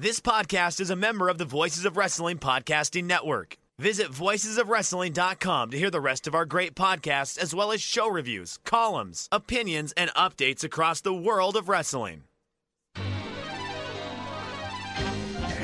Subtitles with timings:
[0.00, 3.56] This podcast is a member of the Voices of Wrestling Podcasting Network.
[3.80, 8.60] Visit voicesofwrestling.com to hear the rest of our great podcasts, as well as show reviews,
[8.64, 12.22] columns, opinions, and updates across the world of wrestling.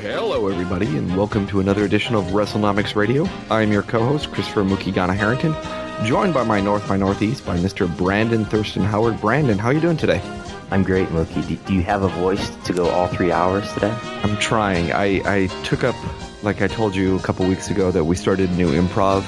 [0.01, 3.29] Hello, everybody, and welcome to another edition of WrestleNomics Radio.
[3.49, 5.55] I'm your co-host, Christopher Mookie Ghana Harrington,
[6.05, 7.87] joined by my North by Northeast by Mr.
[7.97, 9.21] Brandon Thurston Howard.
[9.21, 10.21] Brandon, how are you doing today?
[10.71, 11.47] I'm great, Mookie.
[11.47, 13.95] Do, do you have a voice to go all three hours today?
[14.23, 14.91] I'm trying.
[14.91, 15.95] I, I took up,
[16.43, 19.23] like I told you a couple weeks ago, that we started a new improv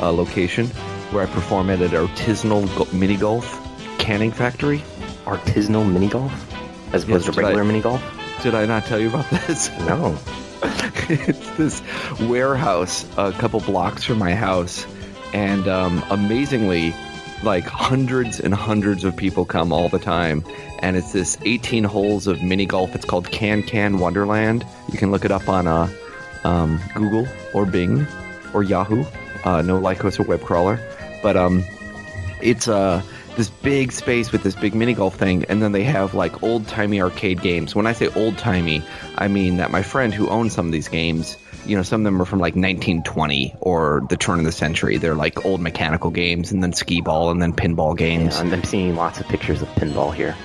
[0.00, 0.66] uh, location
[1.10, 3.60] where I perform at an artisanal go- mini golf
[3.98, 4.78] canning factory.
[5.24, 6.32] Artisanal mini golf?
[6.94, 8.02] As opposed Yes, to regular I- mini golf?
[8.42, 9.70] Did I not tell you about this?
[9.80, 10.18] No.
[11.08, 11.82] it's this
[12.20, 14.86] warehouse a couple blocks from my house
[15.34, 16.94] and um, amazingly
[17.42, 20.42] like hundreds and hundreds of people come all the time
[20.84, 25.10] and it's this 18 holes of mini golf it's called can can wonderland you can
[25.10, 25.88] look it up on uh,
[26.44, 28.06] um, google or bing
[28.52, 29.04] or yahoo
[29.44, 30.78] uh, no lycos or web crawler
[31.22, 31.64] but um,
[32.42, 33.02] it's uh
[33.36, 36.68] this big space with this big mini golf thing, and then they have like old
[36.68, 37.74] timey arcade games.
[37.74, 38.80] When I say old timey,
[39.16, 41.36] I mean that my friend who owns some of these games,
[41.66, 44.98] you know, some of them are from like 1920 or the turn of the century.
[44.98, 48.36] They're like old mechanical games, and then skee ball, and then pinball games.
[48.36, 50.36] Yeah, and I'm seeing lots of pictures of pinball here.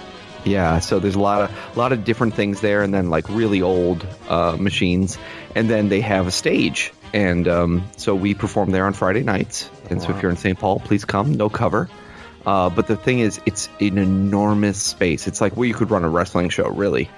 [0.46, 3.30] Yeah, so there's a lot of a lot of different things there, and then like
[3.30, 5.18] really old uh, machines,
[5.56, 9.70] and then they have a stage, and um, so we perform there on Friday nights.
[9.90, 10.58] And so if you're in St.
[10.58, 11.34] Paul, please come.
[11.34, 11.90] No cover.
[12.46, 15.28] Uh, but the thing is, it's an enormous space.
[15.28, 17.10] It's like where you could run a wrestling show, really.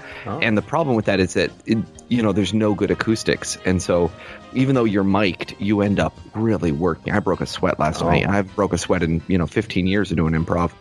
[0.42, 1.78] And the problem with that is that it,
[2.10, 4.12] you know there's no good acoustics, and so
[4.54, 7.14] even though you're mic'd, you end up really working.
[7.14, 8.28] I broke a sweat last night.
[8.28, 10.72] I broke a sweat in you know 15 years of doing improv,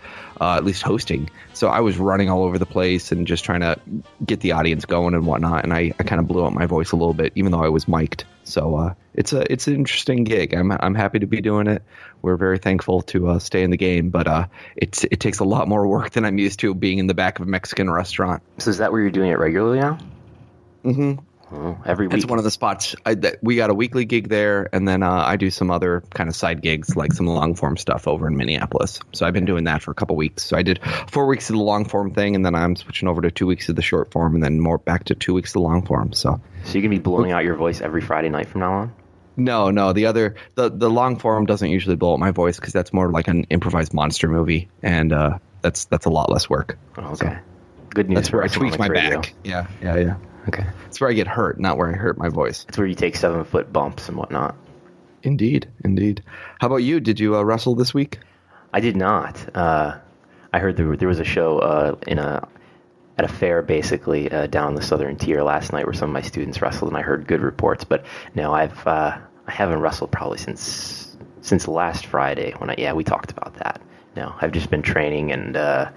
[0.40, 1.28] uh, at least hosting.
[1.52, 3.76] So I was running all over the place and just trying to
[4.24, 5.64] get the audience going and whatnot.
[5.64, 7.68] And I, I kind of blew out my voice a little bit, even though I
[7.68, 8.24] was mic'd.
[8.44, 10.54] So uh, it's a it's an interesting gig.
[10.54, 11.82] I'm I'm happy to be doing it.
[12.22, 14.46] We're very thankful to uh, stay in the game, but uh,
[14.76, 17.38] it's it takes a lot more work than I'm used to being in the back
[17.38, 18.42] of a Mexican restaurant.
[18.58, 19.98] So is that where you're doing it regularly now?
[20.84, 21.24] Mm-hmm.
[21.52, 22.16] Oh, every week.
[22.16, 22.94] It's one of the spots.
[23.04, 26.02] I, that, we got a weekly gig there, and then uh, I do some other
[26.14, 29.00] kind of side gigs, like some long form stuff over in Minneapolis.
[29.12, 30.44] So I've been doing that for a couple weeks.
[30.44, 33.20] So I did four weeks of the long form thing, and then I'm switching over
[33.22, 35.54] to two weeks of the short form, and then more back to two weeks of
[35.54, 36.12] the long form.
[36.12, 38.94] So so you're gonna be blowing out your voice every Friday night from now on?
[39.36, 42.72] no, no, the other the the long form doesn't usually blow out my voice because
[42.72, 46.78] that's more like an improvised monster movie, and uh, that's that's a lot less work.
[46.96, 47.38] Okay.
[47.90, 48.16] Good news.
[48.16, 49.20] That's where I tweak my Radio.
[49.20, 49.34] back.
[49.42, 50.16] Yeah, yeah, yeah.
[50.48, 50.64] Okay.
[50.82, 52.64] That's where I get hurt, not where I hurt my voice.
[52.68, 54.56] It's where you take seven foot bumps and whatnot.
[55.22, 56.22] Indeed, indeed.
[56.60, 57.00] How about you?
[57.00, 58.18] Did you uh, wrestle this week?
[58.72, 59.54] I did not.
[59.54, 59.98] Uh,
[60.52, 62.48] I heard there, there was a show uh, in a
[63.18, 66.22] at a fair basically uh, down the southern tier last night where some of my
[66.22, 67.84] students wrestled and I heard good reports.
[67.84, 72.92] But no, I've uh, I haven't wrestled probably since since last Friday when I yeah
[72.94, 73.80] we talked about that.
[74.16, 75.90] No, I've just been training and uh,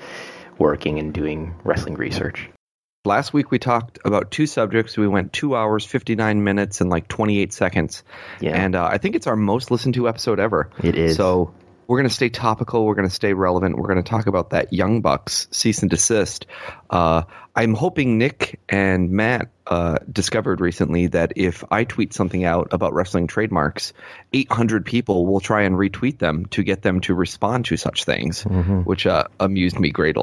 [0.58, 2.50] working and doing wrestling research.
[3.06, 4.96] Last week we talked about two subjects.
[4.96, 8.02] We went two hours, 59 minutes, and like 28 seconds.
[8.40, 8.52] Yeah.
[8.52, 10.70] And uh, I think it's our most listened to episode ever.
[10.82, 11.18] It is.
[11.18, 11.54] So
[11.86, 12.86] we're going to stay topical.
[12.86, 13.78] We're going to stay relevant.
[13.78, 16.46] We're going to talk about that Young Bucks cease and desist.
[16.90, 17.24] Uh,
[17.54, 22.94] I'm hoping Nick and Matt uh, discovered recently that if I tweet something out about
[22.94, 23.94] wrestling trademarks,
[24.34, 28.44] 800 people will try and retweet them to get them to respond to such things,
[28.84, 30.18] which uh, amused me great,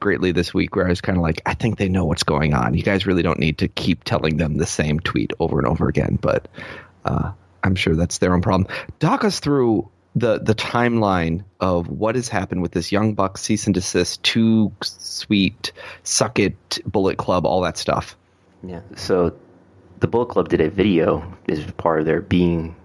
[0.00, 0.74] greatly this week.
[0.74, 2.74] Where I was kind of like, I think they know what's going on.
[2.74, 5.88] You guys really don't need to keep telling them the same tweet over and over
[5.88, 6.48] again, but.
[7.04, 7.32] Uh,
[7.62, 8.74] I'm sure that's their own problem.
[9.00, 13.66] Talk us through the the timeline of what has happened with this Young Buck cease
[13.66, 15.72] and desist, too sweet,
[16.02, 18.16] suck it, Bullet Club, all that stuff.
[18.62, 18.80] Yeah.
[18.96, 19.36] So
[20.00, 22.76] the Bullet Club did a video as part of their being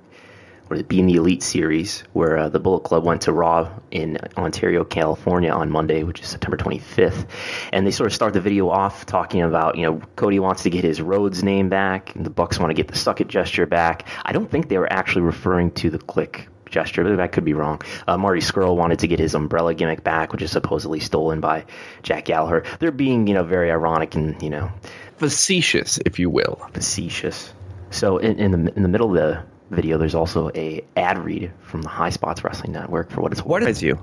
[0.69, 4.17] or the Being the Elite series, where uh, the Bullet Club went to Raw in
[4.35, 7.27] Ontario, California on Monday, which is September 25th.
[7.71, 10.69] And they sort of start the video off talking about, you know, Cody wants to
[10.69, 13.65] get his Rhodes name back, and the Bucks want to get the suck it gesture
[13.67, 14.07] back.
[14.23, 17.53] I don't think they were actually referring to the click gesture, but that could be
[17.53, 17.81] wrong.
[18.07, 21.65] Uh, Marty Scurll wanted to get his umbrella gimmick back, which is supposedly stolen by
[22.01, 22.63] Jack Gallagher.
[22.79, 24.71] They're being, you know, very ironic and, you know,
[25.17, 26.55] Facetious, if you will.
[26.73, 27.53] facetious.
[27.91, 29.43] So in, in the in the middle of the
[29.75, 33.41] video, there's also a ad read from the High Spots Wrestling Network for what it's
[33.41, 33.69] What worth.
[33.69, 33.97] is you?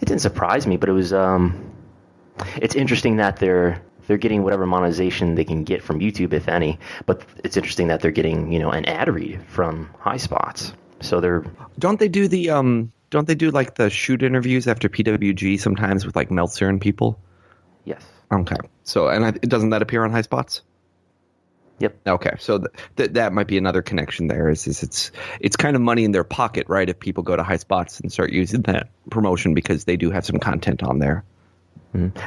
[0.00, 1.70] It didn't surprise me, but it was um,
[2.56, 6.78] it's interesting that they're they're getting whatever monetization they can get from YouTube, if any.
[7.06, 10.72] But it's interesting that they're getting you know an ad read from High Spots.
[11.00, 11.44] So they're
[11.78, 12.92] Don't they do the um?
[13.10, 17.18] Don't they do like the shoot interviews after PWG sometimes with like Meltzer and people?
[17.84, 18.02] yes,
[18.32, 20.62] Okay, so and I, doesn't that appear on High Spots?
[21.80, 24.48] yep, Okay, so th- th- that might be another connection there.
[24.50, 25.10] Is, is it's
[25.40, 26.88] it's kind of money in their pocket, right?
[26.88, 30.24] If people go to High Spots and start using that promotion because they do have
[30.24, 31.24] some content on there.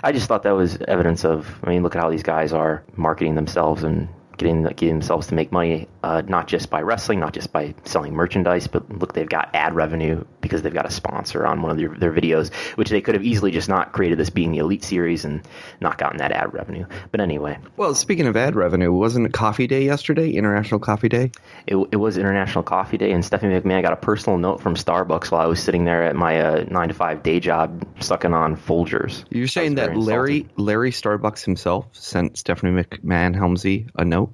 [0.04, 1.48] I just thought that was evidence of.
[1.64, 5.36] I mean, look at how these guys are marketing themselves and getting getting themselves to
[5.36, 9.30] make money, uh, not just by wrestling, not just by selling merchandise, but look, they've
[9.30, 12.92] got ad revenue because they've got a sponsor on one of their, their videos, which
[12.92, 15.42] they could have easily just not created this being the elite series and
[15.82, 16.86] not gotten that ad revenue.
[17.10, 20.32] But anyway, Well, speaking of ad revenue, wasn't it Coffee Day yesterday?
[20.34, 21.32] International Coffee Day.
[21.66, 25.32] it, it was International Coffee Day, and Stephanie McMahon got a personal note from Starbucks
[25.32, 28.56] while I was sitting there at my uh, nine to five day job, sucking on
[28.56, 29.24] Folgers.
[29.32, 30.48] You're saying that Larry.
[30.58, 34.32] Larry Starbucks himself sent Stephanie McMahon Helmsley a note?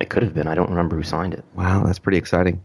[0.00, 0.46] It could have been.
[0.48, 1.44] I don't remember who signed it.
[1.54, 2.64] Wow, that's pretty exciting.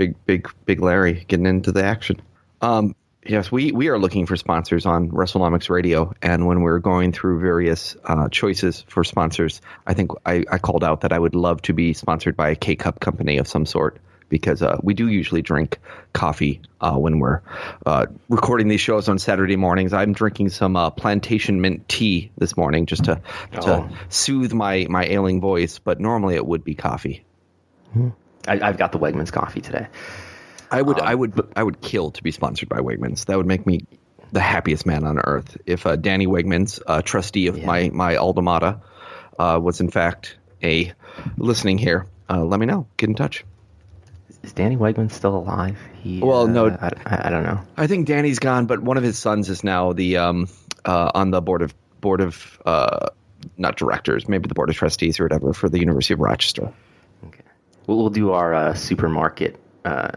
[0.00, 2.22] Big, big, big Larry getting into the action.
[2.62, 7.12] Um, yes, we, we are looking for sponsors on WrestleNomics Radio, and when we're going
[7.12, 11.34] through various uh, choices for sponsors, I think I, I called out that I would
[11.34, 13.98] love to be sponsored by a K cup company of some sort
[14.30, 15.78] because uh, we do usually drink
[16.14, 17.42] coffee uh, when we're
[17.84, 19.92] uh, recording these shows on Saturday mornings.
[19.92, 23.20] I'm drinking some uh, plantation mint tea this morning just to
[23.60, 23.88] to Oh.
[24.08, 27.22] soothe my my ailing voice, but normally it would be coffee.
[28.48, 29.86] I, I've got the Wegmans coffee today.
[30.70, 33.26] I would, Um, I would, I would kill to be sponsored by Wegmans.
[33.26, 33.80] That would make me
[34.32, 35.56] the happiest man on earth.
[35.66, 37.66] If uh, Danny Wegmans, uh, trustee of Yeah.
[37.66, 38.80] my my alma mater,
[39.38, 40.92] uh, was in fact a
[41.36, 42.86] listening here, uh, let me know.
[42.96, 43.44] Get in touch.
[44.42, 45.76] Is Danny Wegman still alive?
[46.02, 46.66] He, Well, uh, no.
[46.68, 47.60] I, I, I don't know.
[47.76, 50.48] I think Danny's gone, but one of his sons is now the um,
[50.84, 53.08] uh, on the board of board of uh,
[53.58, 56.72] not directors, maybe the board of trustees or whatever for the University of Rochester.
[57.90, 60.10] We'll, we'll do our uh, supermarket uh,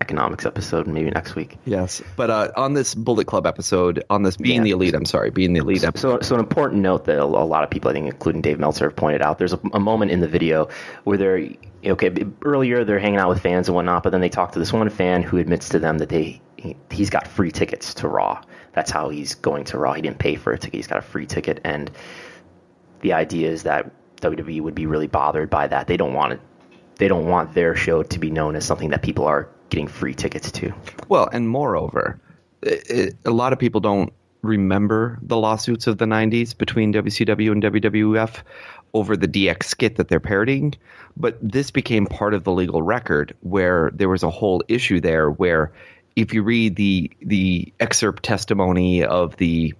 [0.00, 1.58] economics episode maybe next week.
[1.64, 4.62] Yes, but uh, on this Bullet Club episode, on this being Yeah.
[4.64, 6.24] the elite, I'm sorry, being the elite episode.
[6.24, 8.58] So, so an important note that a, a lot of people, I think, including Dave
[8.58, 9.38] Meltzer, have pointed out.
[9.38, 10.70] There's a, a moment in the video
[11.04, 11.48] where they're
[11.84, 12.12] okay.
[12.42, 14.88] Earlier, they're hanging out with fans and whatnot, but then they talk to this one
[14.90, 18.42] fan who admits to them that they he, he's got free tickets to Raw.
[18.72, 19.92] That's how he's going to Raw.
[19.92, 20.74] He didn't pay for a ticket.
[20.78, 21.90] He's got a free ticket, and
[23.02, 25.86] the idea is that WWE would be really bothered by that.
[25.86, 26.40] They don't want it.
[27.00, 30.12] They don't want their show to be known as something that people are getting free
[30.12, 30.70] tickets to.
[31.08, 32.20] Well, and moreover,
[32.60, 37.52] it, it, a lot of people don't remember the lawsuits of the 90s between WCW
[37.52, 38.42] and WWF
[38.92, 40.74] over the DX skit that they're parodying.
[41.16, 45.30] But this became part of the legal record where there was a whole issue there
[45.30, 45.72] where
[46.16, 49.72] if you read the the excerpt testimony of the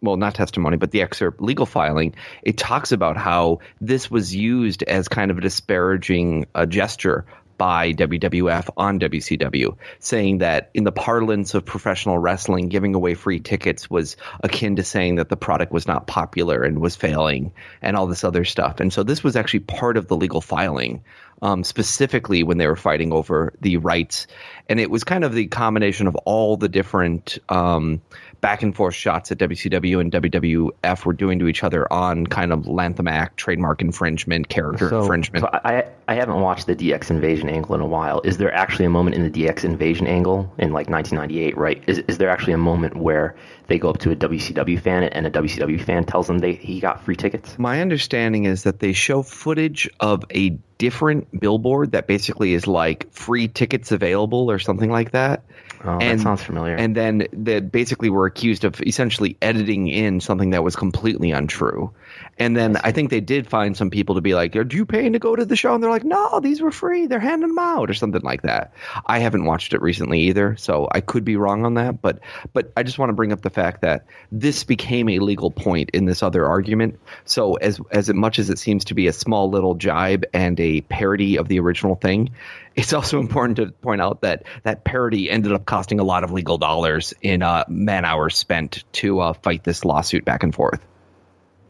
[0.00, 4.82] well, not testimony, but the excerpt legal filing, it talks about how this was used
[4.82, 7.26] as kind of a disparaging uh, gesture
[7.58, 13.40] by WWF on WCW, saying that in the parlance of professional wrestling, giving away free
[13.40, 17.52] tickets was akin to saying that the product was not popular and was failing
[17.82, 18.78] and all this other stuff.
[18.78, 21.02] And so this was actually part of the legal filing
[21.42, 24.26] um, specifically when they were fighting over the rights.
[24.68, 28.00] And it was kind of the combination of all the different um,
[28.40, 32.52] back and forth shots that WCW and WWF were doing to each other on kind
[32.52, 35.42] of Lanham Act, trademark infringement, character So, infringement.
[35.44, 38.20] so I, I haven't watched the DX invasion angle in a while.
[38.24, 41.82] Is there actually a moment in the DX invasion angle in like 1998, right?
[41.86, 43.34] Is, is there actually a moment where
[43.66, 46.80] they go up to a WCW fan and a WCW fan tells them they he
[46.80, 47.58] got free tickets?
[47.58, 53.12] My understanding is that they show footage of a different billboard that basically is like
[53.12, 55.42] free tickets available or something like that.
[55.84, 56.74] Oh, that sounds familiar.
[56.74, 61.92] And then that basically were accused of essentially editing in something that was completely untrue.
[62.36, 65.12] And then I think they did find some people to be like, "Are you paying
[65.12, 67.06] to go to the show?" And they're like, "No, these were free.
[67.06, 68.72] They're handing them out or something like that."
[69.06, 72.02] I haven't watched it recently either, so I could be wrong on that.
[72.02, 72.20] But
[72.52, 75.90] but I just want to bring up the fact that this became a legal point
[75.90, 76.98] in this other argument.
[77.24, 80.80] So as as much as it seems to be a small little jibe and a
[80.82, 82.30] parody of the original thing,
[82.78, 86.30] it's also important to point out that that parody ended up costing a lot of
[86.30, 90.80] legal dollars in uh, man hours spent to uh, fight this lawsuit back and forth.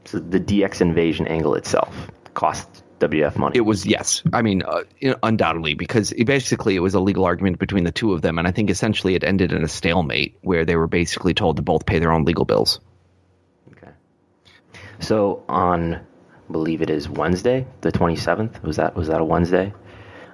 [0.04, 1.96] So the DX invasion angle itself
[2.34, 2.68] cost
[3.00, 3.56] WF money.
[3.56, 4.82] It was yes, I mean uh,
[5.22, 8.46] undoubtedly because it basically it was a legal argument between the two of them, and
[8.46, 11.86] I think essentially it ended in a stalemate where they were basically told to both
[11.86, 12.80] pay their own legal bills.
[13.72, 13.92] Okay.
[15.00, 18.62] So on, I believe it is Wednesday, the 27th.
[18.62, 19.72] Was that was that a Wednesday?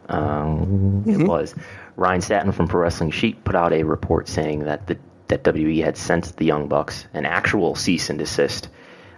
[0.09, 1.55] Um, It was.
[1.97, 5.83] Ryan Satin from Pro Wrestling Sheet put out a report saying that the that WWE
[5.83, 8.69] had sent the Young Bucks an actual cease and desist.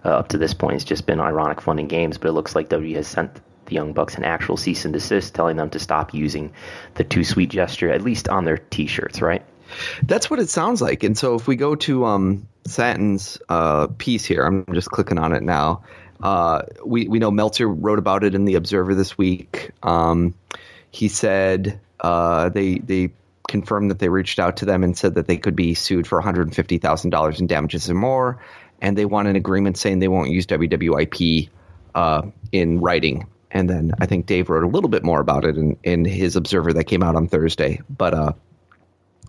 [0.05, 2.55] Uh, up to this point, it's just been ironic fun and games, but it looks
[2.55, 5.81] like WWE has sent the Young Bucks an actual cease and desist, telling them to
[5.81, 6.53] stop using
[6.95, 9.43] the too sweet gesture, at least on their T-shirts, right?
[10.05, 11.03] That's what it sounds like.
[11.03, 15.33] And so if we go to um, Satin's uh, piece here, I'm just clicking on
[15.33, 15.83] it now.
[16.23, 19.73] Uh, we we know Meltzer wrote about it in the Observer this week.
[19.83, 20.35] Um,
[20.97, 23.11] he said uh, they they
[23.49, 26.17] confirmed that they reached out to them and said that they could be sued for
[26.17, 28.43] 150 thousand dollars in damages or more,
[28.81, 31.51] and they want an agreement saying they won't use WWIP
[31.95, 33.27] uh, in writing.
[33.51, 36.35] And then I think Dave wrote a little bit more about it in, in his
[36.35, 37.81] Observer that came out on Thursday.
[37.91, 38.33] But uh,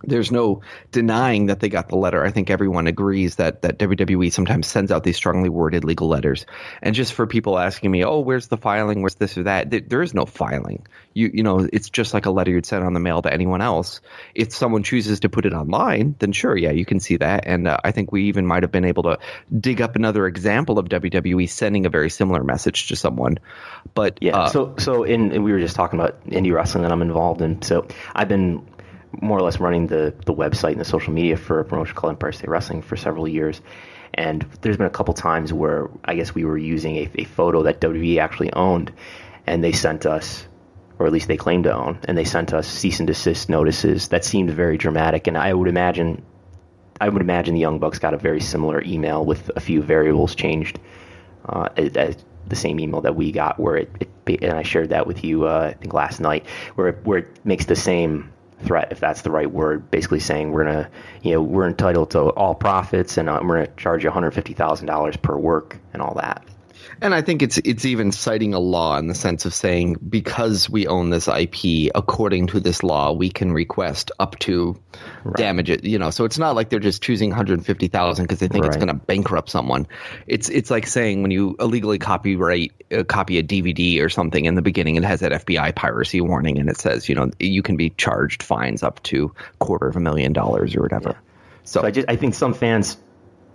[0.04, 0.62] there's no
[0.92, 2.24] denying that they got the letter.
[2.24, 6.46] I think everyone agrees that that WWE sometimes sends out these strongly worded legal letters.
[6.82, 9.02] And just for people asking me, "Oh, where's the filing?
[9.02, 10.86] Where's this or that?" Th- There is no filing.
[11.14, 13.60] You you know, it's just like a letter you'd send on the mail to anyone
[13.60, 14.00] else.
[14.34, 17.44] If someone chooses to put it online, then sure, yeah, you can see that.
[17.46, 19.18] And uh, I think we even might have been able to
[19.58, 23.38] dig up another example of WWE sending a very similar message to someone.
[23.94, 24.36] But Yeah.
[24.36, 27.62] uh, so so in we were just talking about indie wrestling that I'm involved in.
[27.62, 28.66] So I've been
[29.20, 32.12] more or less running the the website and the social media for a promotion called
[32.12, 33.60] Empire State Wrestling for several years.
[34.14, 37.62] And there's been a couple times where I guess we were using a, a photo
[37.64, 38.92] that WWE actually owned,
[39.46, 40.46] and they sent us,
[40.98, 44.08] or at least they claimed to own, and they sent us cease and desist notices
[44.08, 45.26] that seemed very dramatic.
[45.26, 46.22] And I would imagine,
[47.00, 50.34] I would imagine the Young Bucks got a very similar email with a few variables
[50.34, 50.80] changed
[51.48, 52.16] uh, as,
[52.48, 55.46] the same email that we got, where it, it and I shared that with you,
[55.46, 56.46] uh, I think last night,
[56.76, 58.32] where it, where it makes the same
[58.64, 60.90] threat, if that's the right word, basically saying we're gonna,
[61.22, 64.32] you know, we're entitled to all profits and uh, we're gonna charge you one hundred
[64.32, 66.44] fifty thousand dollars per work and all that.
[67.00, 70.68] And I think it's it's even citing a law in the sense of saying because
[70.68, 74.76] we own this IP, according to this law, we can request up to
[75.36, 75.84] damage it.
[75.84, 78.88] You know, so it's not like they're just choosing 150,000 because they think it's going
[78.88, 79.86] to bankrupt someone.
[80.26, 84.56] It's it's like saying when you illegally copyright uh, copy a DVD or something in
[84.56, 87.76] the beginning, it has that FBI piracy warning, and it says you know you can
[87.76, 91.12] be charged fines up to quarter of a million dollars or whatever.
[91.62, 92.96] So, So I just I think some fans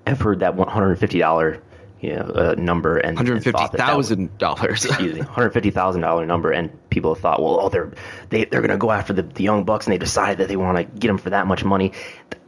[0.07, 1.61] have heard that one hundred fifty dollar
[2.03, 4.85] you know uh, number and hundred fifty thought that that was- thousand dollars.
[4.85, 7.93] excuse me, hundred fifty thousand dollar number, and people have thought, well, oh, they're
[8.29, 10.77] they they're gonna go after the, the young bucks, and they decide that they want
[10.77, 11.93] to get them for that much money.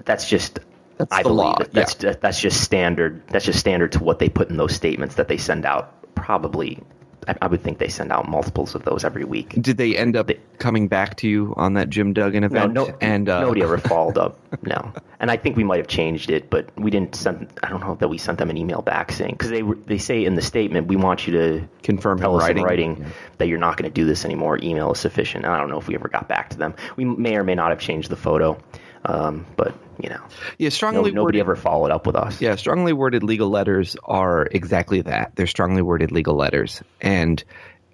[0.03, 0.59] That's just.
[0.97, 3.27] That's I believe law, that that's just, that's just standard.
[3.27, 6.15] That's just standard to what they put in those statements that they send out.
[6.15, 6.81] Probably,
[7.27, 9.55] I, I would think they send out multiples of those every week.
[9.61, 12.73] Did they end up coming back to you on that Jim Duggan event?
[12.73, 14.39] no, no and uh, nobody ever followed up.
[14.63, 17.47] No, and I think we might have changed it, but we didn't send.
[17.63, 20.23] I don't know that we sent them an email back saying because they they say
[20.25, 22.57] in the statement we want you to Confirm tell in us writing.
[22.57, 23.05] in writing
[23.37, 24.57] that you're not going to do this anymore.
[24.61, 25.45] Email is sufficient.
[25.45, 26.73] And I don't know if we ever got back to them.
[26.95, 28.57] We may or may not have changed the photo,
[29.05, 30.21] um, but you know,
[30.57, 32.41] yeah, no, strongly nobody worded, ever followed up with us.
[32.41, 35.35] Yeah, strongly worded legal letters are exactly that.
[35.35, 37.43] They're strongly worded legal letters, and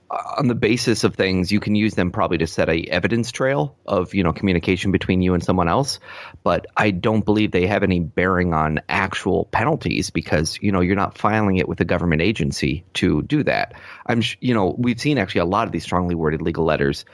[0.10, 3.32] uh, on the basis of things, you can use them probably to set a evidence
[3.32, 6.00] trail of you know communication between you and someone else.
[6.44, 10.96] But I don't believe they have any bearing on actual penalties because you know you're
[10.96, 13.74] not filing it with a government agency to do that.
[14.06, 17.06] I'm you know we've seen actually a lot of these strongly worded legal letters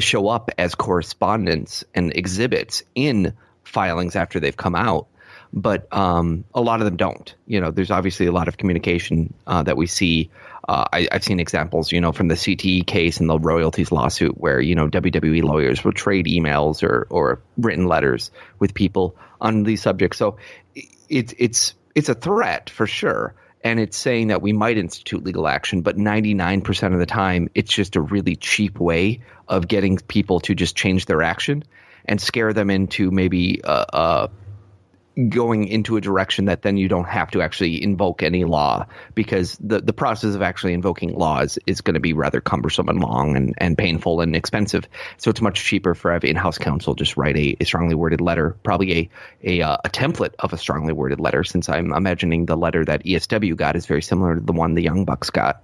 [0.00, 3.34] show up as correspondence and exhibits in
[3.74, 5.08] filings after they've come out
[5.54, 7.32] but um, a lot of them don't.
[7.46, 10.30] You know, there's obviously a lot of communication uh, that we see.
[10.68, 14.36] Uh, I, have seen examples, you know, from the CTE case and the royalties lawsuit,
[14.36, 19.62] where you know WWE lawyers will trade emails or or written letters with people on
[19.62, 20.18] these subjects.
[20.18, 20.38] So
[21.08, 25.46] it's it's it's a threat for sure, and it's saying that we might institute legal
[25.46, 30.40] action, but 99% of the time, it's just a really cheap way of getting people
[30.40, 31.62] to just change their action
[32.04, 34.28] and scare them into maybe uh, uh,
[35.28, 39.56] going into a direction that then you don't have to actually invoke any law because
[39.60, 43.36] the, the process of actually invoking laws is going to be rather cumbersome and long
[43.36, 44.88] and, and painful and expensive.
[45.18, 48.56] So it's much cheaper for have in-house counsel just write a, a strongly worded letter,
[48.62, 49.10] probably a
[49.44, 51.44] a, uh, a template of a strongly worded letter.
[51.44, 54.82] Since I'm imagining the letter that ESW got is very similar to the one the
[54.82, 55.62] Young Bucks got.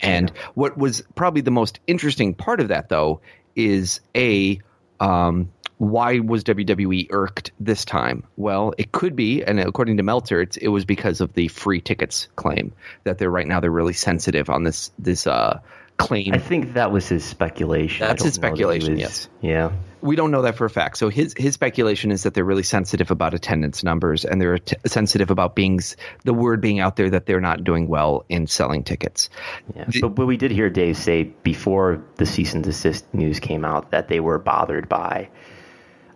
[0.00, 0.42] And yeah.
[0.54, 3.20] what was probably the most interesting part of that though
[3.56, 4.60] is a
[5.00, 8.24] um, why was WWE irked this time?
[8.36, 12.28] Well, it could be, and according to Meltzer, it was because of the free tickets
[12.36, 12.72] claim
[13.04, 15.60] that they're right now they're really sensitive on this this uh,
[15.96, 16.32] claim.
[16.32, 18.06] I think that was his speculation.
[18.06, 18.94] That's his speculation.
[18.94, 19.28] Was, yes.
[19.40, 19.72] Yeah.
[20.00, 20.98] We don't know that for a fact.
[20.98, 24.76] So his his speculation is that they're really sensitive about attendance numbers, and they're t-
[24.86, 25.80] sensitive about being
[26.24, 29.30] the word being out there that they're not doing well in selling tickets.
[29.74, 29.84] Yeah.
[29.88, 33.64] The, but, but we did hear Dave say before the cease and desist news came
[33.64, 35.28] out that they were bothered by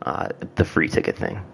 [0.02, 1.44] uh, the free ticket thing.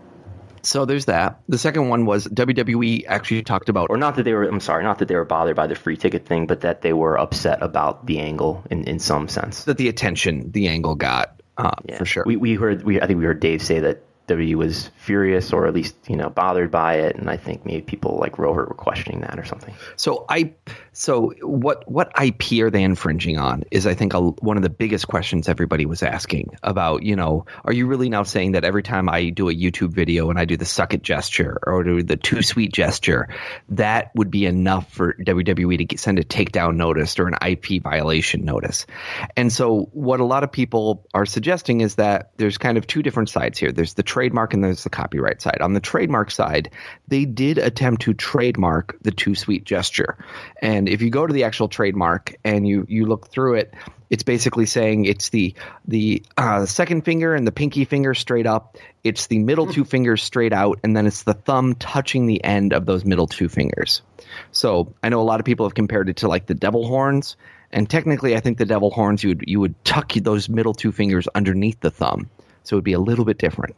[0.63, 1.41] So there's that.
[1.49, 4.45] The second one was WWE actually talked about, or not that they were.
[4.45, 6.93] I'm sorry, not that they were bothered by the free ticket thing, but that they
[6.93, 9.65] were upset about the angle in in some sense.
[9.65, 11.99] That the attention the angle got, uh, yeah.
[11.99, 12.25] for sure.
[12.27, 15.67] We we heard we I think we heard Dave say that WWE was furious or
[15.67, 18.75] at least you know bothered by it, and I think maybe people like Rover were
[18.75, 19.75] questioning that or something.
[19.97, 20.55] So I,
[20.93, 23.65] so what what IP are they infringing on?
[23.71, 27.03] Is I think a, one of the biggest questions everybody was asking about.
[27.03, 30.31] You know, are you really now saying that every time I do a YouTube video
[30.31, 33.29] and I do the suck it gesture or do the too sweet gesture,
[33.71, 37.83] that would be enough for WWE to get, send a takedown notice or an IP
[37.83, 38.87] violation notice?
[39.37, 43.03] And so what a lot of people are suggesting is that there's kind of two
[43.03, 43.73] different sides here.
[43.73, 45.61] There's the trademark and there's the copyright side.
[45.61, 46.71] On the trademark side,
[47.07, 50.17] they did attempt to trademark the too sweet gesture.
[50.63, 53.75] And if you go to the actual trademark and you you look through it,
[54.09, 55.55] it's basically saying it's the
[55.87, 58.79] the uh, second finger and the pinky finger straight up.
[59.05, 62.73] It's the middle two fingers straight out, and then it's the thumb touching the end
[62.73, 64.01] of those middle two fingers.
[64.51, 67.37] So I know a lot of people have compared it to like the devil horns,
[67.71, 70.91] and technically, I think the devil horns you would you would tuck those middle two
[70.91, 72.31] fingers underneath the thumb,
[72.65, 73.77] so it would be a little bit different.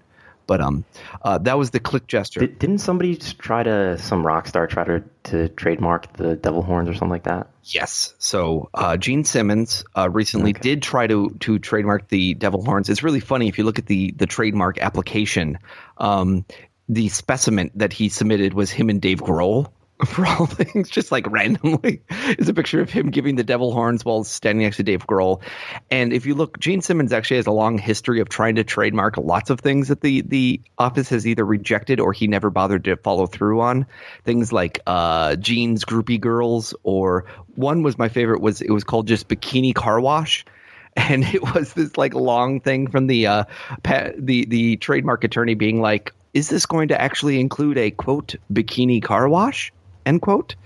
[0.48, 0.87] But um,
[1.22, 2.40] uh, that was the click gesture.
[2.40, 6.88] Did, not somebody try to some rock star try to, to trademark the devil horns
[6.88, 7.48] or something like that?
[7.64, 8.14] Yes.
[8.18, 10.61] So uh, Gene Simmons uh, recently okay.
[10.61, 12.88] did try to to trademark the devil horns.
[12.88, 15.58] It's really funny if you look at the the trademark application.
[15.98, 16.46] Um,
[16.88, 19.70] the specimen that he submitted was him and Dave Grohl
[20.04, 22.02] for all things, just like randomly,
[22.38, 25.42] is a picture of him giving the devil horns while standing next to Dave Grohl.
[25.90, 29.16] And if you look, Gene Simmons actually has a long history of trying to trademark
[29.16, 32.96] lots of things that the the office has either rejected or he never bothered to
[32.96, 33.87] follow through on.
[34.24, 39.08] Things like uh, Gene's Groupie Girls, or one was my favorite was it was called
[39.08, 40.44] just Bikini Car Wash
[40.96, 43.44] and it was this like long thing from the uh,
[43.84, 49.02] the the trademark attorney being like, "Is this going to actually include a quote bikini
[49.02, 49.72] car wash?"
[50.09, 50.57] End quote.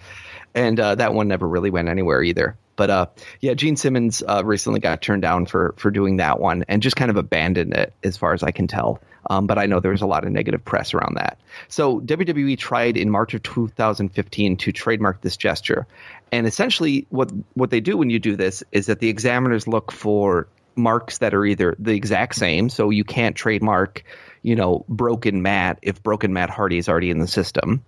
[0.54, 2.56] And uh, that one never really went anywhere either.
[2.76, 3.06] But uh,
[3.40, 6.96] yeah, Gene Simmons uh, recently got turned down for for doing that one and just
[6.96, 9.00] kind of abandoned it, as far as I can tell.
[9.30, 11.38] Um, but I know there was a lot of negative press around that.
[11.68, 15.86] So WWE tried in March of 2015 to trademark this gesture,
[16.32, 19.92] and essentially what what they do when you do this is that the examiners look
[19.92, 24.02] for marks that are either the exact same, so you can't trademark,
[24.42, 27.84] you know, Broken Matt if Broken Matt Hardy is already in the system,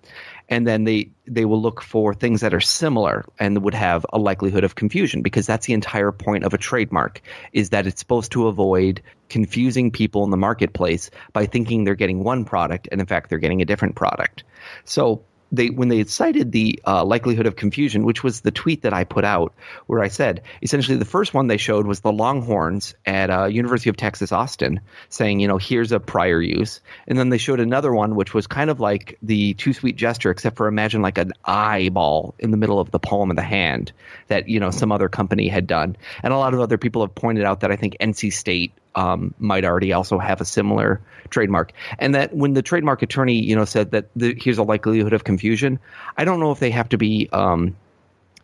[0.49, 4.19] and then they they will look for things that are similar and would have a
[4.19, 7.21] likelihood of confusion because that's the entire point of a trademark
[7.53, 12.23] is that it's supposed to avoid confusing people in the marketplace by thinking they're getting
[12.23, 14.45] one product and in fact they're getting a different product.
[14.85, 18.92] So they when they cited the uh, likelihood of confusion, which was the tweet that
[18.92, 19.54] I put out,
[19.87, 23.90] where I said essentially the first one they showed was the Longhorns at uh, University
[23.90, 27.92] of Texas Austin, saying you know here's a prior use, and then they showed another
[27.92, 31.33] one which was kind of like the too sweet gesture, except for imagine like an
[31.44, 33.92] eyeball in the middle of the palm of the hand
[34.28, 37.14] that you know some other company had done, and a lot of other people have
[37.14, 41.72] pointed out that I think NC State um, might already also have a similar trademark.
[41.98, 45.24] And that when the trademark attorney, you know, said that the, here's a likelihood of
[45.24, 45.80] confusion,
[46.16, 47.76] I don't know if they have to be um,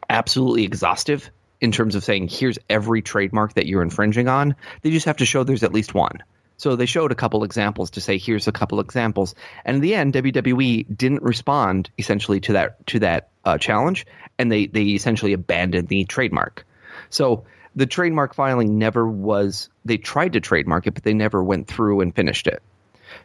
[0.08, 4.56] absolutely exhaustive in terms of saying here's every trademark that you're infringing on.
[4.82, 6.22] They just have to show there's at least one.
[6.56, 9.34] So they showed a couple examples to say here's a couple examples,
[9.64, 14.04] and in the end, WWE didn't respond essentially to that to that uh, challenge,
[14.38, 16.66] and they they essentially abandoned the trademark.
[17.08, 17.44] So
[17.76, 22.00] the trademark filing never was they tried to trademark it but they never went through
[22.00, 22.62] and finished it.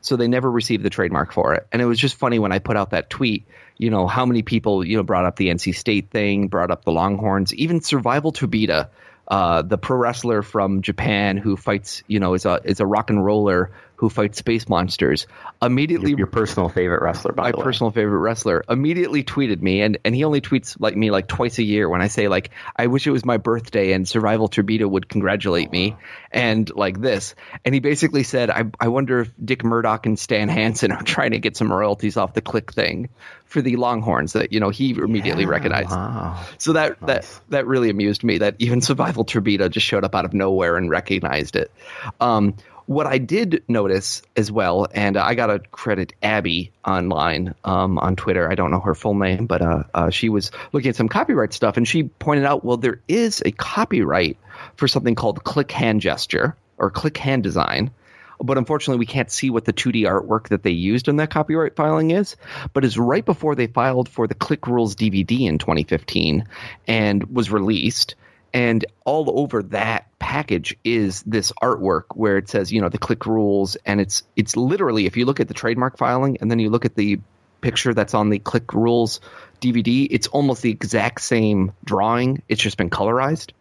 [0.02, 1.68] So they never received the trademark for it.
[1.72, 3.46] And it was just funny when i put out that tweet
[3.78, 6.86] you know how many people you know brought up the nc state thing brought up
[6.86, 8.90] the longhorns even Survival Tobita
[9.28, 13.10] uh, the pro wrestler from Japan who fights, you know, is a is a rock
[13.10, 15.28] and roller who fights space monsters.
[15.62, 17.64] Immediately, your, your personal favorite wrestler, by my the way.
[17.64, 21.58] personal favorite wrestler, immediately tweeted me, and and he only tweets like me like twice
[21.60, 24.90] a year when I say like I wish it was my birthday and Survival Tobita
[24.90, 25.96] would congratulate me
[26.32, 30.50] and like this, and he basically said I I wonder if Dick Murdoch and Stan
[30.50, 33.10] Hansen are trying to get some royalties off the click thing
[33.46, 35.92] for the Longhorns that you know he immediately Yeah, recognized.
[35.92, 36.44] wow.
[36.58, 37.08] So that Nice.
[37.08, 40.76] that that really amused me that even Survival Tobita just showed up out of nowhere
[40.78, 41.72] and recognized it.
[42.20, 42.56] Um,
[42.88, 48.16] what I did notice as well, and I got to credit Abby online um, on
[48.16, 48.50] Twitter.
[48.50, 51.54] I don't know her full name, but uh, uh, she was looking at some copyright
[51.54, 54.38] stuff, and she pointed out, well, there is a copyright
[54.76, 57.92] for something called click hand gesture or click hand design.
[58.40, 61.76] But unfortunately, we can't see what the 2D artwork that they used in that copyright
[61.76, 62.36] filing is.
[62.74, 66.46] But it's right before they filed for the Kliq Rules DVD in 2015
[66.88, 68.16] and was released.
[68.56, 73.26] And all over that package is this artwork where it says, you know, the Kliq
[73.26, 76.70] Rules, and it's it's literally if you look at the trademark filing and then you
[76.70, 77.20] look at the
[77.60, 79.20] picture that's on the Kliq Rules
[79.60, 82.44] DVD, it's almost the exact same drawing.
[82.48, 83.52] It's just been colorized.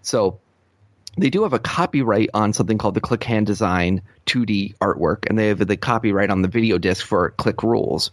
[0.00, 0.40] So
[1.18, 5.38] they do have a copyright on something called the Click Hand Design 2D artwork, and
[5.38, 8.10] they have the copyright on the video disc for Click Rules.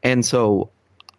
[0.00, 0.70] And so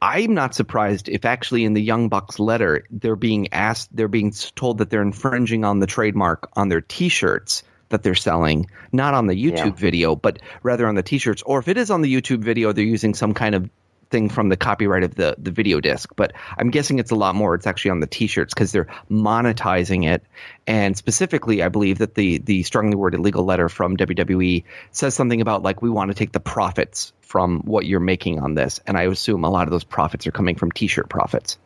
[0.02, 4.32] I'm not surprised if actually in the Young Bucks letter they're being asked, they're being
[4.56, 9.28] told that they're infringing on the trademark on their T-shirts that they're selling, not on
[9.28, 9.72] the YouTube Yeah.
[9.72, 11.42] video, but rather on the T-shirts.
[11.44, 13.70] Or if it is on the YouTube video, they're using some kind of
[14.10, 16.12] thing from the copyright of the the video disc.
[16.16, 17.56] But I'm guessing it's a lot more.
[17.56, 20.24] It's actually on the T-shirts because they're monetizing it.
[20.66, 25.42] And specifically, I believe that the the strongly worded legal letter from WWE says something
[25.42, 28.80] about like we want to take the profits from what you're making on this.
[28.88, 31.58] And I assume a lot of those profits are coming from T-shirt profits.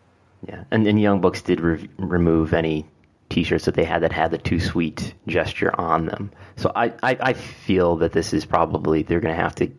[0.47, 2.85] Yeah, and, and Young Bucks did re- remove any
[3.29, 6.31] T-shirts that they had that had the too sweet gesture on them.
[6.57, 9.71] So I, I, I feel that this is probably they're going to have to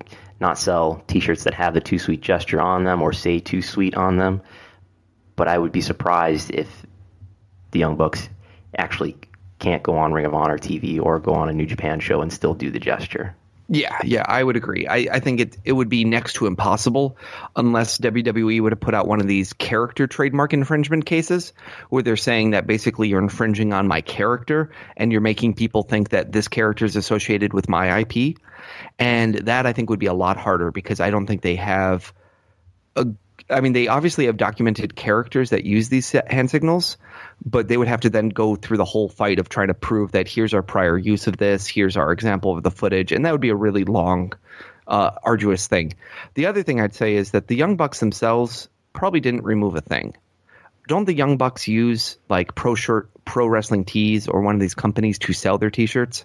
[0.43, 3.95] not sell T-shirts that have the too sweet gesture on them or say too sweet
[3.95, 4.43] on them.
[5.37, 6.69] But I would be surprised if
[7.71, 8.29] the Young Bucks
[8.77, 9.17] actually
[9.59, 12.31] can't go on Ring of Honor TV or go on a New Japan show and
[12.31, 13.35] still do the gesture.
[13.69, 14.87] Yeah, yeah, I would agree.
[14.87, 17.17] I, I think it it would be next to impossible
[17.57, 21.55] unless WWE would have put out one of these character trademark infringement cases
[21.89, 26.11] where they're saying that basically you're infringing on my character and you're making people think
[26.11, 28.37] that this character is associated with my IP.
[28.99, 32.13] And that I think would be a lot harder because I don't think they have
[32.97, 33.07] a
[33.51, 36.97] I mean, they obviously have documented characters that use these hand signals,
[37.45, 40.13] but they would have to then go through the whole fight of trying to prove
[40.13, 43.33] that here's our prior use of this, here's our example of the footage, and that
[43.33, 44.33] would be a really long,
[44.87, 45.95] uh, arduous thing.
[46.35, 49.81] The other thing I'd say is that the Young Bucks themselves probably didn't remove a
[49.81, 50.15] thing.
[50.89, 54.75] Don't the Young Bucks use like Pro Shirt, Pro Wrestling Tees, or one of these
[54.75, 56.25] companies to sell their T-shirts?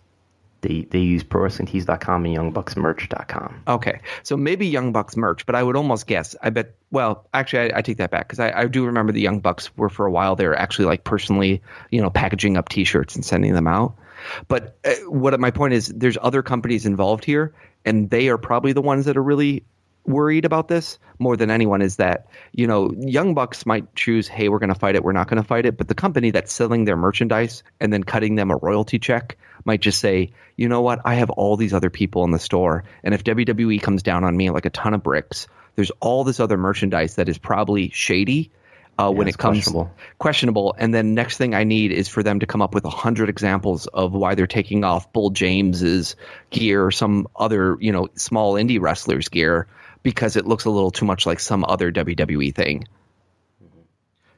[0.67, 3.63] They they use ProWrestlingTees.com and YoungBucksMerch.com.
[3.69, 6.35] Okay, so maybe Young Bucks merch, but I would almost guess.
[6.41, 6.75] I bet.
[6.91, 9.75] Well, actually, I, I take that back because I, I do remember the Young Bucks
[9.77, 10.35] were for a while.
[10.35, 13.95] They were actually like personally, you know, packaging up T-shirts and sending them out.
[14.49, 17.53] But uh, what my point is, there's other companies involved here,
[17.85, 19.63] and they are probably the ones that are really
[20.07, 21.81] worried about this more than anyone.
[21.81, 25.11] Is that you know, Young Bucks might choose, hey, we're going to fight it, we're
[25.11, 28.35] not going to fight it, but the company that's selling their merchandise and then cutting
[28.35, 31.89] them a royalty check might just say, you know what, I have all these other
[31.89, 35.03] people in the store, and if WWE comes down on me like a ton of
[35.03, 38.51] bricks, there's all this other merchandise that is probably shady.
[38.99, 39.91] Uh, when it comes questionable.
[40.17, 42.89] questionable, and then next thing I need is for them to come up with a
[42.89, 46.15] hundred examples of why they're taking off Bull James's
[46.49, 49.67] gear or some other you know small indie wrestler's gear
[50.01, 52.85] because it looks a little too much like some other WWE thing.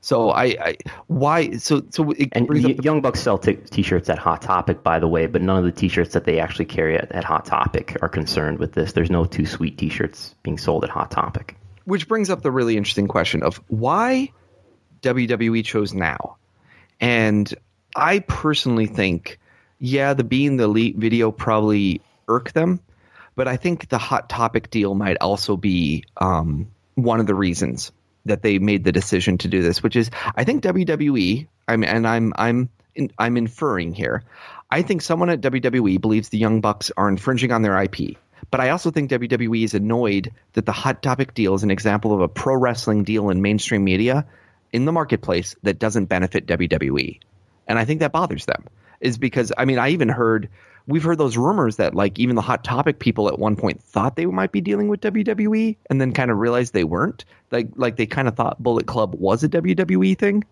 [0.01, 0.75] So I, I
[1.07, 4.81] why so so it And y- the- Young Bucks sell t- t-shirts at Hot Topic,
[4.81, 7.45] by the way, but none of the t-shirts that they actually carry at, at Hot
[7.45, 8.93] Topic are concerned with this.
[8.93, 11.57] There's no Too Sweet t-shirts being sold at Hot Topic.
[11.83, 14.31] which brings up the really interesting question of why
[15.01, 16.37] WWE chose now.
[16.99, 17.53] And
[17.95, 19.39] I personally think,
[19.79, 22.79] yeah, the being the elite video probably irked them,
[23.35, 27.91] but I think the hot topic deal might also be um, one of the reasons
[28.25, 29.81] that they made the decision to do this.
[29.81, 31.47] Which is, I think WWE.
[31.67, 32.69] I'm and I'm I'm
[33.17, 34.23] I'm inferring here.
[34.71, 38.17] I think someone at WWE believes the Young Bucks are infringing on their IP.
[38.51, 42.13] But I also think WWE is annoyed that the Hot Topic deal is an example
[42.13, 44.25] of a pro wrestling deal in mainstream media
[44.71, 47.19] in the marketplace that doesn't benefit WWE.
[47.67, 48.65] And I think that bothers them.
[49.01, 50.49] Is because I mean I even heard
[50.85, 54.15] we've heard those rumors that like even the Hot Topic people at one point thought
[54.15, 57.23] they might be dealing with WWE and then kind of realized they weren't.
[57.51, 60.43] Like like they kind of thought Bullet Club was a WWE thing.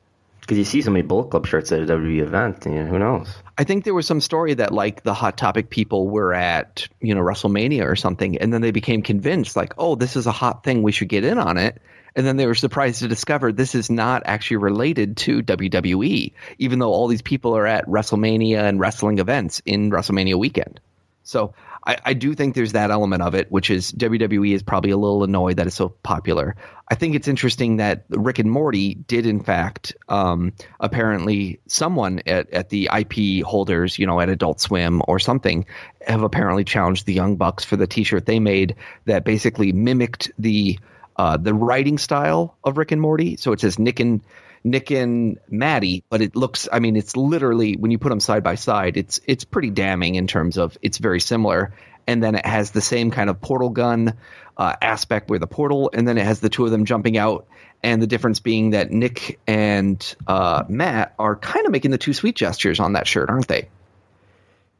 [0.41, 2.89] Because you see so many Bullet Club shirts at a WWE event, and you know,
[2.89, 3.35] who knows?
[3.57, 7.13] I think there was some story that like the Hot Topic people were at, you
[7.13, 10.63] know, WrestleMania or something, and then they became convinced, like, oh, this is a hot
[10.63, 11.81] thing, we should get in on it.
[12.15, 16.79] And then they were surprised to discover this is not actually related to WWE, even
[16.79, 20.79] though all these people are at WrestleMania and wrestling events in WrestleMania weekend.
[21.23, 21.53] So
[21.85, 24.97] I, I do think there's that element of it, which is WWE is probably a
[24.97, 26.55] little annoyed that it's so popular.
[26.89, 32.49] I think it's interesting that Rick and Morty did, in fact, um, apparently someone at,
[32.51, 35.65] at the IP holders, you know, at Adult Swim or something,
[36.05, 40.79] have apparently challenged the Young Bucks for the T-shirt they made that basically mimicked the
[41.17, 43.37] uh, the writing style of Rick and Morty.
[43.37, 44.21] So it says Nick and
[44.63, 46.67] Nick and Maddie, but it looks.
[46.71, 50.15] I mean, it's literally when you put them side by side, it's it's pretty damning
[50.15, 51.73] in terms of it's very similar.
[52.09, 54.13] And then it has the same kind of portal gun
[54.55, 57.47] uh, aspect where the portal, and then it has the two of them jumping out.
[57.83, 62.13] And the difference being that Nick and uh, Matt are kind of making the too
[62.13, 63.67] sweet gestures on that shirt, aren't they?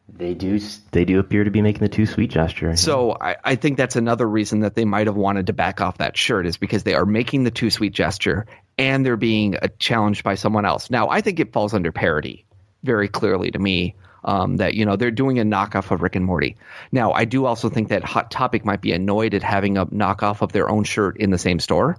[0.09, 0.59] They do.
[0.91, 2.75] They do appear to be making the Too Sweet gesture.
[2.77, 5.97] So I, I think that's another reason that they might have wanted to back off
[5.97, 8.45] that shirt is because they are making the too sweet gesture
[8.77, 10.89] and they're being uh, challenged by someone else.
[10.89, 12.45] Now I think it falls under parody
[12.83, 13.95] very clearly to me.
[14.23, 16.57] Um, that you know they're doing a knockoff of Rick and Morty.
[16.91, 20.41] Now I do also think that Hot Topic might be annoyed at having a knockoff
[20.41, 21.97] of their own shirt in the same store.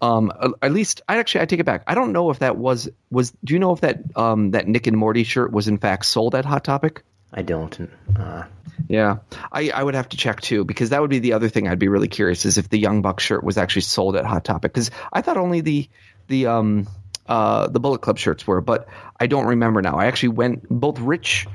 [0.00, 1.84] Um, at least I actually I take it back.
[1.86, 3.32] I don't know if that was was.
[3.44, 6.34] Do you know if that um that Nick and Morty shirt was in fact sold
[6.34, 7.02] at Hot Topic?
[7.32, 7.88] I don't.
[8.18, 8.44] Uh,
[8.88, 9.18] Yeah,
[9.52, 11.78] I, I would have to check too because that would be the other thing I'd
[11.78, 14.72] be really curious is if the Young Buck shirt was actually sold at Hot Topic
[14.72, 15.88] because I thought only the
[16.26, 16.88] the um
[17.28, 19.98] uh the Bullet Club shirts were, but I don't remember now.
[19.98, 21.46] I actually went both Rich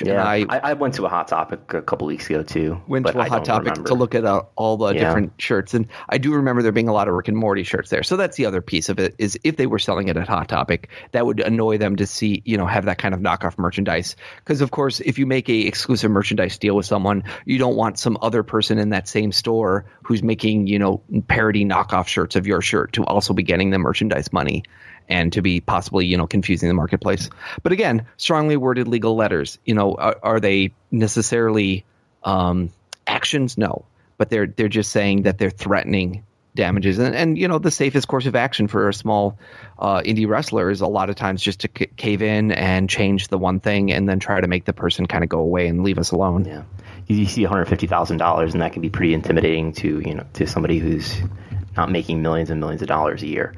[0.00, 2.80] And yeah, I, I, I went to a Hot Topic a couple weeks ago too.
[2.86, 3.88] went but to a I Hot Topic remember.
[3.88, 5.04] to look at uh, all the Yeah.
[5.04, 7.88] different shirts, and I do remember there being a lot of Rick and Morty shirts
[7.90, 8.02] there.
[8.02, 10.48] So that's the other piece of it is if they were selling it at Hot
[10.48, 14.16] Topic, that would annoy them to see you know have that kind of knockoff merchandise.
[14.38, 17.98] Because of course, if you make a exclusive merchandise deal with someone, you don't want
[17.98, 22.46] some other person in that same store who's making you know parody knockoff shirts of
[22.46, 24.64] your shirt to also be getting the merchandise money
[25.08, 27.30] and to be possibly you know confusing the marketplace.
[27.62, 29.58] But again, strongly worded legal letters.
[29.64, 31.84] You know, are, are they necessarily
[32.22, 32.70] um,
[33.06, 33.58] actions?
[33.58, 33.84] No,
[34.18, 38.08] but they're they're just saying that they're threatening damages, and and you know the safest
[38.08, 39.38] course of action for a small
[39.78, 43.28] uh, indie wrestler is a lot of times just to c- cave in and change
[43.28, 45.82] the one thing, and then try to make the person kind of go away and
[45.82, 46.44] leave us alone.
[46.44, 46.62] Yeah,
[47.06, 50.00] you, you see one hundred fifty thousand dollars, and that can be pretty intimidating to
[50.00, 51.20] you know to somebody who's
[51.76, 53.54] not making millions and millions of dollars a year.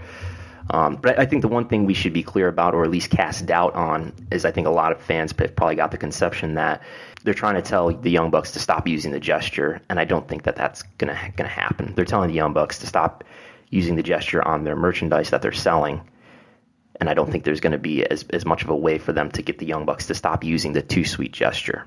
[0.70, 3.10] Um, but I think the one thing we should be clear about, or at least
[3.10, 6.82] cast doubt on, is I think a lot of fans probably got the conception that
[7.22, 10.26] they're trying to tell the Young Bucks to stop using the gesture, and I don't
[10.26, 11.92] think that that's gonna gonna happen.
[11.94, 13.24] They're telling the Young Bucks to stop
[13.70, 16.00] using the gesture on their merchandise that they're selling,
[17.00, 19.30] and I don't think there's to be as, as much of a way for them
[19.32, 21.84] to get the Young Bucks to stop using the too sweet gesture.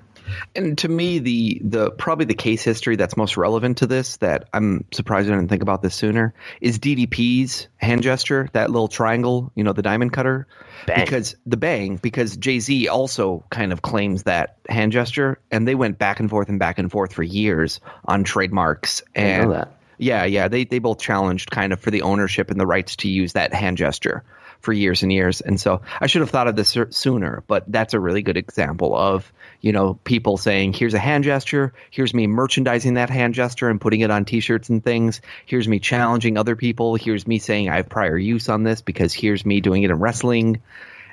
[0.56, 4.50] And to me, the the probably the case history that's most relevant to this that
[4.54, 9.52] I'm surprised I didn't think about this sooner is DDP's hand gesture, that little triangle,
[9.56, 10.48] you know, the diamond cutter,
[10.86, 11.06] Bang.
[11.06, 15.76] because the bang, because Jay Z also kind of claims that hand gesture, and they
[15.76, 19.50] went back and forth and back and forth for years on trademarks and.
[19.50, 19.74] know that.
[20.00, 23.10] Yeah, yeah, they they both challenged kind of for the ownership and the rights to
[23.10, 24.24] use that hand gesture
[24.60, 25.42] for years and years.
[25.42, 28.96] And so I should have thought of this sooner, but that's a really good example
[28.96, 33.70] of, you know, people saying, here's a hand gesture, here's me merchandising that hand gesture
[33.70, 35.22] and putting it on t-shirts and things.
[35.46, 39.14] Here's me challenging other people, here's me saying I have prior use on this because
[39.14, 40.62] here's me doing it in wrestling.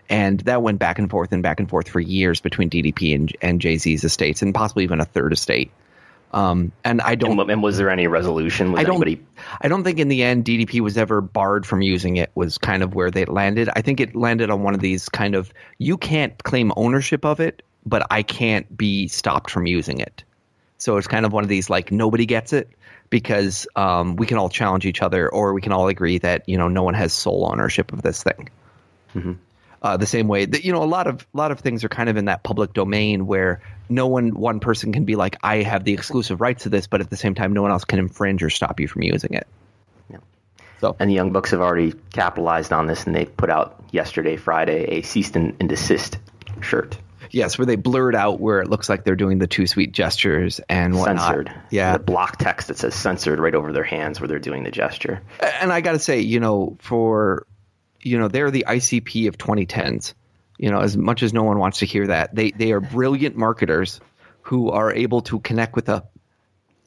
[0.08, 3.36] And that went back and forth and back and forth for years between DDP and,
[3.40, 5.70] and Jay-Z's estates and possibly even a third estate.
[6.34, 7.38] Um, and I don't.
[7.38, 8.72] And, and, was there any resolution?
[8.72, 8.96] Was I don't.
[8.96, 9.24] Anybody...
[9.60, 12.32] I don't think in the end DDP was ever barred from using it.
[12.34, 13.70] Was kind of where they landed.
[13.76, 17.38] I think it landed on one of these kind of you can't claim ownership of
[17.38, 20.24] it, but I can't be stopped from using it.
[20.78, 22.68] So it's kind of one of these like nobody gets it
[23.10, 26.58] because um, we can all challenge each other, or we can all agree that you
[26.58, 28.48] know no one has sole ownership of this thing.
[29.14, 29.32] Mm-hmm.
[29.82, 31.88] Uh, the same way that you know a lot of a lot of things are
[31.88, 35.62] kind of in that public domain where no one one person can be like I
[35.62, 37.98] have the exclusive rights to this, but at the same time no one else can
[37.98, 39.46] infringe or stop you from using it.
[40.10, 40.18] Yeah.
[40.80, 44.36] So and the Young Bucks have already capitalized on this, and they put out yesterday,
[44.36, 46.18] Friday, a cease and desist
[46.60, 46.98] shirt.
[47.30, 50.60] Yes, where they blurred out where it looks like they're doing the too sweet gestures
[50.68, 51.18] and whatnot.
[51.18, 51.52] Censored.
[51.70, 51.94] Yeah.
[51.94, 55.20] The block text that says censored right over their hands where they're doing the gesture.
[55.40, 57.46] And I got to say, you know, for
[58.04, 60.14] you know, they're the ICP of 2010s.
[60.64, 63.36] You know, as much as no one wants to hear that, they they are brilliant
[63.36, 64.00] marketers
[64.40, 66.02] who are able to connect with a,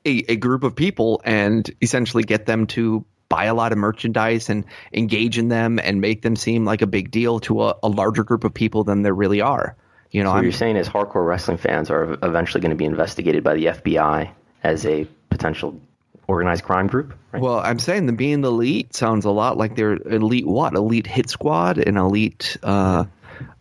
[0.04, 4.50] a, a group of people and essentially get them to buy a lot of merchandise
[4.50, 7.88] and engage in them and make them seem like a big deal to a, a
[7.88, 9.76] larger group of people than there really are.
[10.10, 12.76] You know, so what I'm, you're saying is hardcore wrestling fans are eventually going to
[12.76, 14.32] be investigated by the FBI
[14.63, 15.80] as a potential
[16.28, 17.13] organized crime group.
[17.32, 17.44] Right?
[17.44, 20.74] Well, I'm saying them being the elite sounds a lot like they're elite what?
[20.74, 23.06] Elite hit squad, an elite uh,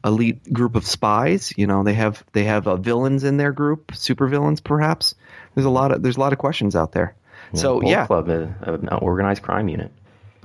[0.06, 1.52] elite group of spies.
[1.56, 5.14] You know, they have they have uh, villains in their group, super villains perhaps.
[5.54, 7.14] There's a lot of there's a lot of questions out there.
[7.52, 9.92] Yeah, so yeah, club, uh, an organized crime unit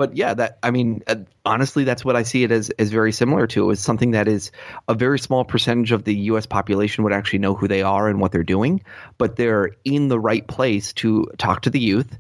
[0.02, 3.12] but yeah, that I mean, uh, honestly, that's what I see it as as very
[3.12, 3.70] similar to.
[3.70, 4.52] Is something that is
[4.88, 6.48] a very small percentage of the U.S.
[6.48, 8.82] population would actually know who they are and what they're doing,
[9.20, 12.18] but they're in the right place to talk to the youth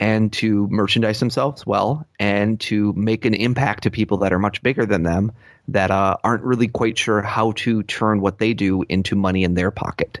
[0.00, 4.62] and to merchandise themselves well and to make an impact to people that are much
[4.62, 5.30] bigger than them
[5.68, 9.54] that uh, aren't really quite sure how to turn what they do into money in
[9.54, 10.20] their pocket.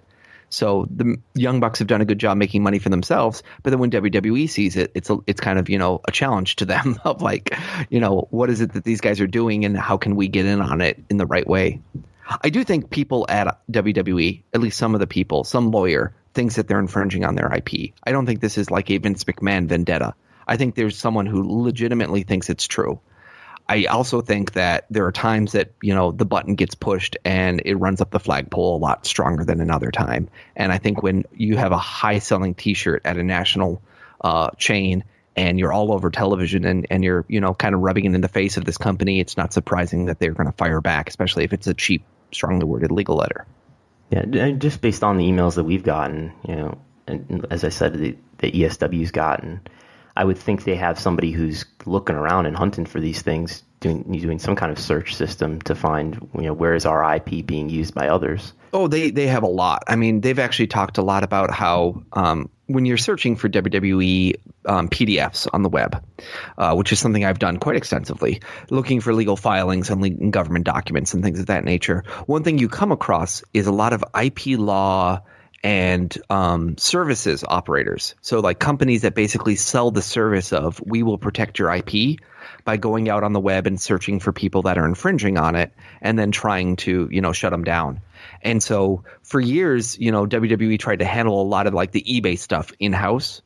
[0.50, 3.78] So the Young Bucks have done a good job making money for themselves, but then
[3.78, 7.00] when WWE sees it, it's a, it's kind of you know a challenge to them
[7.04, 7.56] of like,
[7.88, 10.44] you know, what is it that these guys are doing and how can we get
[10.44, 11.80] in on it in the right way?
[12.42, 16.56] I do think people at WWE, at least some of the people, some lawyer thinks
[16.56, 17.92] that they're infringing on their IP.
[18.04, 20.14] I don't think this is like a Vince McMahon vendetta.
[20.46, 23.00] I think there's someone who legitimately thinks it's true.
[23.68, 27.62] I also think that there are times that you know the button gets pushed and
[27.64, 30.28] it runs up the flagpole a lot stronger than another time.
[30.56, 33.80] And I think when you have a high selling T-shirt at a national
[34.22, 35.04] uh, chain
[35.36, 38.20] and you're all over television and, and you're you know kind of rubbing it in
[38.20, 41.44] the face of this company, it's not surprising that they're going to fire back, especially
[41.44, 43.46] if it's a cheap, strongly worded legal letter.
[44.10, 47.94] Yeah, just based on the emails that we've gotten, you know, and as I said,
[47.94, 49.60] the, the ESW's gotten
[50.16, 54.02] I would think they have somebody who's looking around and hunting for these things, doing
[54.02, 57.68] doing some kind of search system to find you know where is our IP being
[57.68, 58.52] used by others.
[58.72, 59.82] Oh, they they have a lot.
[59.88, 64.34] I mean, they've actually talked a lot about how um, when you're searching for WWE
[64.66, 66.04] um, PDFs on the web,
[66.56, 71.12] uh, which is something I've done quite extensively, looking for legal filings and government documents
[71.12, 72.04] and things of that nature.
[72.26, 75.20] One thing you come across is a lot of IP law
[75.62, 78.14] and um, services operators.
[78.20, 82.20] So, like companies that basically sell the service of we will protect your IP
[82.64, 85.72] by going out on the web and searching for people that are infringing on it
[86.00, 88.00] and then trying to, you know, shut them down.
[88.42, 92.02] And so for years, you know, WWE tried to handle a lot of like the
[92.02, 93.42] eBay stuff in house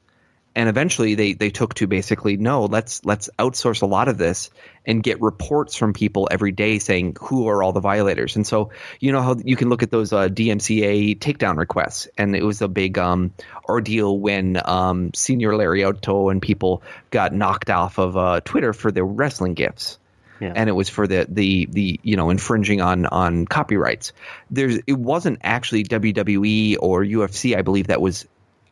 [0.55, 4.51] and eventually they they took to basically no let's let's outsource a lot of this
[4.87, 8.37] and get reports from people every day saying who are all the violators.
[8.37, 12.09] And so you know how you can look at those uh, DMCA takedown requests.
[12.19, 13.33] And it was a big um,
[13.69, 19.07] ordeal when um, Señor Lariato and people got knocked off of uh, Twitter for their
[19.07, 19.99] wrestling gifts.
[20.41, 20.53] Yeah.
[20.55, 24.13] and it was for the the the you know infringing on on copyrights.
[24.51, 28.27] There's it wasn't actually WWE or UFC, I believe, that was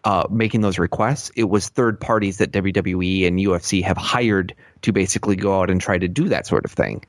[0.04, 1.30] uh, making those requests.
[1.36, 5.80] It was third parties that WWE and UFC have hired to basically go out and
[5.80, 7.04] try to do that sort of thing.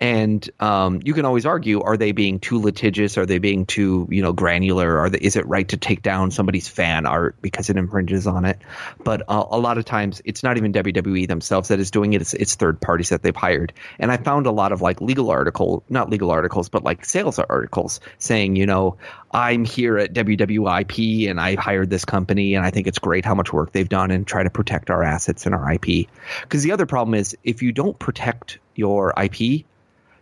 [0.00, 3.16] And um, you can always argue: Are they being too litigious?
[3.18, 4.98] Are they being too, you know, granular?
[4.98, 8.44] Are they, is it right to take down somebody's fan art because it infringes on
[8.44, 8.58] it?
[9.02, 12.20] But uh, a lot of times, it's not even WWE themselves that is doing it.
[12.20, 13.72] It's, it's third parties that they've hired.
[13.98, 17.38] And I found a lot of like legal article, not legal articles, but like sales
[17.38, 18.96] articles saying, you know,
[19.34, 23.34] I'm here at WWIP and I hired this company and I think it's great how
[23.34, 26.08] much work they've done and try to protect our assets and our IP.
[26.42, 29.64] Because the other problem is if you don't protect your IP,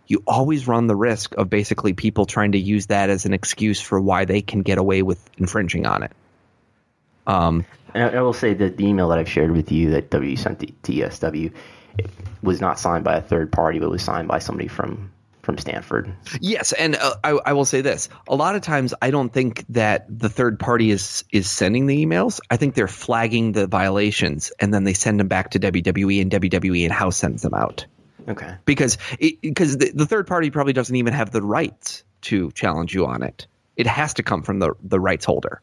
[0.07, 3.81] you always run the risk of basically people trying to use that as an excuse
[3.81, 6.13] for why they can get away with infringing on it.
[7.27, 10.61] Um, I will say that the email that I've shared with you that W sent
[10.61, 11.53] to TSW
[12.43, 16.15] was not signed by a third party, but was signed by somebody from from Stamford.
[16.41, 19.65] Yes, and uh, I, I will say this: a lot of times, I don't think
[19.71, 22.41] that the third party is is sending the emails.
[22.51, 26.31] I think they're flagging the violations, and then they send them back to WWE, and
[26.31, 27.87] WWE and House sends them out.
[28.29, 28.57] Okay.
[28.65, 28.99] Because
[29.41, 33.23] because the, the third party probably doesn't even have the rights to challenge you on
[33.23, 33.47] it.
[33.77, 35.61] It has to come from the the rights holder.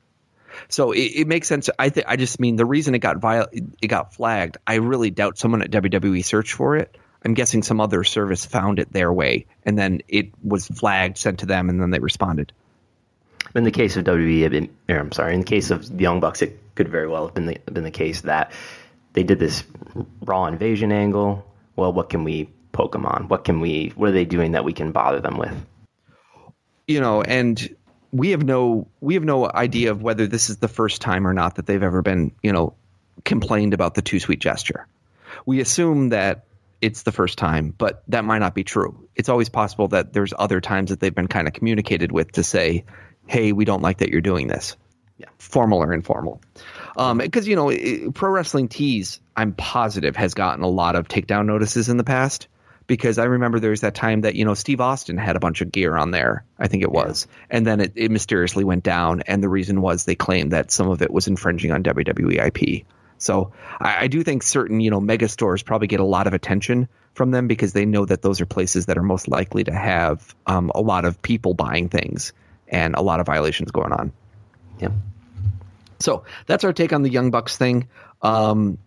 [0.68, 1.70] So it, it makes sense.
[1.80, 4.58] I think I just mean the reason it got viol- it got flagged.
[4.68, 6.98] I really doubt someone at WWE searched for it.
[7.24, 11.40] I'm guessing some other service found it their way, and then it was flagged, sent
[11.40, 12.54] to them, and then they responded.
[13.56, 16.60] In the case of WWE, I'm sorry, in the case of the Young Bucks, it
[16.76, 18.52] could very well have been the, been the case that
[19.14, 19.64] they did this
[20.22, 21.46] Raw invasion angle.
[21.80, 23.28] Well, what can we poke them on?
[23.28, 23.94] What can we?
[23.96, 25.54] What are they doing that we can bother them with?
[26.88, 27.76] You know, and
[28.12, 31.34] we have no we have no idea of whether this is the first time or
[31.34, 32.76] not that they've ever been you know
[33.24, 34.88] complained about the too sweet gesture.
[35.46, 36.46] We assume that
[36.82, 39.08] it's the first time, but that might not be true.
[39.16, 42.44] It's always possible that there's other times that they've been kind of communicated with to
[42.44, 42.86] say,
[43.28, 44.76] "Hey, we don't like that you're doing this."
[45.18, 45.28] Yeah.
[45.38, 46.42] Formal or informal.
[46.96, 51.46] Because um, you know, Pro Wrestling Tees, I'm positive has gotten a lot of takedown
[51.46, 52.48] notices in the past.
[52.88, 55.62] Because I remember there was that time that you know Steve Austin had a bunch
[55.62, 57.58] of gear on there, I think it was, yeah.
[57.58, 60.90] and then it, it mysteriously went down, and the reason was they claimed that some
[60.90, 62.88] of it was infringing on WWE IP.
[63.20, 66.34] So I, I, do think certain, you know, mega stores probably get a lot of
[66.34, 69.74] attention from them because they know that those are places that are most likely to
[69.74, 72.34] have um, a lot of people buying things
[72.68, 74.12] and a lot of violations going on.
[74.80, 74.90] Yeah.
[76.00, 77.90] So that's our take on the Young Bucks thing.
[78.22, 78.78] Um,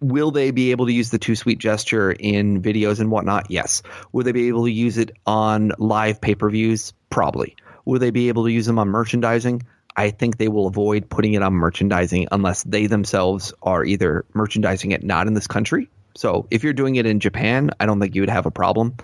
[0.00, 3.50] will they be able to use the too sweet gesture in videos and whatnot?
[3.50, 3.82] Yes.
[4.12, 6.92] Will they be able to use it on live pay per views?
[7.10, 7.56] Probably.
[7.84, 9.62] Will they be able to use them on merchandising?
[9.96, 14.90] I think they will avoid putting it on merchandising unless they themselves are either merchandising
[14.90, 15.88] it not in this country.
[16.16, 18.96] So if you're doing it in Japan, I don't think you would have a problem.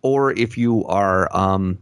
[0.00, 1.78] Or if you are, um,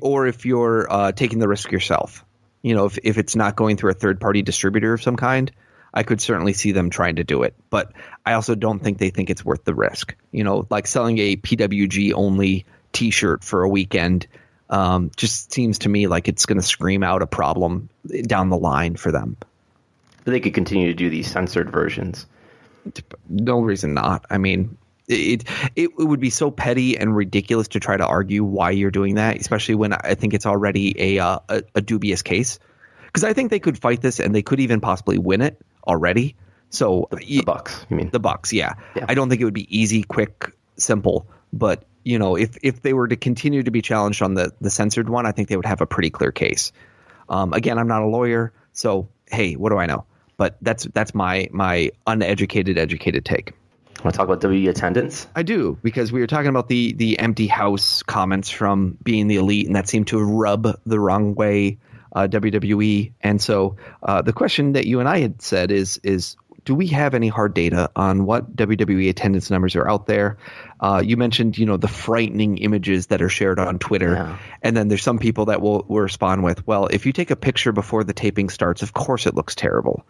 [0.00, 2.24] or if you're uh, taking the risk yourself,
[2.62, 5.50] you know, if, if it's not going through a third party distributor of some kind,
[5.94, 7.54] I could certainly see them trying to do it.
[7.70, 7.92] But
[8.26, 10.16] I also don't think they think it's worth the risk.
[10.32, 14.26] You know, like selling a PWG only t shirt for a weekend
[14.68, 17.88] um, just seems to me like it's going to scream out a problem
[18.26, 19.36] down the line for them.
[20.24, 22.26] But they could continue to do these censored versions.
[23.28, 24.26] No reason not.
[24.30, 24.76] I mean,
[25.06, 25.44] it,
[25.76, 29.14] it, it would be so petty and ridiculous to try to argue why you're doing
[29.14, 32.58] that, especially when I think it's already a uh, a, a dubious case.
[33.06, 36.36] Because I think they could fight this and they could even possibly win it already.
[36.70, 38.52] So the, the Bucks, you mean the Bucks?
[38.52, 38.74] Yeah.
[38.96, 39.06] yeah.
[39.08, 42.92] I don't think it would be easy, quick, simple, but you know, if if they
[42.92, 45.66] were to continue to be challenged on the the censored one, I think they would
[45.66, 46.72] have a pretty clear case.
[47.28, 50.04] Um, again, I'm not a lawyer, so hey, what do I know?
[50.36, 53.54] But that's that's my my uneducated educated take.
[54.04, 55.26] Want to talk about WWE attendance?
[55.34, 59.36] I do because we were talking about the the empty house comments from being the
[59.36, 61.78] elite, and that seemed to rub the wrong way
[62.14, 63.12] WWE.
[63.20, 66.86] And so uh, the question that you and I had said is is do we
[66.88, 70.38] have any hard data on what WWE attendance numbers are out there?
[70.80, 74.38] Uh, you mentioned, you know, the frightening images that are shared on Twitter, yeah.
[74.62, 77.36] and then there's some people that will, will respond with, "Well, if you take a
[77.36, 80.04] picture before the taping starts, of course it looks terrible."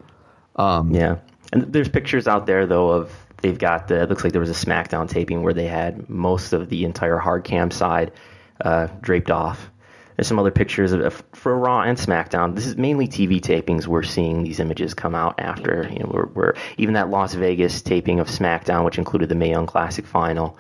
[0.56, 1.18] Um, yeah,
[1.52, 4.02] and there's pictures out there though of they've got the.
[4.02, 7.18] It looks like there was a SmackDown taping where they had most of the entire
[7.18, 8.12] hard cam side
[8.60, 9.70] uh, draped off
[10.16, 12.54] there's some other pictures of, for Raw and SmackDown.
[12.54, 13.86] This is mainly TV tapings.
[13.86, 15.88] We're seeing these images come out after.
[15.90, 19.50] You know, we're, we're even that Las Vegas taping of SmackDown, which included the Mae
[19.50, 20.56] Young Classic final.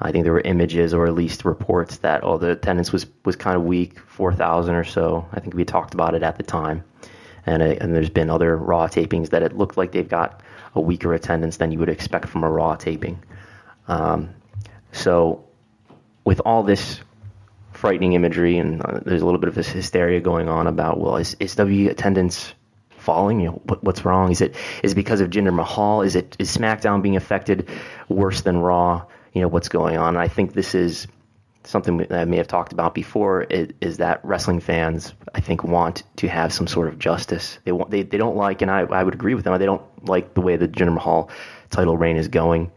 [0.00, 3.36] I think there were images or at least reports that oh the attendance was was
[3.36, 5.26] kind of weak, four thousand or so.
[5.32, 6.82] I think we talked about it at the time,
[7.46, 10.42] and uh, and there's been other Raw tapings that it looked like they've got
[10.74, 13.22] a weaker attendance than you would expect from a Raw taping.
[13.86, 14.30] Um,
[14.90, 15.44] so
[16.24, 17.00] with all this
[17.82, 21.16] frightening imagery, and uh, there's a little bit of this hysteria going on about, well,
[21.16, 22.54] is, is W attendance
[22.90, 23.40] falling?
[23.40, 24.30] You know, what, what's wrong?
[24.30, 24.54] Is it
[24.84, 26.02] is it because of Jinder Mahal?
[26.02, 27.68] Is it is SmackDown being affected
[28.08, 29.04] worse than Raw?
[29.32, 30.10] You know, what's going on?
[30.10, 31.08] And I think this is
[31.64, 33.42] something that I may have talked about before.
[33.42, 37.58] Is, is that wrestling fans, I think, want to have some sort of justice.
[37.64, 39.58] They want they, they don't like, and I I would agree with them.
[39.58, 41.30] They don't like the way the Jinder Mahal
[41.70, 42.70] title reign is going.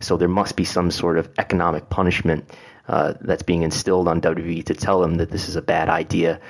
[0.00, 2.44] So there must be some sort of economic punishment
[2.90, 6.40] uh, that's being instilled on WWE to tell them that this is a bad idea.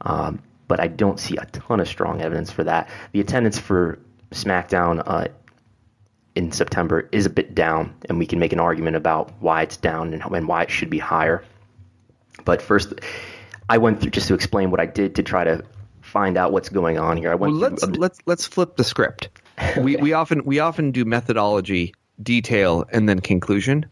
[0.00, 2.88] Um, but I don't see a ton of strong evidence for that.
[3.12, 3.98] The attendance for
[4.30, 5.28] SmackDown uh,
[6.34, 9.76] in September is a bit down, and we can make an argument about why it's
[9.76, 11.44] down and, and why it should be higher.
[12.46, 12.94] But first,
[13.68, 15.62] I went through just to explain what I did to try to
[16.00, 17.30] find out what's going on here.
[17.30, 19.28] I went well, let's through, let's let's flip the script.
[19.60, 19.82] okay.
[19.82, 23.84] We we often we often do methodology, detail, and then conclusion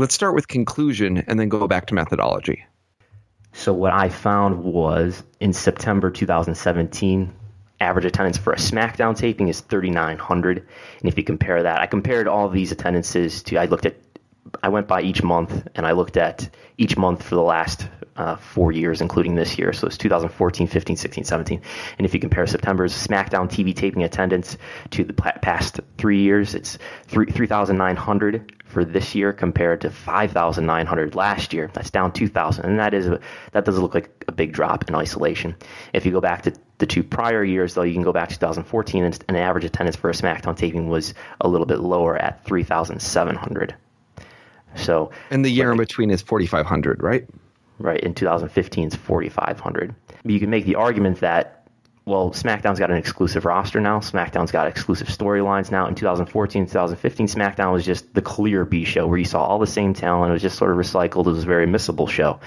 [0.00, 2.64] Let's start with conclusion and then go back to methodology.
[3.52, 7.34] So what I found was in September 2017,
[7.80, 10.58] average attendance for a SmackDown taping is 3,900.
[11.00, 13.96] And if you compare that, I compared all these attendances to, I looked at,
[14.62, 18.36] I went by each month and I looked at each month for the last uh,
[18.36, 19.72] four years, including this year.
[19.72, 21.60] So it's 2014, 15, 16, 17.
[21.98, 24.58] And if you compare September's SmackDown TV taping attendance
[24.90, 26.78] to the past three years, it's
[27.08, 31.68] 3,900 for this year compared to 5,900 last year.
[31.72, 33.18] That's down 2,000, and that is a,
[33.50, 35.56] that does look like a big drop in isolation.
[35.92, 38.36] If you go back to the two prior years, though, you can go back to
[38.36, 42.44] 2014, and an average attendance for a SmackDown taping was a little bit lower at
[42.44, 43.74] 3,700.
[44.76, 47.26] So, and the year in between is 4,500, right?
[47.80, 48.00] Right.
[48.00, 49.92] In 2015 is 4,500.
[50.24, 51.57] You can make the argument that
[52.08, 54.00] well, SmackDown's got an exclusive roster now.
[54.00, 55.86] SmackDown's got exclusive storylines now.
[55.86, 59.66] In 2014, 2015, SmackDown was just the clear B show where you saw all the
[59.66, 60.30] same talent.
[60.30, 61.26] It was just sort of recycled.
[61.26, 62.40] It was a very missable show.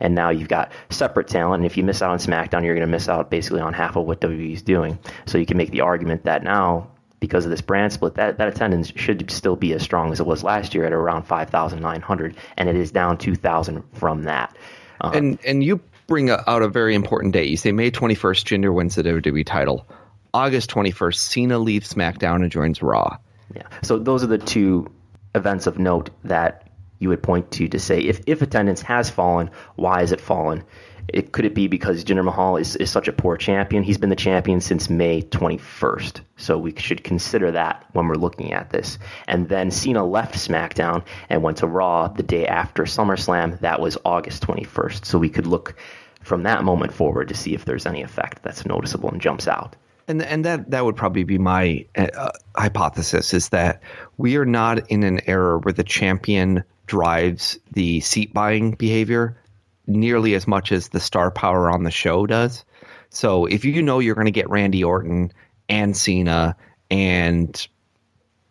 [0.00, 1.60] And now you've got separate talent.
[1.60, 3.96] And if you miss out on SmackDown, you're going to miss out basically on half
[3.96, 4.98] of what WWE is doing.
[5.26, 6.90] So you can make the argument that now,
[7.20, 10.26] because of this brand split, that, that attendance should still be as strong as it
[10.26, 12.36] was last year at around 5,900.
[12.56, 14.56] And it is down 2,000 from that.
[15.02, 15.80] Um, and and you
[16.12, 17.48] bring out a very important date.
[17.48, 19.88] You say May 21st, Jinder wins the WWE title.
[20.34, 23.16] August 21st, Cena leaves SmackDown and joins Raw.
[23.56, 23.62] Yeah.
[23.82, 24.92] So those are the two
[25.34, 29.50] events of note that you would point to to say if, if attendance has fallen,
[29.76, 30.64] why has it fallen?
[31.08, 33.82] It, could it be because Jinder Mahal is, is such a poor champion?
[33.82, 36.20] He's been the champion since May 21st.
[36.36, 38.98] So we should consider that when we're looking at this.
[39.26, 43.58] And then Cena left SmackDown and went to Raw the day after SummerSlam.
[43.60, 45.06] That was August 21st.
[45.06, 45.74] So we could look
[46.22, 49.76] from that moment forward to see if there's any effect that's noticeable and jumps out.
[50.08, 53.82] And and that that would probably be my uh, hypothesis is that
[54.16, 59.38] we are not in an era where the champion drives the seat buying behavior
[59.86, 62.64] nearly as much as the star power on the show does.
[63.10, 65.32] So if you know you're going to get Randy Orton
[65.68, 66.56] and Cena
[66.90, 67.68] and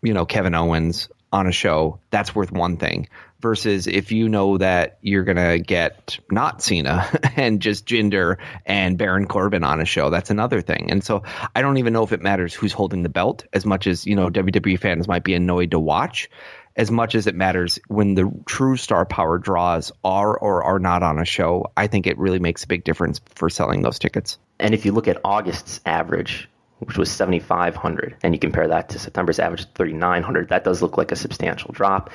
[0.02, 3.08] you know Kevin Owens on a show, that's worth one thing.
[3.40, 9.28] Versus if you know that you're gonna get not Cena and just Jinder and Baron
[9.28, 10.92] Corbin on a show, that's another thing.
[10.92, 11.24] And so
[11.56, 14.16] I don't even know if it matters who's holding the belt as much as you
[14.16, 16.30] know WWE fans might be annoyed to watch
[16.76, 21.04] as much as it matters when the true star power draws are or are not
[21.04, 24.38] on a show, I think it really makes a big difference for selling those tickets.
[24.60, 26.50] And if you look at August's average,
[26.82, 30.98] which was 7,500, and you compare that to September's average of 3,900, that does look
[30.98, 32.10] like a substantial drop.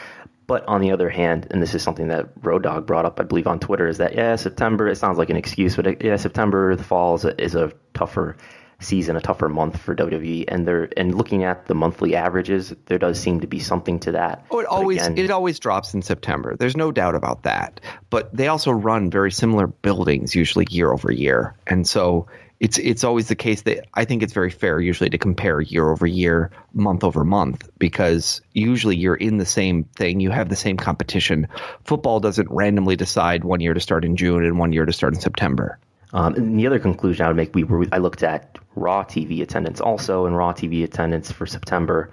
[0.46, 3.24] But on the other hand, and this is something that Road Dog brought up, I
[3.24, 4.88] believe, on Twitter, is that yeah, September.
[4.88, 8.36] It sounds like an excuse, but yeah, September, the fall is a, is a tougher
[8.80, 12.98] season, a tougher month for WWE, and they're and looking at the monthly averages, there
[12.98, 14.44] does seem to be something to that.
[14.50, 16.56] Oh, it always again, it always drops in September.
[16.56, 17.80] There's no doubt about that.
[18.10, 22.26] But they also run very similar buildings usually year over year, and so
[22.58, 25.90] it's it's always the case that I think it's very fair usually to compare year
[25.90, 30.56] over year, month over month, because usually you're in the same thing, you have the
[30.56, 31.48] same competition.
[31.84, 35.14] Football doesn't randomly decide one year to start in June and one year to start
[35.14, 35.78] in September.
[36.12, 39.42] Um, and the other conclusion I would make, we were, I looked at Raw TV
[39.42, 42.10] attendance also, and Raw TV attendance for September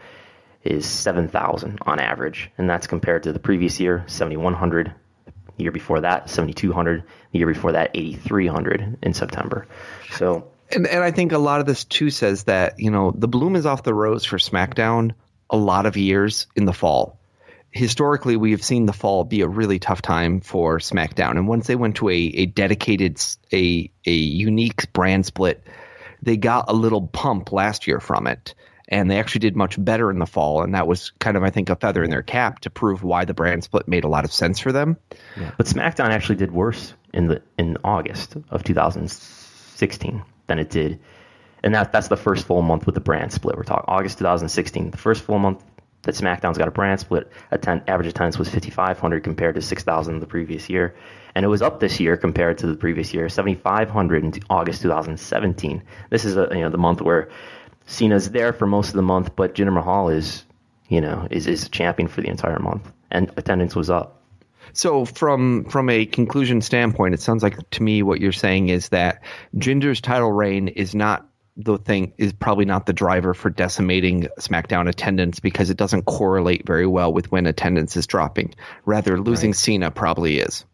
[0.64, 4.94] is 7,000 on average, and that's compared to the previous year, 7,100.
[5.56, 7.04] The year before that, 7,200.
[7.32, 9.68] The year before that, 8,300 in September.
[10.18, 13.28] So, and and I think a lot of this too says that you know the
[13.28, 15.14] bloom is off the rose for SmackDown
[15.50, 17.20] a lot of years in the fall
[17.74, 21.32] historically we have seen the fall be a really tough time for SmackDown.
[21.32, 23.20] And once they went to a, a dedicated,
[23.52, 25.64] a a unique brand split,
[26.22, 28.56] they got a little pump last year from it.
[28.90, 31.50] And they actually did much better in the fall, and that was kind of, I
[31.50, 34.26] think, a feather in their cap to prove why the brand split made a lot
[34.26, 34.98] of sense for them.
[35.38, 35.52] Yeah.
[35.58, 38.64] But SmackDown actually did worse in the in August of
[39.84, 41.00] 2016 than it did,
[41.64, 43.56] and that that's the first full month with the brand split.
[43.56, 45.64] We're talking August 2016, the first full month
[46.04, 47.32] that SmackDown's got a brand split.
[47.52, 50.96] Attend, average attendance was 5,500 compared to 6,000 the previous year,
[51.34, 55.84] and it was up this year compared to the previous year, 7,500 in August 2017.
[56.10, 57.30] This is a, you know the month where
[57.86, 60.44] Cena's there for most of the month, but Jinder Mahal is
[60.90, 64.23] you know is is champion for the entire month, and attendance was up.
[64.74, 68.90] So from from a conclusion standpoint, it sounds like to me what you're saying is
[68.90, 69.24] that
[69.56, 74.90] Jinder's title reign is not the thing is probably not the driver for decimating SmackDown
[74.90, 78.56] attendance because it doesn't correlate very well with when attendance is dropping.
[78.86, 79.56] Rather, losing right.
[79.56, 80.66] Cena probably is.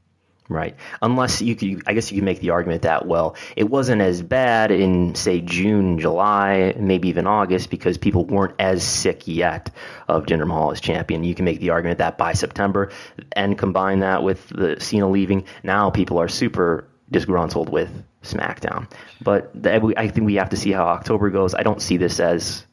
[0.51, 0.75] Right.
[1.03, 4.23] Unless you could, I guess you could make the argument that, well, it wasn't as
[4.23, 9.69] bad in, say, June, July, maybe even August, because people weren't as sick yet
[10.07, 11.23] of Jinder Mahal as champion.
[11.23, 12.91] You can make the argument that by September
[13.33, 17.91] and combine that with the Cena leaving, now people are super disgruntled with
[18.23, 18.91] SmackDown.
[19.21, 21.53] But I think we have to see how October goes.
[21.53, 22.65] I don't see this as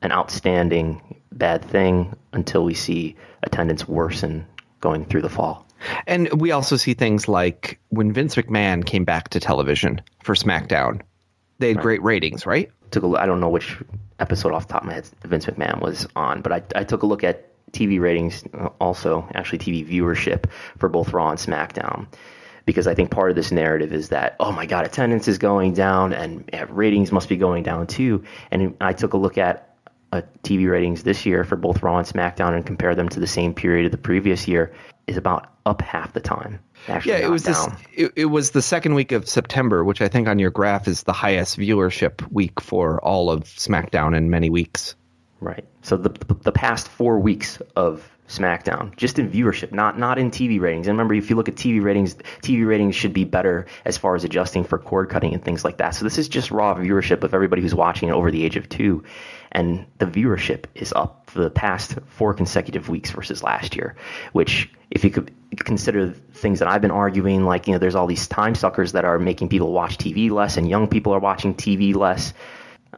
[0.00, 4.46] an outstanding bad thing until we see attendance worsen
[4.80, 5.66] going through the fall.
[6.06, 11.00] And we also see things like when Vince McMahon came back to television for SmackDown,
[11.58, 11.82] they had right.
[11.82, 12.70] great ratings, right?
[12.90, 13.76] Took a, I don't know which
[14.18, 17.02] episode off the top of my head Vince McMahon was on, but I, I took
[17.02, 20.46] a look at TV ratings, uh, also actually TV viewership
[20.78, 22.06] for both Raw and SmackDown.
[22.66, 25.72] Because I think part of this narrative is that, oh my God, attendance is going
[25.72, 28.22] down and ratings must be going down too.
[28.50, 29.76] And I took a look at
[30.12, 33.26] uh, TV ratings this year for both Raw and SmackDown and compare them to the
[33.26, 34.72] same period of the previous year
[35.10, 36.60] is about up half the time.
[36.88, 37.66] yeah, it was this.
[37.92, 41.02] It, it, was the second week of September, which I think on your graph is
[41.02, 44.94] the highest viewership week for all of SmackDown in many weeks.
[45.40, 45.64] Right.
[45.82, 46.10] So the
[46.42, 50.86] the past four weeks of SmackDown, just in viewership, not not in TV ratings.
[50.86, 54.14] And remember, if you look at TV ratings, TV ratings should be better as far
[54.14, 55.96] as adjusting for cord cutting and things like that.
[55.96, 58.68] So this is just raw viewership of everybody who's watching it over the age of
[58.68, 59.02] two,
[59.50, 63.96] and the viewership is up for the past four consecutive weeks versus last year.
[64.32, 68.06] Which, if you could consider things that I've been arguing, like you know, there's all
[68.06, 71.54] these time suckers that are making people watch TV less, and young people are watching
[71.54, 72.32] TV less.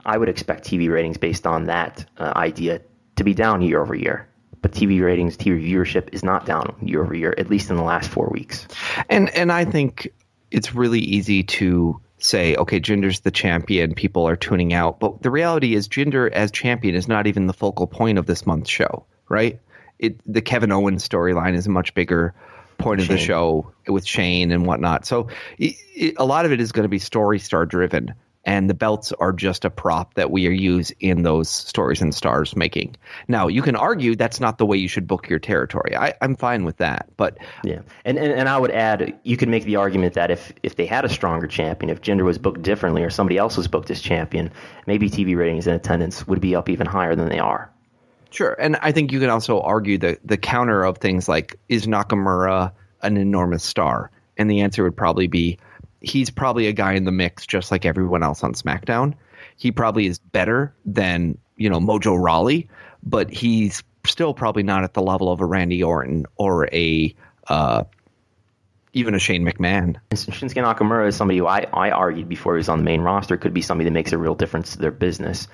[0.05, 2.81] I would expect TV ratings based on that uh, idea
[3.17, 4.29] to be down year over year
[4.63, 7.83] but TV ratings, TV viewership is not down year over year, at least in the
[7.83, 8.67] last four weeks.
[9.11, 10.13] And and I think
[10.51, 15.01] it's really easy to say, okay, Jinder's the champion, people are tuning out.
[15.01, 18.47] But the reality is, Jinder as champion is not even the focal point of this
[18.47, 19.61] month's show, right?
[19.99, 22.35] It the Kevin Owens storyline is a much bigger
[22.79, 23.11] point Shane.
[23.11, 25.07] of the show with Shane and whatnot.
[25.07, 28.15] So it, it, a lot of it is going to be story star driven
[28.45, 32.57] and the belts are just a prop that we use in those stories and stars
[32.57, 32.97] making.
[33.29, 35.97] Now, you can argue that's not the way you should book your territory.
[35.97, 39.49] I, am fine with that, but yeah, and, and and I would add, you could
[39.49, 42.63] make the argument that if if they had a stronger champion, if Jinder was booked
[42.63, 44.51] differently, or somebody else was booked as champion,
[44.87, 47.71] maybe TV ratings and attendance would be up even higher than they are.
[48.31, 51.87] Sure, and I think you can also argue the the counter of things like is
[51.87, 52.73] Nakamura
[53.03, 55.59] an enormous star, and the answer would probably be
[56.03, 59.15] he's probably a guy in the mix just like everyone else on SmackDown.
[59.57, 62.69] He probably is better than, you know, Mojo Rawley,
[63.03, 67.15] but he's still probably not at the level of a Randy Orton or a
[67.49, 67.85] uh,
[68.93, 69.97] even a Shane McMahon.
[70.13, 73.37] Shinsuke Nakamura is somebody who I, I argued before he was on the main roster
[73.37, 75.49] could be somebody that makes a real difference to their business.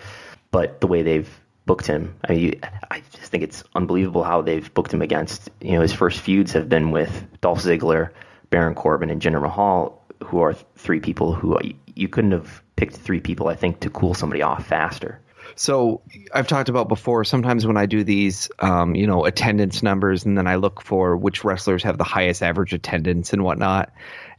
[0.51, 1.29] But the way they've
[1.67, 5.51] booked him, I mean, I just think it's unbelievable how they've booked him against.
[5.61, 8.11] You know, his first feuds have been with Dolph Ziggler,
[8.51, 11.59] Baron Corbin, and Jinder Mahal, who are three people who
[11.95, 15.21] you couldn't have picked three people, I think, to cool somebody off faster.
[15.57, 16.03] So
[16.33, 17.25] I've talked about before.
[17.25, 21.17] Sometimes when I do these, um, you know, attendance numbers, and then I look for
[21.17, 23.93] which wrestlers have the highest average attendance and whatnot,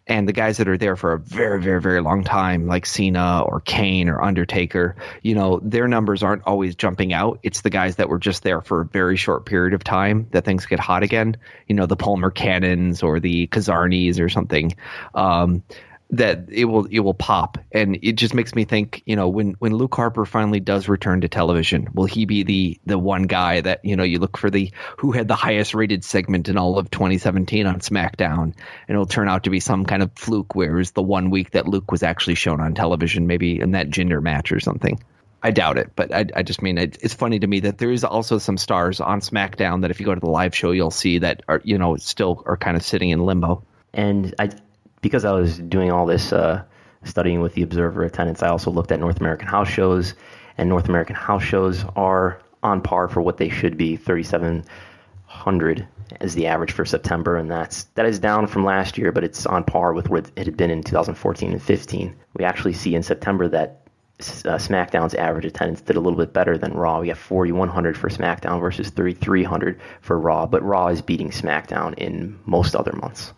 [0.10, 3.44] and the guys that are there for a very, very, very long time, like Cena
[3.44, 7.40] or Kane or Undertaker, you know, their numbers aren't always jumping out.
[7.44, 10.46] It's the guys that were just there for a very short period of time that
[10.46, 11.38] things get hot again.
[11.68, 14.74] You know, the Palmer Cannons or the Kazarnis or something.
[15.14, 15.62] Um,
[16.12, 17.58] that it will it will pop.
[17.72, 21.22] And it just makes me think you know when when Luke Harper finally does return
[21.22, 24.50] to television will he be the the one guy that you know you look for
[24.50, 28.44] the who had the highest rated segment in all of 2017 on SmackDown?
[28.44, 28.56] And
[28.88, 31.52] it'll turn out to be some kind of fluke where it was the one week
[31.52, 35.02] that Luke was actually shown on television maybe in that Jinder match or something.
[35.42, 37.92] I doubt it, but I, I just mean it, it's funny to me that there
[37.92, 40.92] is also some stars on SmackDown that if you go to the live show, you'll
[40.92, 43.64] see that are you know still are kind of sitting in limbo.
[43.94, 44.50] And I
[45.02, 46.64] because I was doing all this uh,
[47.04, 50.14] studying with the Observer attendance, I also looked at North American house shows,
[50.58, 53.96] and North American house shows are on par for what they should be.
[53.96, 55.88] 3,700
[56.22, 59.46] is the average for September, and that's that is down from last year, but it's
[59.46, 62.16] on par with what it had been in 2014 and 15.
[62.34, 63.82] We actually see in September that
[64.20, 67.00] uh, SmackDown's average attendance did a little bit better than Raw.
[67.00, 72.38] We have 4,100 for SmackDown versus 3,300 for Raw, but Raw is beating SmackDown in
[72.46, 73.32] most other months.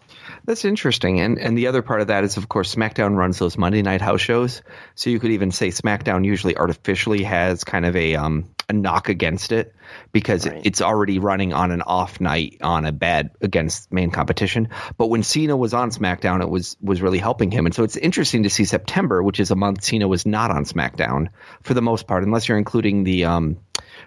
[0.46, 1.20] That's interesting.
[1.20, 4.02] And and the other part of that is of course SmackDown runs those Monday night
[4.02, 4.62] house shows.
[4.96, 9.10] So you could even say SmackDown usually artificially has kind of a um a knock
[9.10, 9.76] against it
[10.12, 10.62] because right.
[10.64, 14.70] it's already running on an off night on a bad against main competition.
[14.98, 17.66] But when Cena was on SmackDown, it was was really helping him.
[17.66, 20.66] And so it's interesting to see September, which is a month Cena was not on
[20.66, 21.30] SmackDown
[21.62, 23.58] for the most part, unless you're including the um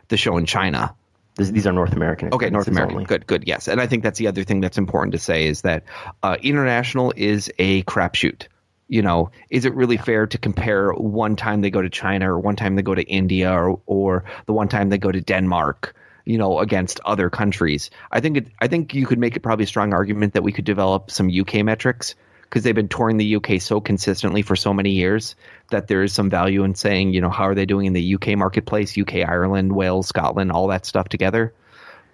[0.08, 0.94] the show in China
[1.36, 2.32] This, these are North American.
[2.32, 2.96] Okay, North American.
[2.96, 3.06] only.
[3.06, 3.44] Good, good.
[3.46, 5.84] Yes, and I think that's the other thing that's important to say is that
[6.22, 8.46] uh, international is a crapshoot.
[8.86, 12.38] You know, is it really fair to compare one time they go to China or
[12.38, 15.96] one time they go to India or or the one time they go to Denmark?
[16.26, 17.90] You know, against other countries.
[18.10, 18.46] I think it.
[18.60, 21.28] I think you could make it probably a strong argument that we could develop some
[21.28, 22.14] UK metrics
[22.54, 25.34] because they've been touring the UK so consistently for so many years
[25.72, 28.14] that there is some value in saying, you know, how are they doing in the
[28.14, 31.52] UK marketplace, UK, Ireland, Wales, Scotland, all that stuff together.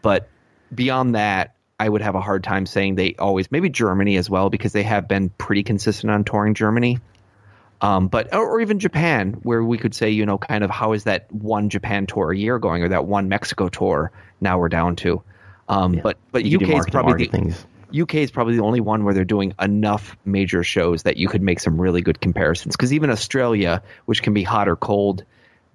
[0.01, 0.31] But
[0.75, 4.49] beyond that, I would have a hard time saying they always, maybe Germany as well,
[4.49, 7.01] because they have been pretty consistent on touring Germany.
[7.83, 11.05] Um, but or, even Japan, where we could say, you know, kind of how is
[11.05, 14.11] that one Japan tour a year going, or that one Mexico tour
[14.41, 15.23] now we're down to.
[15.69, 17.67] Um, But but do UK is probably the, things.
[17.99, 21.43] UK is probably the only one where they're doing enough major shows that you could
[21.43, 22.77] make some really good comparisons.
[22.77, 25.25] Because even Australia, which can be hot or cold,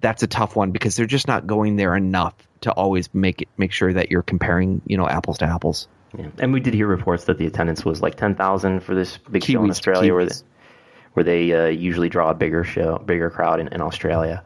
[0.00, 3.48] that's a tough one because they're just not going there enough to always make it
[3.56, 5.88] make sure that you're comparing, you know, apples to apples.
[6.16, 6.28] Yeah.
[6.38, 9.62] And we did hear reports that the attendance was like 10,000 for this big show
[9.62, 10.34] in Kiwis, Australia, where they,
[11.12, 14.44] where they uh, usually draw a bigger show, bigger crowd in, in Australia.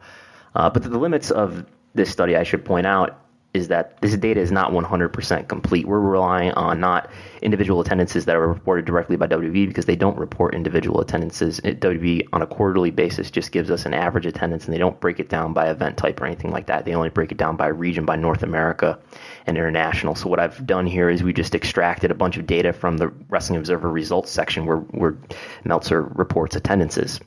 [0.53, 3.19] Uh, but the limits of this study, I should point out,
[3.53, 5.85] is that this data is not 100% complete.
[5.85, 7.09] We're relying on not
[7.41, 11.59] individual attendances that are reported directly by WB because they don't report individual attendances.
[11.59, 15.19] WB on a quarterly basis just gives us an average attendance and they don't break
[15.19, 16.85] it down by event type or anything like that.
[16.85, 18.97] They only break it down by region, by North America
[19.45, 20.15] and international.
[20.15, 23.09] So what I've done here is we just extracted a bunch of data from the
[23.27, 25.17] Wrestling Observer results section where, where
[25.65, 27.19] Meltzer reports attendances.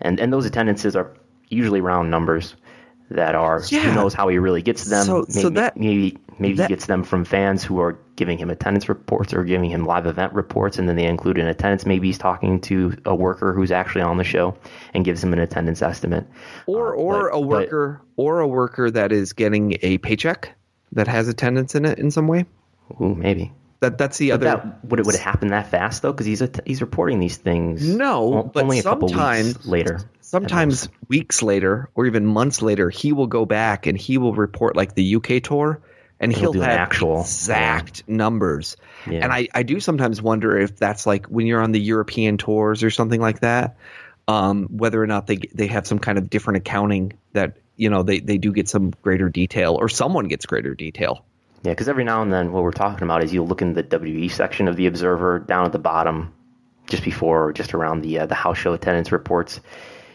[0.00, 1.12] And, and those attendances are
[1.48, 2.56] usually round numbers
[3.10, 3.80] that are Yeah.
[3.80, 5.04] who knows how he really gets them.
[5.04, 8.36] So- maybe so that- maybe maybe that- he gets them from fans who are giving
[8.38, 11.86] him attendance reports or giving him live event reports, and then they include an attendance.
[11.86, 14.54] Maybe he's talking to a worker who's actually on the show
[14.94, 16.26] and gives him an attendance estimate.
[16.66, 20.52] Or Uh, or but- a but- worker or a worker that is getting a paycheck
[20.92, 22.44] that has attendance in it in some way.
[23.00, 23.52] Ooh, maybe.
[23.80, 26.12] That that's the But other that, would it would it happen that fast though?
[26.12, 27.86] Because he's a, he's reporting these things.
[27.86, 30.00] No, but only a couple sometimes- weeks later.
[30.22, 34.76] sometimes weeks later or even months later he will go back and he will report
[34.76, 35.80] like the UK tour
[36.18, 38.78] and He'll he'll, an have actual- exact numbers.
[39.06, 39.20] Yeah.
[39.22, 42.82] And I, I do sometimes wonder if that's like when you're on the European tours
[42.82, 43.76] or something like that,
[44.26, 48.02] um, whether or not they they have some kind of different accounting that you know
[48.02, 51.24] they, they do get some greater detail or someone gets greater detail.
[51.66, 53.82] Yeah, because every now and then what we're talking about is you'll look in the
[53.82, 56.32] WE section of the Observer down at the bottom,
[56.86, 59.58] just before or just around the uh, the house show attendance reports.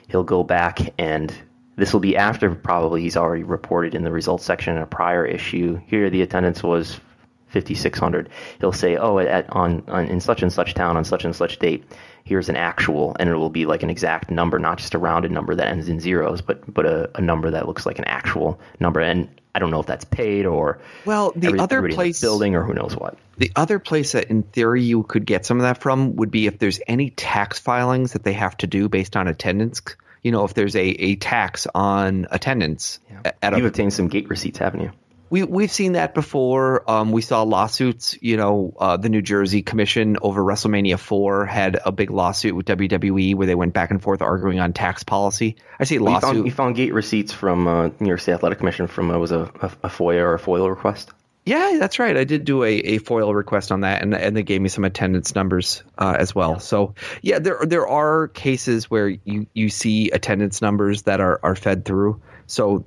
[0.07, 1.35] He'll go back and
[1.75, 5.25] this will be after probably he's already reported in the results section in a prior
[5.25, 5.77] issue.
[5.87, 7.01] Here the attendance was
[7.49, 8.29] 5600.
[8.61, 11.59] He'll say, "Oh, at on, on in such and such town on such and such
[11.59, 11.83] date,
[12.23, 15.31] here's an actual," and it will be like an exact number, not just a rounded
[15.33, 18.57] number that ends in zeros, but but a, a number that looks like an actual
[18.79, 19.01] number.
[19.01, 22.63] And I don't know if that's paid or Well, the every- other place- building or
[22.63, 23.17] who knows what.
[23.37, 26.47] The other place that in theory you could get some of that from would be
[26.47, 29.81] if there's any tax filings that they have to do based on attendance.
[30.23, 34.07] You know, if there's a, a tax on attendance a- at You've a obtained some
[34.07, 34.91] gate receipts, haven't you?
[35.31, 36.89] We we've seen that before.
[36.91, 38.17] Um, we saw lawsuits.
[38.21, 42.67] You know, uh, the New Jersey Commission over WrestleMania four had a big lawsuit with
[42.67, 45.55] WWE where they went back and forth arguing on tax policy.
[45.79, 46.21] I say We lawsuit.
[46.21, 49.31] found, we found gate receipts from uh, New York State Athletic Commission from uh, was
[49.31, 51.11] a, a, a FOIA or a FOIL request.
[51.45, 52.15] Yeah, that's right.
[52.15, 54.83] I did do a, a FOIL request on that, and and they gave me some
[54.83, 56.59] attendance numbers uh, as well.
[56.59, 61.55] So yeah, there there are cases where you, you see attendance numbers that are, are
[61.55, 62.21] fed through.
[62.45, 62.85] So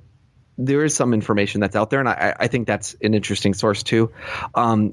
[0.57, 3.83] there is some information that's out there, and I, I think that's an interesting source
[3.83, 4.11] too.
[4.53, 4.91] Um,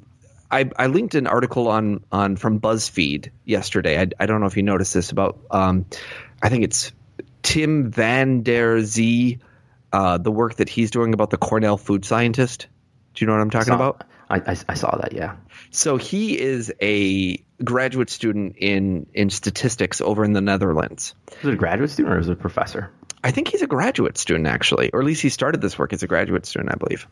[0.50, 4.00] I, I linked an article on on from BuzzFeed yesterday.
[4.00, 5.38] I, I don't know if you noticed this about.
[5.50, 5.86] Um,
[6.42, 6.92] I think it's
[7.42, 9.38] Tim Van Der Zee,
[9.92, 12.66] uh, the work that he's doing about the Cornell food scientist.
[13.14, 14.04] Do you know what I'm talking Saw- about?
[14.28, 15.12] I, I, I saw that.
[15.12, 15.36] Yeah.
[15.70, 21.14] So he is a graduate student in in statistics over in the Netherlands.
[21.42, 22.90] Was it a graduate student or was it a professor?
[23.24, 26.02] I think he's a graduate student actually, or at least he started this work as
[26.02, 27.06] a graduate student, I believe.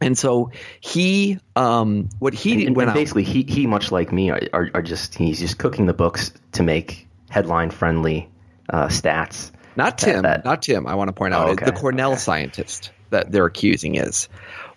[0.00, 0.50] And so
[0.80, 2.94] he, um, what he And, and went out.
[2.94, 6.32] basically, he, he much like me are, are, are just he's just cooking the books
[6.52, 8.28] to make headline friendly
[8.68, 9.50] uh, stats.
[9.76, 10.22] Not Tim.
[10.22, 10.86] that- not Tim.
[10.86, 12.18] I want to point out Oh, okay, the Cornell okay.
[12.20, 14.28] scientist that they're accusing is.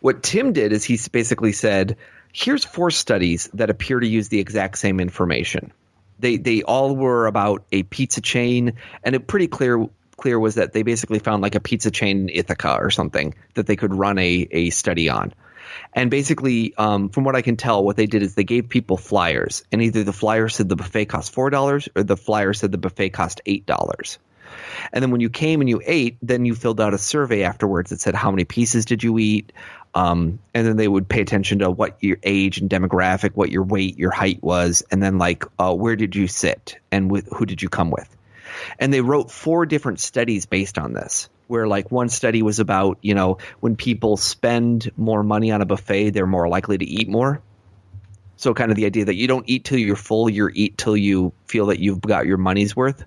[0.01, 1.97] What Tim did is he basically said,
[2.31, 5.71] "Here's four studies that appear to use the exact same information.
[6.19, 8.73] They they all were about a pizza chain,
[9.03, 9.87] and it pretty clear
[10.17, 13.67] clear was that they basically found like a pizza chain in Ithaca or something that
[13.67, 15.33] they could run a a study on."
[15.93, 18.97] And basically, um, from what I can tell, what they did is they gave people
[18.97, 22.71] flyers, and either the flyer said the buffet cost four dollars or the flyer said
[22.71, 24.19] the buffet cost eight dollars.
[24.93, 27.89] And then when you came and you ate, then you filled out a survey afterwards
[27.89, 29.51] that said how many pieces did you eat,
[29.93, 33.63] um, and then they would pay attention to what your age and demographic, what your
[33.63, 37.45] weight, your height was, and then like uh, where did you sit and with who
[37.45, 38.16] did you come with.
[38.79, 42.97] And they wrote four different studies based on this where like one study was about
[43.01, 47.09] you know when people spend more money on a buffet they're more likely to eat
[47.09, 47.41] more.
[48.35, 50.95] So kind of the idea that you don't eat till you're full you eat till
[50.95, 53.03] you feel that you've got your money's worth.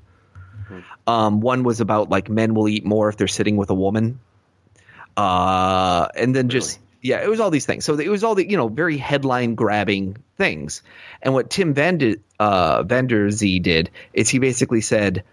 [0.70, 0.80] Mm-hmm.
[1.07, 4.20] um, one was about like men will eat more if they're sitting with a woman.
[5.16, 6.61] Uh, and then really?
[6.61, 7.84] just yeah it was all these things.
[7.84, 10.82] So it was all the you know very headline grabbing things.
[11.22, 15.24] And what tim Vander, uh, Vanderzee did is he basically said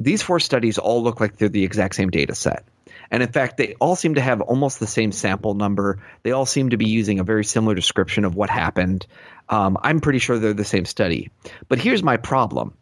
[0.00, 2.64] these four studies all look like they're the exact same data set.
[3.10, 6.02] And in fact, they all seem to have almost the same sample number.
[6.22, 9.06] They all seem to be using a very similar description of what happened.
[9.48, 11.30] Um, I'm pretty sure they're the same study.
[11.68, 12.74] But here's my problem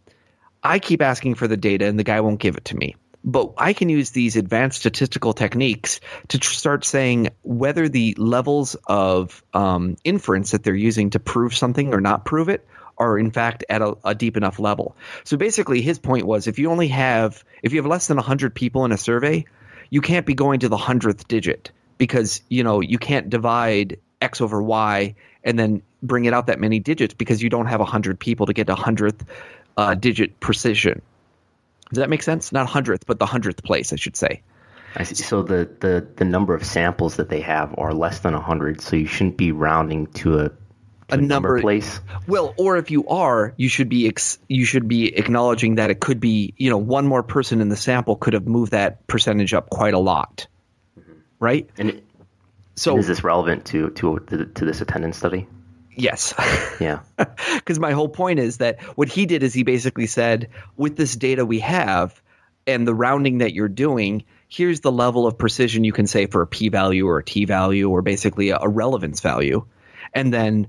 [0.63, 2.97] I keep asking for the data, and the guy won't give it to me.
[3.25, 8.77] But I can use these advanced statistical techniques to tr- start saying whether the levels
[8.87, 12.67] of um, inference that they're using to prove something or not prove it
[12.99, 14.97] are in fact at a, a, deep enough level.
[15.25, 18.55] So basically, his point was if you only have if you have less than 100
[18.55, 19.45] people in a survey,
[19.91, 24.41] you can't be going to the hundredth digit because you know you can't divide x
[24.41, 28.19] over y and then bring it out that many digits because you don't have 100
[28.19, 29.25] people to get a hundredth
[29.77, 31.01] uh, digit precision.
[31.91, 32.53] Does that make sense?
[32.53, 34.43] Not hundredth, but the hundredth place, I should say.
[34.97, 35.15] I see.
[35.15, 38.97] So the, the, the number of samples that they have are less than 100, so
[38.97, 40.51] you shouldn't be rounding to a
[41.11, 42.01] a number, number place.
[42.27, 46.01] Well, or if you are, you should be ex- you should be acknowledging that it
[46.01, 49.55] could be you know one more person in the sample could have moved that percentage
[49.55, 50.47] up quite a lot,
[50.99, 51.13] mm-hmm.
[51.39, 51.69] right?
[51.79, 52.05] And it,
[52.75, 55.47] so and is this relevant to to to this attendance study?
[55.99, 56.35] Yes.
[56.81, 57.01] Yeah.
[57.57, 61.17] Because my whole point is that what he did is he basically said, with this
[61.17, 62.23] data we have
[62.69, 66.43] and the rounding that you're doing, here's the level of precision you can say for
[66.43, 69.67] a p value or a t value or basically a, a relevance value.
[70.15, 70.69] And then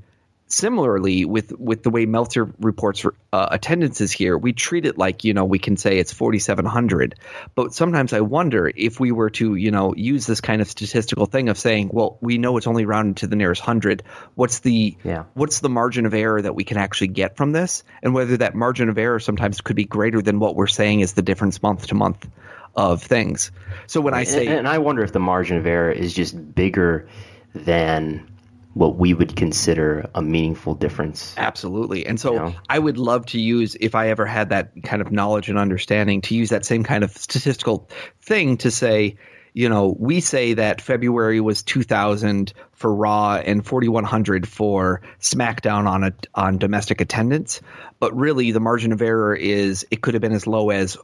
[0.50, 5.34] similarly with with the way Meltzer reports uh, attendances here, we treat it like you
[5.34, 7.16] know we can say it's 4,700,
[7.56, 11.26] but sometimes I wonder if we were to you know use this kind of statistical
[11.28, 14.04] thing of saying, well, we know it's only rounded to the nearest hundred.
[14.36, 15.24] What's the yeah.
[15.36, 18.56] what's the margin of error that we can actually get from this, and whether that
[18.56, 21.88] margin of error sometimes could be greater than what we're saying is the difference month
[21.88, 22.28] to month
[22.76, 23.52] of things.
[23.88, 26.56] So when I say, and, and I wonder if the margin of error is just
[26.56, 27.08] bigger
[27.54, 28.28] than
[28.74, 31.34] what we would consider a meaningful difference.
[31.38, 32.05] Absolutely.
[32.05, 32.55] And so you know?
[32.70, 36.22] I would love to use, if I ever had that kind of knowledge and understanding,
[36.22, 37.89] to use that same kind of statistical
[38.22, 39.17] thing to say,
[39.53, 46.03] you know, we say that February was 2000 for Raw and 4100 for SmackDown on
[46.03, 47.61] a, on domestic attendance,
[47.99, 50.97] but really the margin of error is it could have been as low as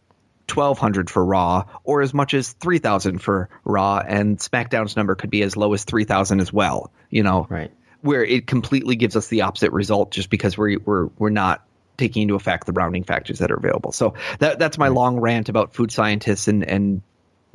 [0.54, 5.42] 1200 for Raw or as much as 3000 for Raw and SmackDown's number could be
[5.42, 7.48] as low as 3000 as well, you know.
[7.50, 7.72] Right.
[8.02, 11.66] Where it completely gives us the opposite result just because we're we're we're not
[11.98, 13.92] taking into effect the rounding factors that are available.
[13.92, 17.02] So that that's my long rant about food scientists and and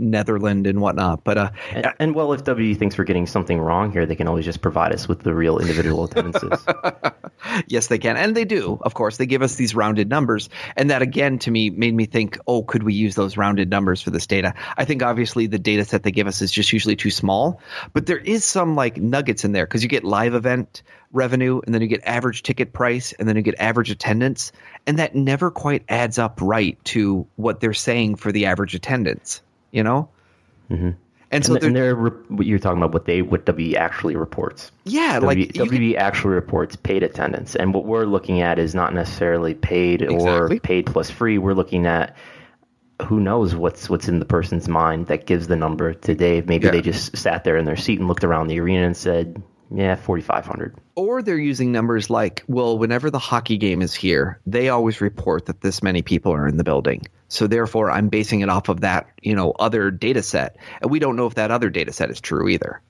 [0.01, 1.24] Netherland and whatnot.
[1.24, 4.26] But uh, and, and, well, if W thinks we're getting something wrong here, they can
[4.26, 6.66] always just provide us with the real individual attendances.
[7.66, 8.78] yes, they can, and they do.
[8.80, 12.07] Of course, they give us these rounded numbers, and that again to me made me
[12.07, 14.55] think, oh, could we use those rounded numbers for this data?
[14.76, 17.61] I think obviously the data set they give us is just usually too small,
[17.92, 20.82] but there is some like nuggets in there because you get live event
[21.12, 24.53] revenue and then you get average ticket price and then you get average attendance
[24.86, 29.42] and that never quite adds up right to what they're saying for the average attendance
[29.71, 30.09] you know.
[30.71, 30.91] Mm-hmm.
[31.33, 34.73] And so and, and they're you're talking about what they what WB actually reports.
[34.85, 38.75] Yeah, WB, like WB can, actually reports paid attendance, and what we're looking at is
[38.75, 40.57] not necessarily paid exactly.
[40.57, 41.39] or paid plus free.
[41.39, 42.16] We're looking at
[43.07, 46.47] who knows what's what's in the person's mind that gives the number to Dave.
[46.47, 46.73] Maybe yeah.
[46.73, 49.41] they just sat there in their seat and looked around the arena and said,
[49.73, 50.75] yeah, 4,500.
[50.97, 55.47] Or they're using numbers like, well, whenever the hockey game is here, they always report
[55.47, 57.07] that this many people are in the building.
[57.29, 60.57] So therefore, I'm basing it off of that, you know, other data set.
[60.83, 62.83] And we don't know if that other data set is true either.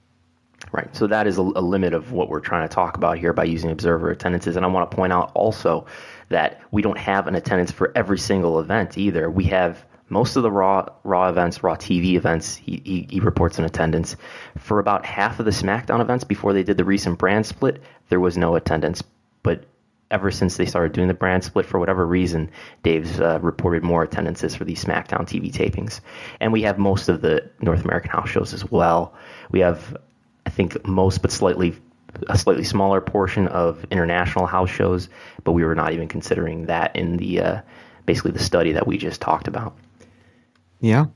[0.72, 0.95] Right.
[0.95, 3.45] So that is a, a limit of what we're trying to talk about here by
[3.45, 4.57] using observer attendances.
[4.57, 5.87] And I want to point out also
[6.31, 9.31] that we don't have an attendance for every single event either.
[9.31, 13.58] We have most of the raw raw events, raw TV events, he, he, he, reports
[13.58, 14.16] in attendance.
[14.58, 18.20] For about half of the SmackDown events before they did the recent brand split, there
[18.20, 19.02] was no attendance.
[19.42, 19.64] But
[20.11, 22.50] ever since they started doing the brand split, for whatever reason,
[22.82, 26.00] Dave's uh, reported more attendances for these SmackDown TV tapings.
[26.40, 29.14] And we have most of the North American house shows as well.
[29.52, 29.96] We have,
[30.44, 31.74] I think, most but slightly
[32.28, 35.08] a slightly smaller portion of international house shows,
[35.44, 37.61] but we were not even considering that in the uh,
[38.04, 39.76] basically the study that we just talked about.
[40.81, 41.07] Yeah.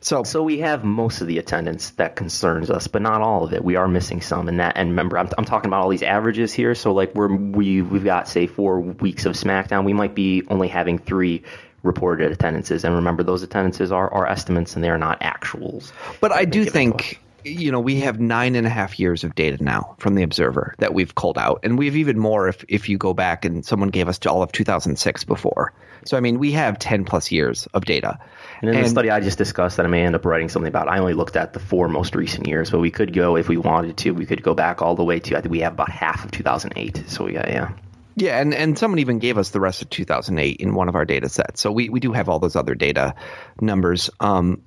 [0.00, 3.52] So, so we have most of the attendance that concerns us, but not all of
[3.52, 3.62] it.
[3.62, 4.76] We are missing some, and that.
[4.76, 6.74] And remember, I'm, I'm talking about all these averages here.
[6.74, 9.84] So like we're we we've got say four weeks of SmackDown.
[9.84, 11.42] We might be only having three
[11.82, 15.92] reported attendances, and remember those attendances are are estimates and they are not actuals.
[16.20, 19.62] But I do think you know, we have nine and a half years of data
[19.62, 22.88] now from the Observer that we've culled out, and we have even more if if
[22.88, 25.72] you go back and someone gave us all of 2006 before.
[26.04, 28.18] So I mean, we have 10 plus years of data.
[28.60, 30.68] And in and, the study I just discussed that I may end up writing something
[30.68, 33.48] about, I only looked at the four most recent years, but we could go if
[33.48, 34.10] we wanted to.
[34.10, 36.30] We could go back all the way to I think we have about half of
[36.30, 37.04] 2008.
[37.08, 37.72] So got yeah.
[38.16, 41.06] Yeah, and, and someone even gave us the rest of 2008 in one of our
[41.06, 41.60] data sets.
[41.60, 43.14] So we, we do have all those other data
[43.60, 44.10] numbers.
[44.20, 44.62] Um,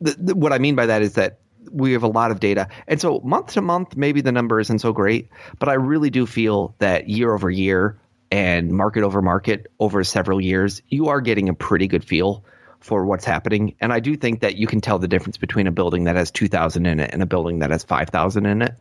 [0.00, 1.38] the, the, what I mean by that is that
[1.70, 2.68] we have a lot of data.
[2.86, 6.26] And so month to month, maybe the number isn't so great, but I really do
[6.26, 7.98] feel that year over year
[8.30, 12.44] and market over market over several years, you are getting a pretty good feel
[12.80, 13.74] for what's happening.
[13.80, 16.30] And I do think that you can tell the difference between a building that has
[16.30, 18.74] 2,000 in it and a building that has 5,000 in it.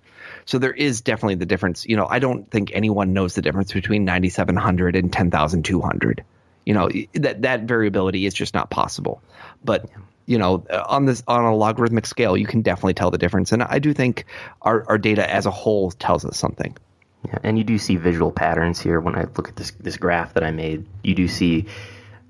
[0.46, 1.86] So there is definitely the difference.
[1.86, 6.24] You know, I don't think anyone knows the difference between 9,700 and 10,200.
[6.66, 9.22] You know, that that variability is just not possible.
[9.64, 9.90] But
[10.26, 13.52] you know, uh, on this on a logarithmic scale, you can definitely tell the difference.
[13.52, 14.26] And I do think
[14.62, 16.78] our, our data as a whole tells us something.
[17.26, 20.36] Yeah, and you do see visual patterns here when I look at this this graph
[20.36, 20.86] that I made.
[21.04, 21.66] You do see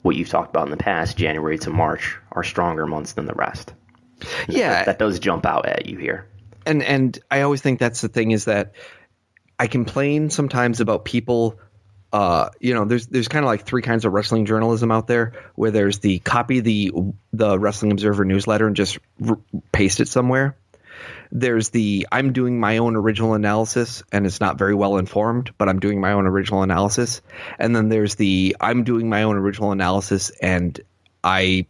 [0.01, 1.17] what you've talked about in the past.
[1.17, 3.73] January to March are stronger months than the rest.
[4.47, 6.27] Yeah, that, that does jump out at you here.
[6.65, 8.73] And and I always think that's the thing is that
[9.57, 11.59] I complain sometimes about people
[12.11, 15.33] uh, you know, there's there's kind of like three kinds of wrestling journalism out there,
[15.55, 16.91] where there's the copy the
[17.33, 18.97] the Wrestling Observer newsletter and just
[19.27, 19.39] r-
[19.71, 20.57] paste it somewhere.
[21.31, 25.69] There's the I'm doing my own original analysis and it's not very well informed, but
[25.69, 27.21] I'm doing my own original analysis.
[27.59, 30.79] And then there's the I'm doing my own original analysis and
[31.23, 31.67] I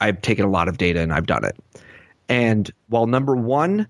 [0.00, 1.56] I've taken a lot of data and I've done it.
[2.28, 3.88] And while number one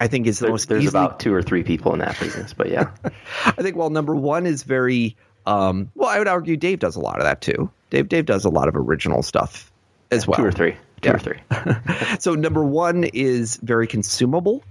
[0.00, 0.68] I think is the there's, most.
[0.68, 2.90] There's easily, about two or three people in that business, but yeah.
[3.46, 7.00] I think while number one is very um, well, I would argue Dave does a
[7.00, 7.70] lot of that too.
[7.90, 9.70] Dave Dave does a lot of original stuff
[10.10, 10.38] as well.
[10.38, 10.76] Two or three.
[11.04, 11.14] Yeah.
[11.14, 11.40] or three.
[12.18, 14.62] so number one is very consumable,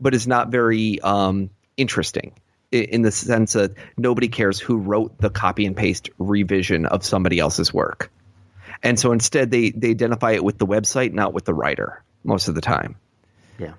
[0.00, 2.32] but is not very um, interesting
[2.70, 7.38] in the sense that nobody cares who wrote the copy and paste revision of somebody
[7.38, 8.10] else's work.
[8.82, 12.48] And so instead they they identify it with the website, not with the writer most
[12.48, 12.96] of the time.
[13.58, 13.74] Yeah.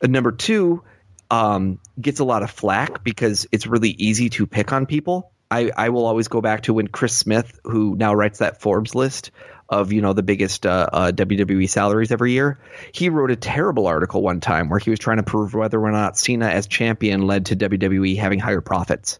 [0.00, 0.82] And number two
[1.30, 5.70] um, gets a lot of flack because it's really easy to pick on people I,
[5.76, 9.30] I will always go back to when Chris Smith, who now writes that Forbes list
[9.68, 12.58] of you know the biggest uh, uh, WWE salaries every year,
[12.92, 15.90] he wrote a terrible article one time where he was trying to prove whether or
[15.90, 19.18] not Cena as champion led to WWE having higher profits.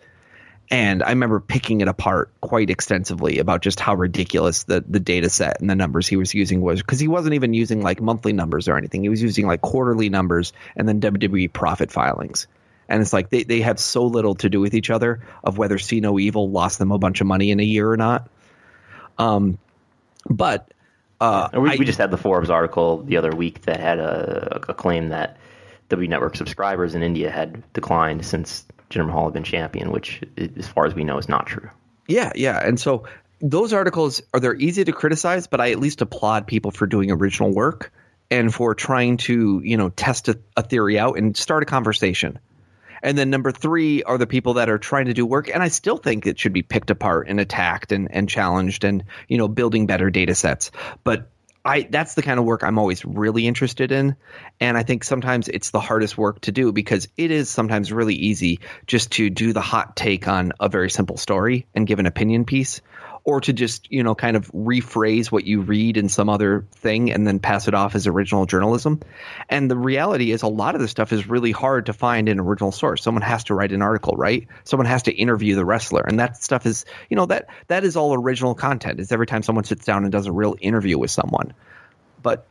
[0.68, 5.30] And I remember picking it apart quite extensively about just how ridiculous the, the data
[5.30, 8.32] set and the numbers he was using was because he wasn't even using like monthly
[8.32, 9.02] numbers or anything.
[9.02, 12.48] He was using like quarterly numbers and then WWE profit filings
[12.88, 15.78] and it's like they, they have so little to do with each other of whether
[15.78, 18.28] See No Evil lost them a bunch of money in a year or not.
[19.18, 19.58] Um,
[20.28, 20.72] but
[21.20, 24.60] uh, we, I, we, just had the Forbes article the other week that had a,
[24.68, 25.38] a, claim that
[25.88, 30.20] W Network subscribers in India had declined since Jinder Mahal had been champion, which,
[30.56, 31.70] as far as we know, is not true.
[32.06, 33.04] Yeah, yeah, and so
[33.40, 37.10] those articles are they're easy to criticize, but I at least applaud people for doing
[37.10, 37.92] original work
[38.30, 42.38] and for trying to you know test a, a theory out and start a conversation.
[43.02, 45.48] And then number three are the people that are trying to do work.
[45.52, 49.04] And I still think it should be picked apart and attacked and, and challenged and,
[49.28, 50.70] you know, building better data sets.
[51.04, 51.30] But
[51.66, 54.14] I that's the kind of work I'm always really interested in.
[54.60, 58.14] And I think sometimes it's the hardest work to do because it is sometimes really
[58.14, 62.06] easy just to do the hot take on a very simple story and give an
[62.06, 62.80] opinion piece
[63.26, 67.10] or to just you know kind of rephrase what you read in some other thing
[67.10, 69.00] and then pass it off as original journalism.
[69.50, 72.38] And the reality is a lot of the stuff is really hard to find in
[72.38, 73.02] original source.
[73.02, 74.46] Someone has to write an article right?
[74.64, 76.02] Someone has to interview the wrestler.
[76.02, 79.00] And that stuff is you know that that is all original content.
[79.00, 81.52] Is every time someone sits down and does a real interview with someone.
[82.22, 82.46] But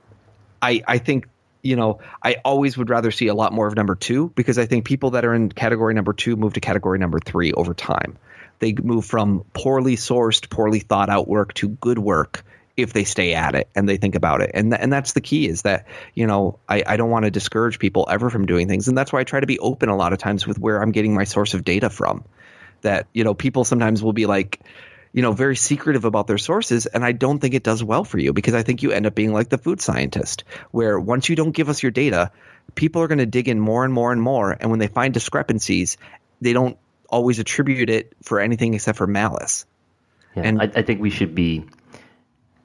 [0.61, 1.27] i i think
[1.61, 4.67] you know, I always would rather see a lot more of number two because I
[4.67, 8.19] think people that are in category number two move to category number three over time.
[8.59, 12.43] They move from poorly sourced, poorly thought out work to good work
[12.77, 14.51] if they stay at it and they think about it.
[14.53, 17.31] And th- and that's the key is that, you know, I, I don't want to
[17.31, 18.87] discourage people ever from doing things.
[18.87, 20.91] And that's why I try to be open a lot of times with where I'm
[20.91, 22.25] getting my source of data from.
[22.81, 24.59] That, you know, people sometimes will be like,
[25.13, 26.85] you know, very secretive about their sources.
[26.85, 29.15] And I don't think it does well for you because I think you end up
[29.15, 32.31] being like the food scientist, where once you don't give us your data,
[32.75, 34.51] people are going to dig in more and more and more.
[34.51, 35.95] And when they find discrepancies,
[36.41, 36.77] they don't
[37.15, 39.65] always attribute it for anything except for malice.
[40.35, 41.63] Yeah, and I, I think we should be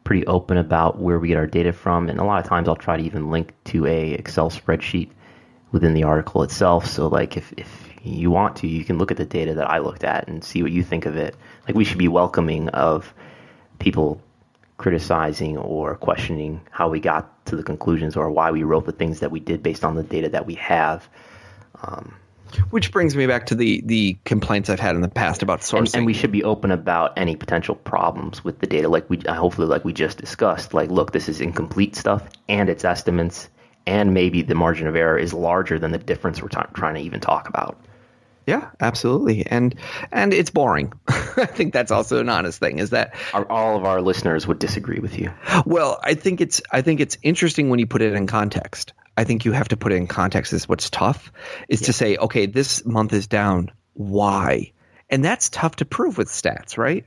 [0.02, 2.74] pretty open about where we get our data from, and a lot of times I'll
[2.74, 5.10] try to even link to a Excel spreadsheet
[5.70, 6.86] within the article itself.
[6.86, 9.78] So like if if you want to, you can look at the data that I
[9.78, 11.36] looked at and see what you think of it.
[11.68, 13.14] Like we should be welcoming of
[13.78, 14.20] people
[14.78, 19.20] criticizing or questioning how we got to the conclusions or why we wrote the things
[19.20, 21.08] that we did based on the data that we have.
[21.82, 22.14] Um,
[22.70, 25.78] which brings me back to the the complaints I've had in the past about sourcing.
[25.78, 29.18] And, and, we should be open about any potential problems with the data, like we
[29.26, 30.74] uh, hopefully like we just discussed.
[30.74, 33.48] Like, look, this is incomplete stuff, and it's estimates,
[33.86, 37.00] and maybe the margin of error is larger than the difference we're t- trying to
[37.00, 37.78] even talk about.
[38.46, 39.74] Yeah, absolutely, and
[40.10, 40.92] and it's boring.
[41.08, 42.78] I think that's also an honest thing.
[42.78, 45.32] Is that our, all of our listeners would disagree with you?
[45.66, 48.92] Well, I think it's I think it's interesting when you put it in context.
[49.16, 50.52] I think you have to put it in context.
[50.52, 51.32] Is what's tough
[51.68, 51.86] is yeah.
[51.86, 53.70] to say, okay, this month is down.
[53.94, 54.72] Why?
[55.08, 57.04] And that's tough to prove with stats, right?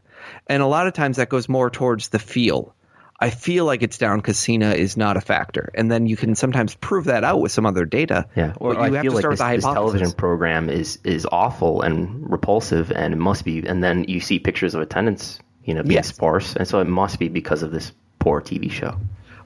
[0.48, 2.76] And a lot of times that goes more towards the feel.
[3.20, 6.36] I feel like it's down because Cena is not a factor, and then you can
[6.36, 8.28] sometimes prove that out with some other data.
[8.36, 11.84] Yeah, or you I have to start like this, this television program is is awful
[11.84, 13.66] and repulsive, and it must be.
[13.66, 16.10] And then you see pictures of attendance, you know, being yes.
[16.10, 18.98] sparse, and so it must be because of this poor TV show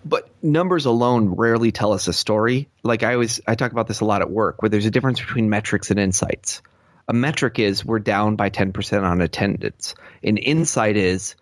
[0.08, 2.70] but numbers alone rarely tell us a story.
[2.84, 5.20] Like I always, I talk about this a lot at work, where there's a difference
[5.20, 6.62] between metrics and insights.
[7.08, 9.96] A metric is we're down by 10% on attendance.
[10.24, 11.36] An insight is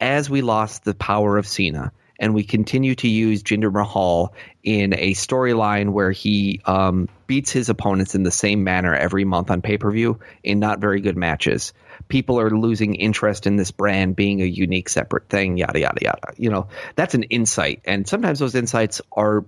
[0.00, 1.92] as we lost the power of Cena
[2.22, 7.68] and we continue to use Jinder Mahal in a storyline where he um, beats his
[7.68, 11.16] opponents in the same manner every month on pay per view in not very good
[11.16, 11.72] matches.
[12.06, 16.32] People are losing interest in this brand being a unique separate thing yada yada yada.
[16.36, 17.82] You know that's an insight.
[17.84, 19.44] And sometimes those insights are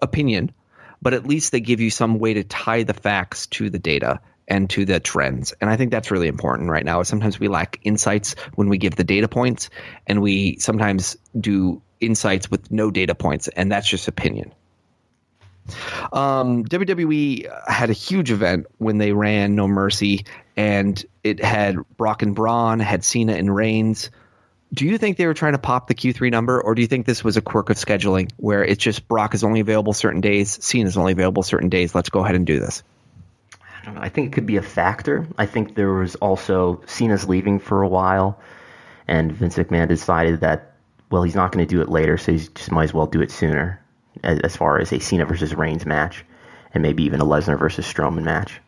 [0.00, 0.52] opinion
[1.00, 4.20] but at least they give you some way to tie the facts to the data
[4.48, 5.52] and to the trends.
[5.60, 8.96] And i think that's really important right now sometimes we lack insights when we give
[8.96, 9.68] the data points
[10.06, 14.52] and we sometimes do insights with no data points and that's just opinion
[16.12, 20.24] um, WWE had a huge event when they ran No Mercy,
[20.56, 24.10] and it had Brock and Braun, had Cena and Reigns.
[24.72, 27.06] Do you think they were trying to pop the Q3 number, or do you think
[27.06, 30.62] this was a quirk of scheduling where it's just Brock is only available certain days,
[30.62, 31.94] Cena is only available certain days?
[31.94, 32.82] Let's go ahead and do this.
[33.60, 34.00] I don't know.
[34.02, 35.26] I think it could be a factor.
[35.38, 38.40] I think there was also Cena's leaving for a while,
[39.06, 40.74] and Vince McMahon decided that
[41.10, 43.20] well, he's not going to do it later, so he just might as well do
[43.20, 43.82] it sooner
[44.22, 46.24] as, as far as a Cena versus Reigns match,
[46.74, 48.60] and maybe even a Lesnar versus Strowman match.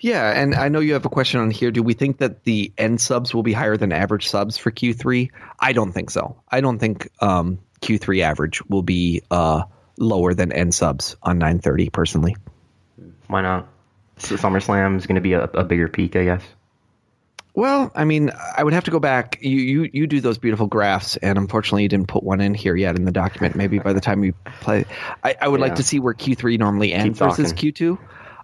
[0.00, 1.70] Yeah, and I know you have a question on here.
[1.70, 5.30] Do we think that the end subs will be higher than average subs for Q3?
[5.58, 6.42] I don't think so.
[6.50, 9.62] I don't think um, Q3 average will be uh,
[9.98, 12.36] lower than end subs on 930 personally.
[13.28, 13.68] Why not?
[14.18, 16.42] SummerSlam is going to be a, a bigger peak, I guess.
[17.56, 19.38] Well, I mean, I would have to go back.
[19.40, 22.76] You, you you do those beautiful graphs, and unfortunately, you didn't put one in here
[22.76, 23.56] yet in the document.
[23.56, 24.84] Maybe by the time you play,
[25.24, 25.66] I, I would yeah.
[25.68, 27.98] like to see where Q three normally ends versus Q two.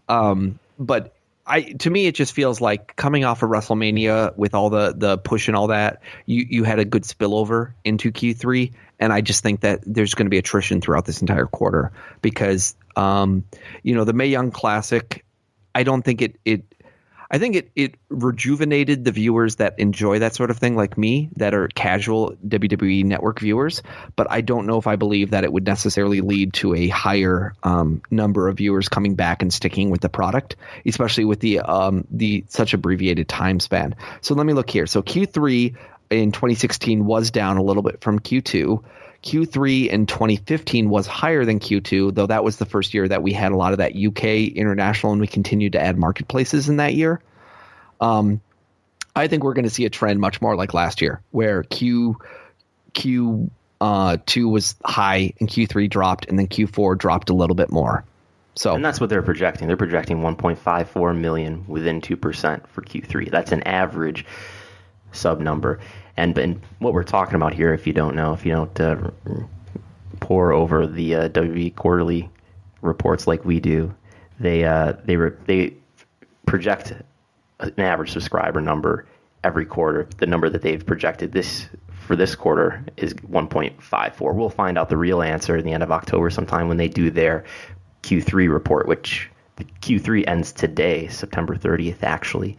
[0.08, 1.14] Um, but
[1.46, 5.18] I to me, it just feels like coming off of WrestleMania with all the the
[5.18, 9.20] push and all that, you you had a good spillover into Q three, and I
[9.20, 11.92] just think that there's going to be attrition throughout this entire quarter
[12.22, 13.44] because, um,
[13.82, 15.22] you know, the Mae Young Classic.
[15.74, 16.64] I don't think it it
[17.32, 21.30] I think it it rejuvenated the viewers that enjoy that sort of thing, like me,
[21.36, 23.82] that are casual WWE Network viewers.
[24.16, 27.54] But I don't know if I believe that it would necessarily lead to a higher
[27.62, 32.06] um, number of viewers coming back and sticking with the product, especially with the um,
[32.10, 33.96] the such abbreviated time span.
[34.20, 34.86] So let me look here.
[34.86, 35.74] So Q3
[36.10, 38.84] in 2016 was down a little bit from Q2.
[39.22, 43.32] Q3 in 2015 was higher than Q2, though that was the first year that we
[43.32, 46.94] had a lot of that UK international and we continued to add marketplaces in that
[46.94, 47.20] year.
[48.00, 48.40] Um,
[49.14, 52.18] I think we're going to see a trend much more like last year, where Q
[52.94, 53.50] Q
[53.80, 57.56] uh, two was high and Q three dropped, and then Q four dropped a little
[57.56, 58.04] bit more.
[58.54, 59.66] So, and that's what they're projecting.
[59.66, 63.30] They're projecting 1.54 million within two percent for Q3.
[63.30, 64.26] That's an average
[65.12, 65.80] sub number.
[66.16, 69.10] And, and what we're talking about here, if you don't know, if you don't uh,
[70.20, 72.30] pour over the uh, quarterly
[72.80, 73.94] reports like we do,
[74.38, 75.74] they uh, they re- they
[76.46, 76.92] project
[77.60, 79.06] an average subscriber number
[79.44, 80.08] every quarter.
[80.18, 81.68] The number that they've projected this
[82.06, 84.34] for this quarter is 1.54.
[84.34, 87.10] We'll find out the real answer in the end of October sometime when they do
[87.10, 87.44] their
[88.02, 92.58] Q3 report, which the Q3 ends today, September 30th, actually.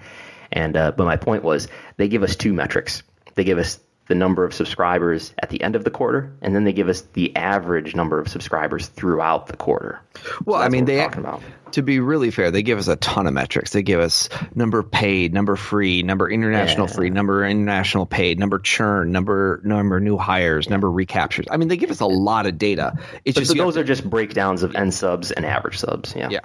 [0.52, 1.68] And uh, but my point was
[1.98, 3.04] they give us two metrics.
[3.36, 6.66] They give us the number of subscribers at the end of the quarter, and then
[6.66, 10.02] they give us the average number of subscribers throughout the quarter.
[10.44, 11.42] Well, So I mean, they talking about.
[11.72, 13.72] to be really fair, they give us a ton of metrics.
[13.72, 16.94] They give us number paid, number free, number international Yeah.
[16.96, 21.46] free, number international paid, number churn, number number new hires, number recaptures.
[21.50, 22.96] I mean, they give us a lot of data.
[23.24, 26.14] It's But just so those are just breakdowns of end subs and average subs.
[26.14, 26.28] Yeah.
[26.30, 26.42] Yeah.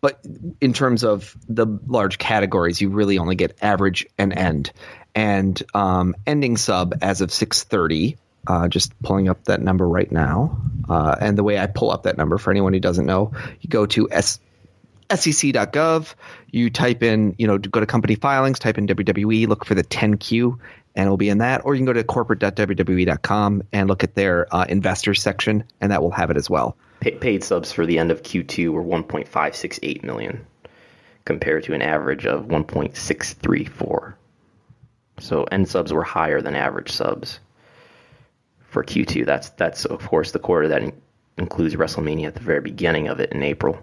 [0.00, 0.18] But
[0.62, 4.72] in terms of the large categories, you really only get average and end.
[5.14, 8.16] And um, ending sub as of 630,
[8.46, 10.58] uh, just pulling up that number right now.
[10.88, 13.68] Uh, and the way I pull up that number for anyone who doesn't know, you
[13.68, 14.40] go to S-
[15.10, 16.14] sec.gov,
[16.50, 19.84] you type in, you know, go to company filings, type in WWE, look for the
[19.84, 20.58] 10Q,
[20.94, 21.64] and it'll be in that.
[21.64, 26.02] Or you can go to corporate.wwe.com and look at their uh, investors section, and that
[26.02, 26.76] will have it as well.
[27.00, 30.46] Pa- paid subs for the end of Q2 were 1.568 million,
[31.24, 34.14] compared to an average of 1.634.
[35.18, 37.38] So end subs were higher than average subs
[38.68, 39.26] for Q2.
[39.26, 41.02] That's that's of course the quarter that in-
[41.38, 43.78] includes WrestleMania at the very beginning of it in April.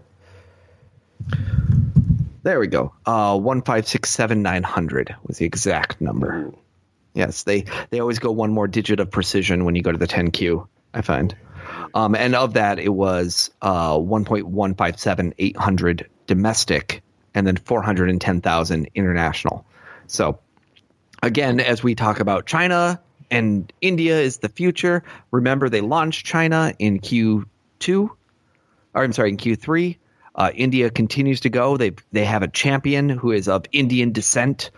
[2.43, 2.93] There we go.
[3.05, 6.51] Uh, one five six seven nine hundred was the exact number.
[7.13, 10.07] Yes, they they always go one more digit of precision when you go to the
[10.07, 10.67] 10Q.
[10.93, 11.35] I find,
[11.93, 17.03] um, and of that it was uh, one point one five seven eight hundred domestic,
[17.35, 19.65] and then four hundred and ten thousand international.
[20.07, 20.39] So
[21.21, 22.99] again, as we talk about China
[23.31, 25.03] and India is the future.
[25.31, 27.45] Remember, they launched China in Q2,
[27.89, 29.97] or I'm sorry, in Q3.
[30.35, 31.77] Uh, India continues to go.
[31.77, 34.71] They they have a champion who is of Indian descent,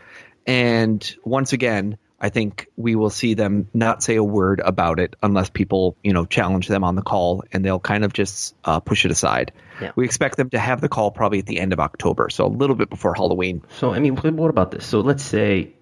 [0.47, 5.15] and once again, I think we will see them not say a word about it
[5.21, 8.79] unless people you know challenge them on the call, and they'll kind of just uh,
[8.79, 9.51] push it aside.
[9.81, 9.91] Yeah.
[9.95, 12.47] We expect them to have the call probably at the end of October, so a
[12.47, 13.61] little bit before Halloween.
[13.77, 14.85] So I mean, what what about this?
[14.85, 15.73] So let's say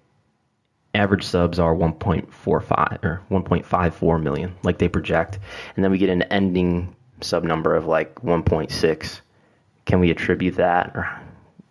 [0.94, 5.38] average subs are 1.45 or 1.54 million, like they project,
[5.76, 9.20] and then we get an ending sub number of like 1.6.
[9.84, 10.92] Can we attribute that?
[10.94, 11.08] Or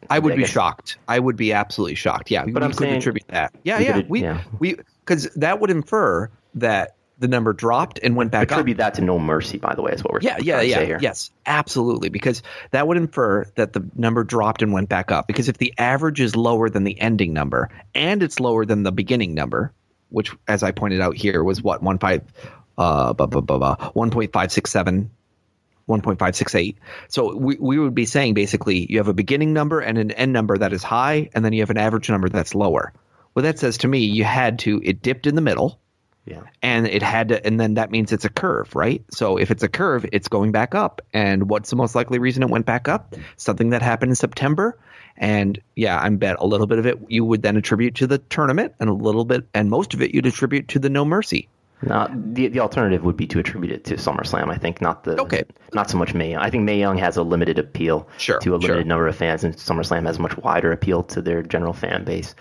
[0.10, 0.98] I would I be shocked.
[1.08, 2.32] I would be absolutely shocked.
[2.32, 3.54] Yeah, But we I'm could saying- attribute that.
[3.64, 4.42] Yeah, yeah, could- we yeah.
[4.60, 4.76] we
[5.06, 8.54] because that would infer that the number dropped and went back up.
[8.54, 10.68] attribute that to No Mercy, by the way, is what we're Yeah, trying yeah, to
[10.68, 10.76] yeah.
[10.78, 11.00] say here.
[11.02, 12.10] Yes, absolutely.
[12.10, 12.42] Because
[12.72, 15.28] that would infer that the number dropped and went back up.
[15.28, 18.92] Because if the average is lower than the ending number and it's lower than the
[18.92, 19.74] beginning number,
[20.10, 22.24] which, as I pointed out here, was what one five,
[22.78, 25.12] uh, blah, blah, blah, blah, one point five six seven.
[25.88, 26.76] 1.568.
[27.08, 30.32] So we, we would be saying basically you have a beginning number and an end
[30.32, 32.94] number that is high, and then you have an average number that's lower.
[33.34, 35.80] What that says to me, you had to, it dipped in the middle,
[36.26, 36.42] Yeah.
[36.62, 39.64] and it had to and then that means it's a curve right so if it's
[39.64, 42.88] a curve it's going back up and what's the most likely reason it went back
[42.88, 44.78] up something that happened in september
[45.18, 48.20] and yeah i bet a little bit of it you would then attribute to the
[48.20, 51.48] tournament and a little bit and most of it you'd attribute to the no mercy
[51.82, 54.50] Not the the alternative would be to attribute it to SummerSlam.
[54.52, 55.44] I think not the Okay.
[55.74, 56.42] not so much Mae Young.
[56.42, 58.84] I think Mae Young has a limited appeal Sure, to a limited sure.
[58.84, 62.36] number of fans, and SummerSlam has a much wider appeal to their general fan base.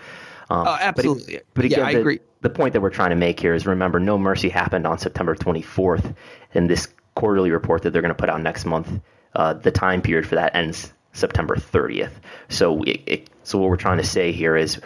[0.49, 1.39] Um, Oh, but it- absolutely.
[1.53, 2.19] But, again, Yeah, I the, agree.
[2.41, 5.35] The point that we're trying to make here is remember, No Mercy happened on September
[5.35, 6.15] 24th,
[6.53, 9.01] and this quarterly report that they're going to put out next month,
[9.35, 12.13] uh, the time period for that ends September 30th.
[12.47, 14.79] So, it, it, so what we're trying to say here is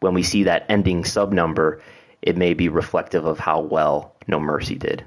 [0.00, 1.82] when we see that ending sub number,
[2.22, 5.04] it may be reflective of how well No Mercy did.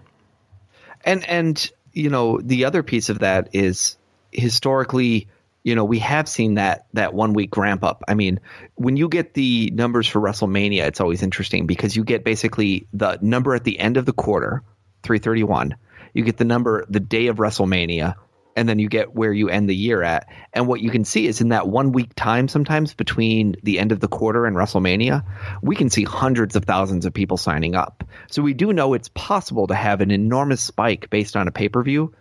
[1.06, 3.98] and and you know the other piece of that is
[4.32, 5.28] historically
[5.70, 8.04] you know we have seen that that one week ramp up.
[8.08, 8.40] I mean
[8.74, 13.20] when you get the numbers for wrestlemania it's always interesting because you get basically the
[13.22, 14.64] number at the end of the quarter
[15.04, 15.76] 331
[16.16, 18.16] you get the number the day of wrestlemania
[18.56, 20.28] and then you get where you end the year at.
[20.54, 23.92] And what you can see is in that one week time sometimes between the end
[23.92, 25.24] of the quarter and wrestlemania
[25.62, 28.04] we can see hundreds of thousands of people signing up.
[28.32, 32.12] So we do know it's possible to have an enormous spike based on a pay-per-view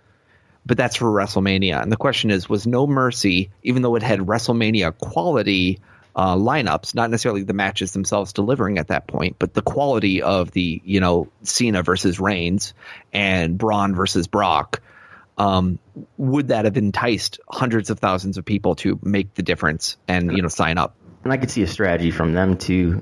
[0.69, 1.83] but that's for WrestleMania.
[1.83, 5.81] And the question is, was No Mercy, even though it had WrestleMania quality
[6.15, 10.51] uh, lineups, not necessarily the matches themselves delivering at that point, but the quality of
[10.51, 12.75] the, you know, Cena versus Reigns
[13.15, 14.83] and Braun versus Brock,
[15.39, 15.79] um,
[16.19, 20.43] would that have enticed hundreds of thousands of people to make the difference and, you
[20.43, 20.97] know, sign up?
[21.25, 23.01] And I could see a strategy from them to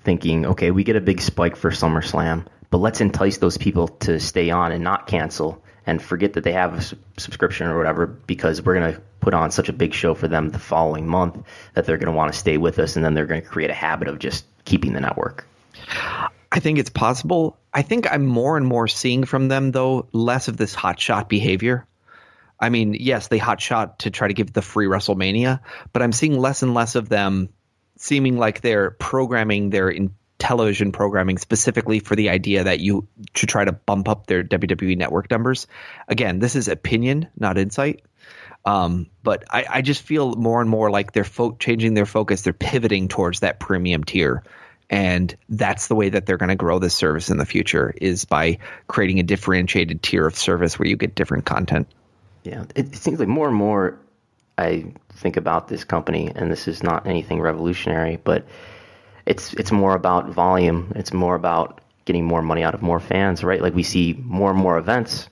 [0.00, 4.18] thinking, okay, we get a big spike for SummerSlam, but let's entice those people to
[4.18, 8.06] stay on and not cancel and forget that they have a s- subscription or whatever
[8.06, 11.42] because we're going to put on such a big show for them the following month
[11.74, 13.70] that they're going to want to stay with us and then they're going to create
[13.70, 15.46] a habit of just keeping the network.
[16.50, 17.58] I think it's possible.
[17.72, 21.28] I think I'm more and more seeing from them though less of this hot shot
[21.28, 21.86] behavior.
[22.58, 25.60] I mean, yes, they hot shot to try to give the free WrestleMania,
[25.92, 27.50] but I'm seeing less and less of them
[27.98, 33.48] seeming like they're programming their in, television programming specifically for the idea that you should
[33.48, 35.66] try to bump up their WWE network numbers.
[36.08, 38.02] Again, this is opinion, not insight.
[38.64, 42.42] Um, but I, I, just feel more and more like they're fo- changing their focus.
[42.42, 44.42] They're pivoting towards that premium tier.
[44.90, 48.24] And that's the way that they're going to grow this service in the future is
[48.24, 48.58] by
[48.88, 51.86] creating a differentiated tier of service where you get different content.
[52.42, 54.00] Yeah, it, it seems like more and more
[54.58, 58.46] I think about this company, and this is not anything revolutionary, but
[59.26, 60.92] it's it's more about volume.
[60.96, 63.60] It's more about getting more money out of more fans, right?
[63.60, 65.28] Like we see more and more events,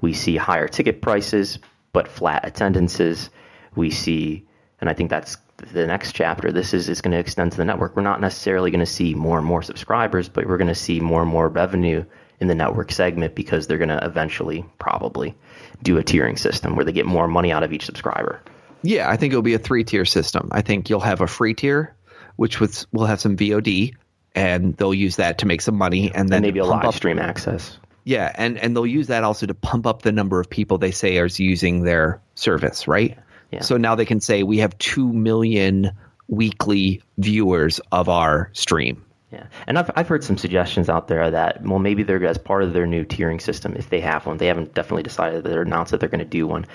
[0.00, 1.58] we see higher ticket prices,
[1.92, 3.30] but flat attendances.
[3.76, 4.46] We see,
[4.80, 5.36] and I think that's
[5.72, 6.50] the next chapter.
[6.50, 7.94] This is is going to extend to the network.
[7.94, 11.00] We're not necessarily going to see more and more subscribers, but we're going to see
[11.00, 12.04] more and more revenue
[12.40, 15.34] in the network segment because they're going to eventually probably
[15.82, 18.42] do a tiering system where they get more money out of each subscriber.
[18.82, 20.48] Yeah, I think it'll be a three tier system.
[20.52, 21.94] I think you'll have a free tier,
[22.36, 23.94] which was, will have some VOD,
[24.34, 26.94] and they'll use that to make some money, and then and maybe a live up,
[26.94, 27.78] stream access.
[28.04, 30.90] Yeah, and and they'll use that also to pump up the number of people they
[30.90, 33.18] say are using their service, right?
[33.50, 33.60] Yeah.
[33.60, 35.92] So now they can say we have two million
[36.28, 39.04] weekly viewers of our stream.
[39.30, 42.62] Yeah, and I've I've heard some suggestions out there that well maybe they're as part
[42.62, 44.36] of their new tiering system if they have one.
[44.36, 46.66] They haven't definitely decided that they're announced that they're going to do one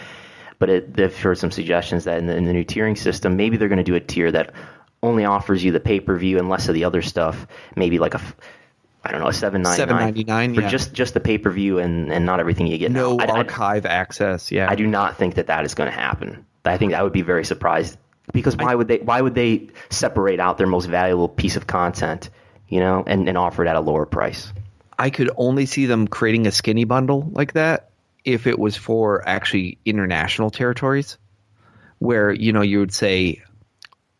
[0.60, 3.57] but it, they've heard some suggestions that in the, in the new tiering system, maybe
[3.57, 4.53] they're going to do a tier that
[5.01, 7.47] only offers you the pay per view and less of the other stuff.
[7.76, 8.21] Maybe like a
[9.03, 10.69] I don't know, a seven ninety nine for yeah.
[10.69, 12.91] just just the pay per view and and not everything you get.
[12.91, 13.27] No now.
[13.27, 14.51] archive I, access.
[14.51, 16.45] Yeah, I do not think that that is going to happen.
[16.65, 17.97] I think I would be very surprised
[18.34, 21.65] because why I, would they why would they separate out their most valuable piece of
[21.65, 22.30] content,
[22.67, 24.51] you know, and, and offer it at a lower price?
[24.97, 27.89] I could only see them creating a skinny bundle like that
[28.26, 31.17] if it was for actually international territories
[31.99, 33.41] where you know you would say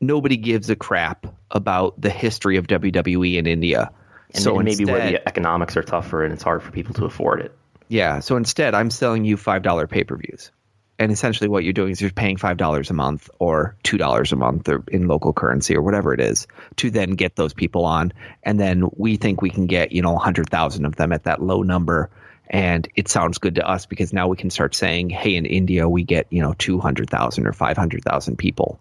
[0.02, 3.92] nobody gives a crap about the history of WWE in India.
[4.34, 7.06] And so maybe instead, where the economics are tougher and it's hard for people to
[7.06, 7.56] afford it.
[7.88, 8.20] Yeah.
[8.20, 10.52] So instead, I'm selling you five dollar pay per views,
[11.00, 14.32] and essentially what you're doing is you're paying five dollars a month or two dollars
[14.32, 16.46] a month or in local currency or whatever it is
[16.76, 18.14] to then get those people on,
[18.44, 21.42] and then we think we can get you know hundred thousand of them at that
[21.42, 22.12] low number
[22.50, 25.88] and it sounds good to us because now we can start saying, "Hey, in India,
[25.88, 28.80] we get you know two hundred thousand or five hundred thousand people,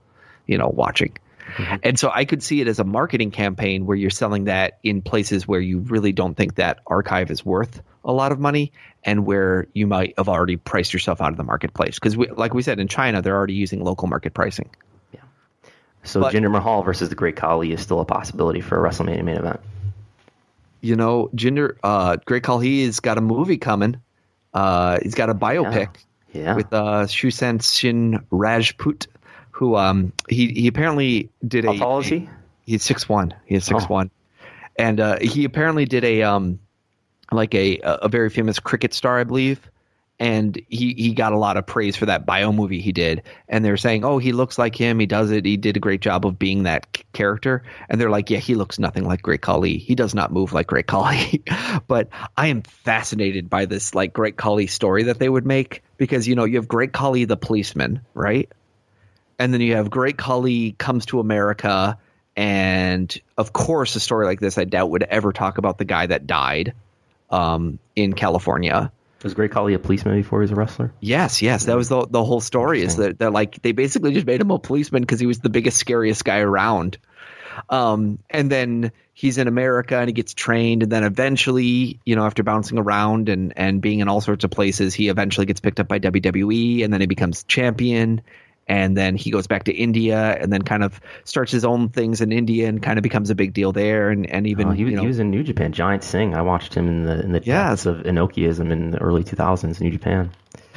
[0.48, 1.16] you know, watching."
[1.56, 1.76] Mm-hmm.
[1.82, 5.00] And so I could see it as a marketing campaign where you're selling that in
[5.00, 8.72] places where you really don't think that archive is worth a lot of money
[9.04, 11.98] and where you might have already priced yourself out of the marketplace.
[11.98, 14.68] Because, like we said, in China, they're already using local market pricing.
[15.14, 15.20] Yeah.
[16.02, 19.24] So but, Jinder Mahal versus the Great Khali is still a possibility for a WrestleMania
[19.24, 19.60] main event
[20.80, 24.00] you know, Jinder, uh, Great Khali has got a movie coming.
[24.54, 25.96] Uh, he's got a biopic
[26.32, 26.42] yeah.
[26.42, 26.54] Yeah.
[26.54, 29.06] with uh, Sushant Singh Rajput,
[29.58, 31.72] who um, he he apparently did a.
[31.72, 32.28] How tall is he?
[32.64, 33.34] He's six one.
[33.44, 33.86] He is six oh.
[33.86, 34.10] one,
[34.76, 36.60] and uh, he apparently did a um,
[37.32, 39.60] like a a very famous cricket star, I believe
[40.20, 43.64] and he he got a lot of praise for that bio movie he did and
[43.64, 46.26] they're saying oh he looks like him he does it he did a great job
[46.26, 49.78] of being that c- character and they're like yeah he looks nothing like great khali
[49.78, 51.42] he does not move like great khali
[51.86, 56.26] but i am fascinated by this like great khali story that they would make because
[56.26, 58.50] you know you have great khali the policeman right
[59.38, 61.98] and then you have great khali comes to america
[62.36, 66.06] and of course a story like this i doubt would ever talk about the guy
[66.06, 66.74] that died
[67.30, 68.90] um, in california
[69.22, 70.92] was Great Khali a policeman before he was a wrestler?
[71.00, 71.64] Yes, yes.
[71.64, 72.82] That was the the whole story.
[72.82, 75.50] Is that they're like they basically just made him a policeman because he was the
[75.50, 76.98] biggest, scariest guy around.
[77.68, 82.24] Um, and then he's in America and he gets trained, and then eventually, you know,
[82.24, 85.80] after bouncing around and and being in all sorts of places, he eventually gets picked
[85.80, 88.20] up by WWE, and then he becomes champion
[88.68, 92.20] and then he goes back to India and then kind of starts his own things
[92.20, 94.10] in India and kind of becomes a big deal there.
[94.10, 95.72] And, and even oh, he, you know, he was in New Japan.
[95.72, 96.34] Giant Singh.
[96.34, 97.86] I watched him in the in the yes.
[97.86, 100.30] of Inokiism in the early 2000s New Japan.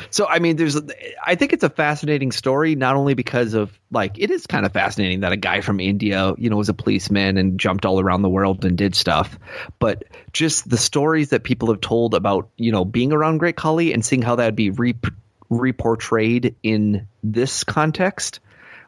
[0.10, 0.80] So I mean there's
[1.24, 4.74] I think it's a fascinating story not only because of like it is kind of
[4.74, 8.24] fascinating that a guy from India you know was a policeman and jumped all around
[8.24, 9.38] the world and did stuff.
[9.80, 13.94] But just the stories that people have told about you know being around Great Khali
[13.94, 14.96] and seeing how that'd be re-
[15.52, 18.40] reportrayed in this context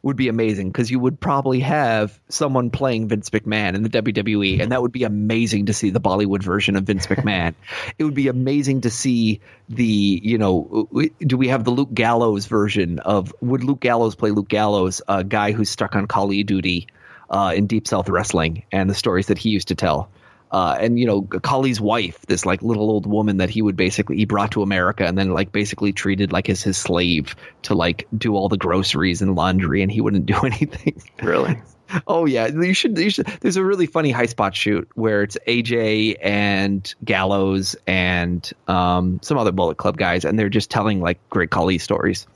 [0.01, 4.61] would be amazing because you would probably have someone playing Vince McMahon in the WWE,
[4.61, 7.53] and that would be amazing to see the Bollywood version of Vince McMahon.
[7.97, 12.47] it would be amazing to see the, you know, do we have the Luke Gallows
[12.47, 16.87] version of would Luke Gallows play Luke Gallows, a guy who's stuck on Khali duty
[17.29, 20.09] uh, in Deep South Wrestling, and the stories that he used to tell?
[20.53, 24.17] Uh, and you know Khali's wife, this like little old woman that he would basically
[24.17, 28.07] he brought to America and then like basically treated like as his slave to like
[28.15, 31.01] do all the groceries and laundry, and he wouldn't do anything.
[31.23, 31.59] Really?
[32.07, 32.97] Oh yeah, you should.
[32.97, 33.25] You should.
[33.41, 39.37] There's a really funny high spot shoot where it's AJ and Gallows and um, some
[39.37, 42.27] other Bullet Club guys, and they're just telling like great Khali stories.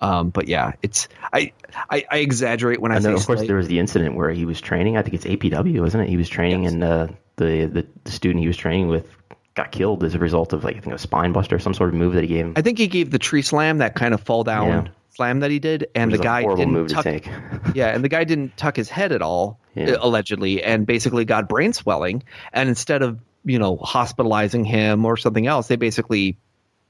[0.00, 1.52] Um, but yeah, it's I,
[1.90, 4.14] I I exaggerate when I And say then, of course, slight- there was the incident
[4.14, 4.96] where he was training.
[4.96, 6.08] I think it's APW, isn't it?
[6.08, 9.06] He was training, and uh, the, the the student he was training with
[9.54, 11.88] got killed as a result of like I think a spine buster or some sort
[11.88, 12.52] of move that he gave him.
[12.56, 14.88] I think he gave the tree slam that kind of fall down Yeah.
[15.16, 17.26] slam that he did, and the guy didn't move tuck, to take.
[17.74, 19.94] yeah, and the guy didn't tuck his head at all, Yeah.
[19.94, 22.22] uh, allegedly, and basically got brain swelling.
[22.52, 26.38] And instead of you know hospitalizing him or something else, they basically,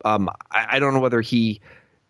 [0.05, 1.63] um, I, I don't know whether he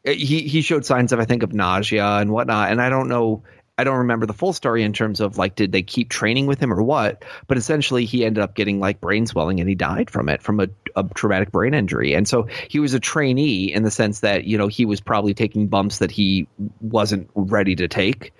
[0.06, 3.08] Uh, he he showed signs of I think of nausea and whatnot, and I don't
[3.08, 3.42] know.
[3.76, 6.60] I don't remember the full story in terms of like did they keep training with
[6.60, 10.10] him or what, but essentially he ended up getting like brain swelling and he died
[10.10, 10.66] from it from a,
[10.96, 12.14] a traumatic brain injury.
[12.14, 15.34] And so he was a trainee in the sense that you know he was probably
[15.34, 16.48] taking bumps that he
[16.80, 18.32] wasn't ready to take,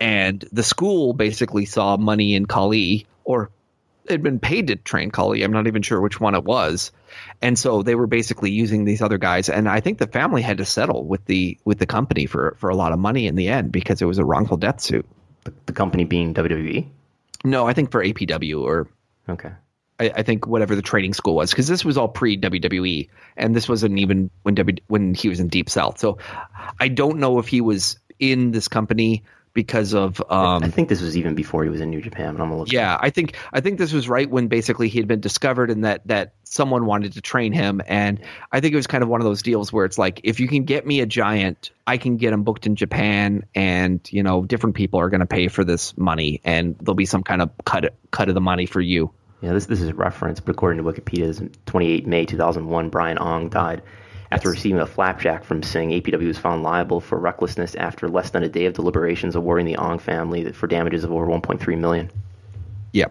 [0.00, 3.50] and the school basically saw money in Khali or
[4.08, 5.42] had been paid to train Khali.
[5.42, 6.92] I'm not even sure which one it was.
[7.40, 10.58] And so they were basically using these other guys and I think the family had
[10.58, 13.48] to settle with the with the company for for a lot of money in the
[13.48, 15.06] end because it was a wrongful death suit.
[15.44, 16.88] The, the company being WWE.
[17.44, 18.88] No, I think for APW or
[19.28, 19.50] Okay.
[20.00, 23.54] I, I think whatever the training school was because this was all pre WWE and
[23.54, 25.98] this wasn't even when w, when he was in Deep South.
[25.98, 26.18] So
[26.78, 29.24] I don't know if he was in this company
[29.54, 32.34] because of um I think this was even before he was in New Japan.
[32.34, 32.64] But I'm gonna.
[32.66, 35.84] Yeah, I think I think this was right when basically he had been discovered and
[35.84, 38.20] that that someone wanted to train him and
[38.50, 40.48] I think it was kind of one of those deals where it's like if you
[40.48, 44.44] can get me a giant, I can get him booked in Japan and you know
[44.44, 47.50] different people are going to pay for this money and there'll be some kind of
[47.64, 49.12] cut cut of the money for you.
[49.40, 52.90] Yeah, this this is a reference, but according to Wikipedia, this is 28 May 2001,
[52.90, 53.82] Brian Ong died
[54.32, 55.90] after receiving a flapjack from Singh.
[55.90, 59.76] APW was found liable for recklessness after less than a day of deliberations, awarding the
[59.76, 62.10] Ong family for damages of over 1.3 million.
[62.92, 63.08] Yeah.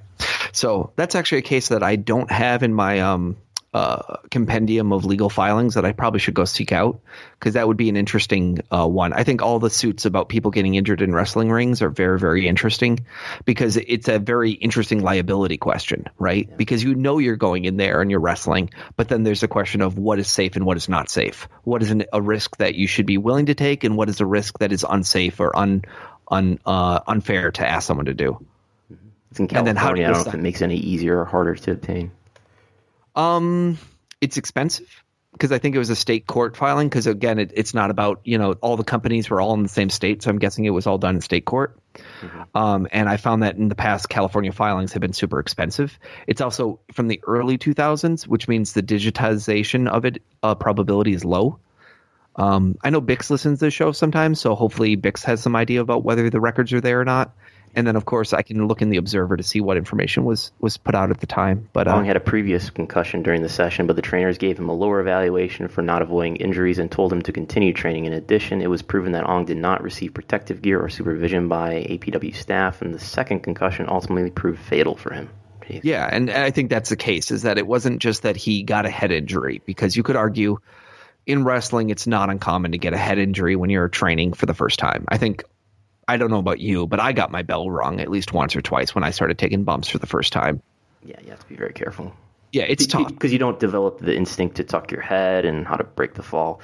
[0.52, 3.38] So that's actually a case that I don't have in my um,
[3.74, 7.00] uh, compendium of legal filings that I probably should go seek out
[7.40, 9.14] because that would be an interesting uh, one.
[9.14, 12.48] I think all the suits about people getting injured in wrestling rings are very, very
[12.50, 13.06] interesting
[13.46, 16.50] because it's a very interesting liability question, right?
[16.58, 19.82] Because you know you're going in there and you're wrestling, but then there's a question
[19.82, 21.48] of what is safe and what is not safe.
[21.64, 24.20] What is an, a risk that you should be willing to take and what is
[24.20, 25.84] a risk that is unsafe or un,
[26.28, 28.46] un, uh, unfair to ask someone to do.
[29.32, 29.80] It's in And then California.
[29.80, 32.12] how do I don't know if it makes it any easier or harder to obtain.
[33.22, 33.78] Um,
[34.20, 35.04] it's expensive
[35.34, 36.90] because I think it was a state court filing.
[36.90, 39.70] Because again, it, it's not about you know all the companies were all in the
[39.70, 41.78] same state, so I'm guessing it was all done in state court.
[42.56, 45.98] Um, and I found that in the past, California filings have been super expensive.
[46.28, 51.26] It's also from the early 2000s, which means the digitization of it uh, probability is
[51.26, 51.60] low.
[52.38, 55.82] Um, I know Bix listens to the show sometimes, so hopefully Bix has some idea
[55.82, 57.36] about whether the records are there or not.
[57.76, 60.52] And then, of course, I can look in the Observer to see what information was
[60.60, 61.70] was put out at the time.
[61.74, 64.70] But uh, Ong had a previous concussion during the session, but the trainers gave him
[64.70, 68.06] a lower evaluation for not avoiding injuries and told him to continue training.
[68.06, 71.86] In addition, it was proven that Ong did not receive protective gear or supervision by
[71.90, 75.30] APW staff, and the second concussion ultimately proved fatal for him.
[75.64, 75.82] Jeez.
[75.84, 78.64] Yeah, and and I think that's the case is that it wasn't just that he
[78.64, 80.58] got a head injury because you could argue
[81.26, 84.54] in wrestling it's not uncommon to get a head injury when you're training for the
[84.54, 85.06] first time.
[85.08, 85.44] I think
[86.08, 88.62] I don't know about you, but I got my bell rung at least once or
[88.62, 90.62] twice when I started taking bumps for the first time.
[91.04, 92.14] Yeah, you have to be very careful.
[92.52, 93.08] Yeah, it's tough.
[93.08, 96.24] Because you don't develop the instinct to tuck your head and how to break the
[96.24, 96.60] fall.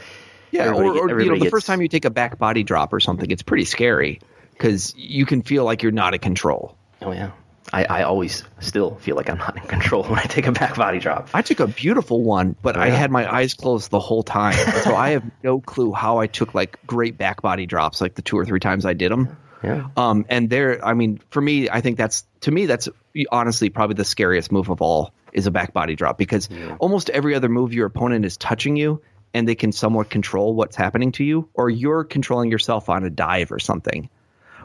[0.51, 2.63] Yeah, Everybody or, or you know, the gets- first time you take a back body
[2.63, 4.19] drop or something, it's pretty scary
[4.51, 6.75] because you can feel like you're not in control.
[7.01, 7.31] Oh, yeah.
[7.73, 10.75] I, I always still feel like I'm not in control when I take a back
[10.75, 11.29] body drop.
[11.33, 14.55] I took a beautiful one, but I had my eyes closed the whole time.
[14.83, 18.21] so I have no clue how I took like great back body drops, like the
[18.21, 19.37] two or three times I did them.
[19.63, 19.87] Yeah.
[19.97, 22.87] Um, and there, I mean, for me, I think that's to me that's
[23.31, 26.47] honestly probably the scariest move of all is a back body drop because
[26.79, 29.01] almost every other move your opponent is touching you
[29.33, 33.09] and they can somewhat control what's happening to you, or you're controlling yourself on a
[33.09, 34.09] dive or something.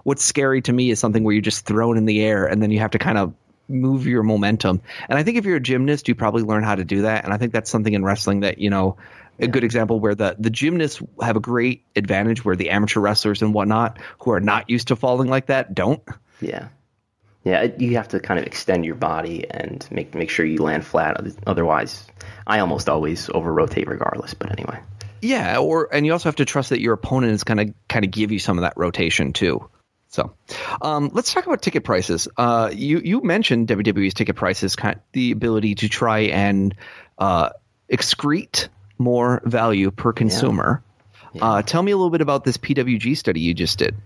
[0.05, 2.71] What's scary to me is something where you're just thrown in the air and then
[2.71, 3.35] you have to kind of
[3.69, 4.83] move your momentum.
[5.09, 7.25] And I think if you're a gymnast, you probably learn how to do that.
[7.25, 8.97] And I think that's something in wrestling that, you know,
[9.39, 13.43] a good example where the, the gymnasts have a great advantage where the amateur wrestlers
[13.43, 16.03] and whatnot who are not used to falling like that don't.
[16.41, 16.69] Yeah.
[17.45, 20.87] Yeah, you have to kind of extend your body and make make sure you land
[20.87, 21.21] flat.
[21.45, 22.07] Otherwise,
[22.47, 24.33] I almost always over rotate regardless.
[24.33, 24.79] But anyway,
[25.23, 28.05] Yeah, or and you also have to trust that your opponent is going to kind
[28.05, 29.69] of give you some of that rotation too.
[30.13, 30.35] So,
[30.83, 32.29] um, let's talk about ticket prices.
[32.37, 36.75] Uh, you you mentioned WWE's ticket prices, kind the ability to try and
[37.19, 37.49] uh,
[37.91, 38.69] excrete
[38.99, 40.83] more value per consumer.
[41.41, 43.97] Uh, tell me a little bit about this PWG study you just did.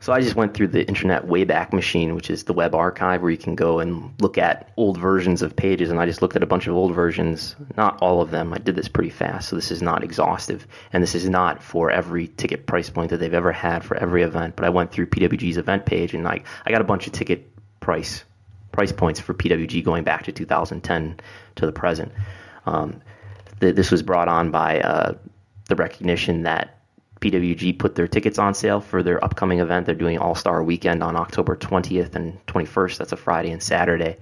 [0.00, 3.32] So I just went through the Internet Wayback Machine, which is the web archive where
[3.32, 5.90] you can go and look at old versions of pages.
[5.90, 8.54] And I just looked at a bunch of old versions, not all of them.
[8.54, 10.68] I did this pretty fast, so this is not exhaustive.
[10.92, 14.22] And this is not for every ticket price point that they've ever had for every
[14.22, 14.54] event.
[14.54, 17.50] But I went through PWG's event page and I, I got a bunch of ticket
[17.80, 18.24] price
[18.70, 21.18] price points for PWG going back to 2010
[21.56, 22.12] to the present.
[22.66, 23.00] Um,
[23.58, 25.14] th- this was brought on by uh,
[25.68, 26.77] the recognition that
[27.20, 29.86] PWG put their tickets on sale for their upcoming event.
[29.86, 32.98] They're doing All Star Weekend on October 20th and 21st.
[32.98, 34.16] That's a Friday and Saturday.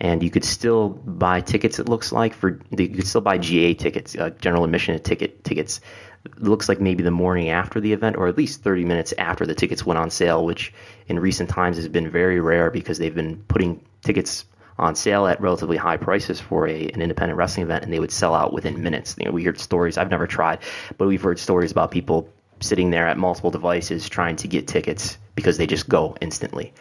[0.00, 1.78] And you could still buy tickets.
[1.78, 5.80] It looks like for you could still buy GA tickets, uh, general admission ticket tickets.
[6.24, 9.46] It looks like maybe the morning after the event, or at least 30 minutes after
[9.46, 10.72] the tickets went on sale, which
[11.06, 14.44] in recent times has been very rare because they've been putting tickets
[14.78, 18.10] on sale at relatively high prices for a, an independent wrestling event, and they would
[18.10, 19.14] sell out within minutes.
[19.18, 19.96] You know, we heard stories.
[19.96, 20.60] I've never tried,
[20.98, 22.28] but we've heard stories about people
[22.60, 26.72] sitting there at multiple devices trying to get tickets because they just go instantly.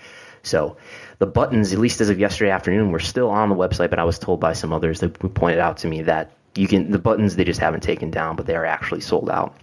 [0.43, 0.77] So
[1.19, 4.03] the buttons, at least as of yesterday afternoon, were still on the website, but I
[4.03, 7.35] was told by some others that pointed out to me that you can the buttons
[7.35, 9.55] they just haven't taken down, but they are actually sold out.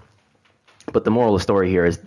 [0.93, 2.01] But the moral of the story here is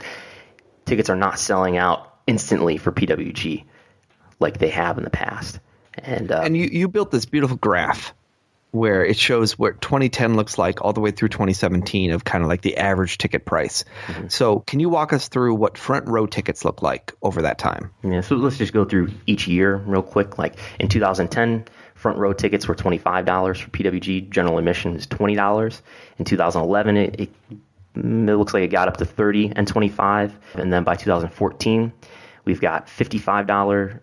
[0.86, 3.64] tickets are not selling out instantly for PWG
[4.40, 5.60] like they have in the past.
[5.98, 8.14] And uh, and you, you built this beautiful graph
[8.74, 12.50] where it shows what 2010 looks like all the way through 2017 of kind of
[12.50, 13.86] like the average ticket price.
[14.08, 14.30] Mm-hmm.
[14.30, 17.92] So, can you walk us through what front row tickets look like over that time?
[18.04, 20.40] Yeah, so let's just go through each year real quick.
[20.40, 25.82] Like in 2010, front row tickets were $25 for PWG, general admission is $20.
[26.18, 27.30] In 2011, it, it,
[27.96, 30.36] it looks like it got up to 30 and 25.
[30.56, 31.94] And then by 2014,
[32.44, 34.00] we've got $55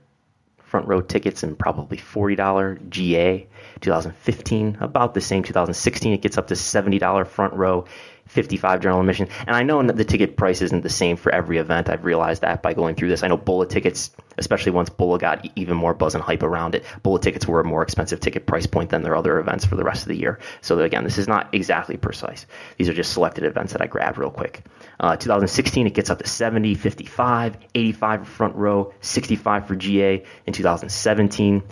[0.70, 3.48] front row tickets and probably $40 GA.
[3.80, 5.42] 2015, about the same.
[5.42, 7.86] 2016, it gets up to $70 front row,
[8.30, 9.28] 55 general admission.
[9.46, 11.88] And I know that the ticket price isn't the same for every event.
[11.88, 13.24] I've realized that by going through this.
[13.24, 16.84] I know BOLA tickets, especially once BOLA got even more buzz and hype around it,
[17.02, 19.82] BOLA tickets were a more expensive ticket price point than their other events for the
[19.82, 20.38] rest of the year.
[20.60, 22.46] So again, this is not exactly precise.
[22.78, 24.64] These are just selected events that I grabbed real quick.
[25.00, 30.24] Uh, 2016, it gets up to 70, 55, 85 for front row, 65 for GA.
[30.46, 31.62] In 2017,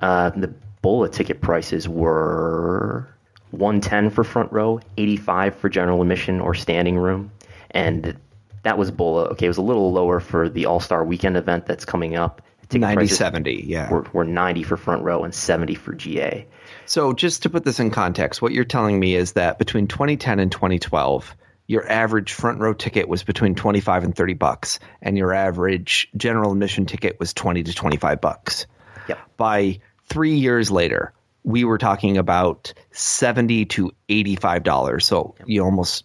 [0.00, 3.13] uh, the BOLA ticket prices were
[3.54, 7.30] 110 for front row, 85 for general admission or standing room,
[7.70, 8.16] and
[8.62, 9.24] that was BOLA.
[9.30, 12.42] Okay, it was a little lower for the All Star Weekend event that's coming up.
[12.68, 13.90] Ticket 90 70, yeah.
[13.90, 16.46] Were, were 90 for front row and 70 for GA.
[16.86, 20.40] So, just to put this in context, what you're telling me is that between 2010
[20.40, 21.36] and 2012,
[21.66, 26.52] your average front row ticket was between 25 and 30 bucks, and your average general
[26.52, 28.66] admission ticket was 20 to 25 bucks.
[29.08, 29.18] Yep.
[29.36, 31.12] By three years later,
[31.44, 35.06] we were talking about seventy to eighty-five dollars.
[35.06, 36.04] So you know, almost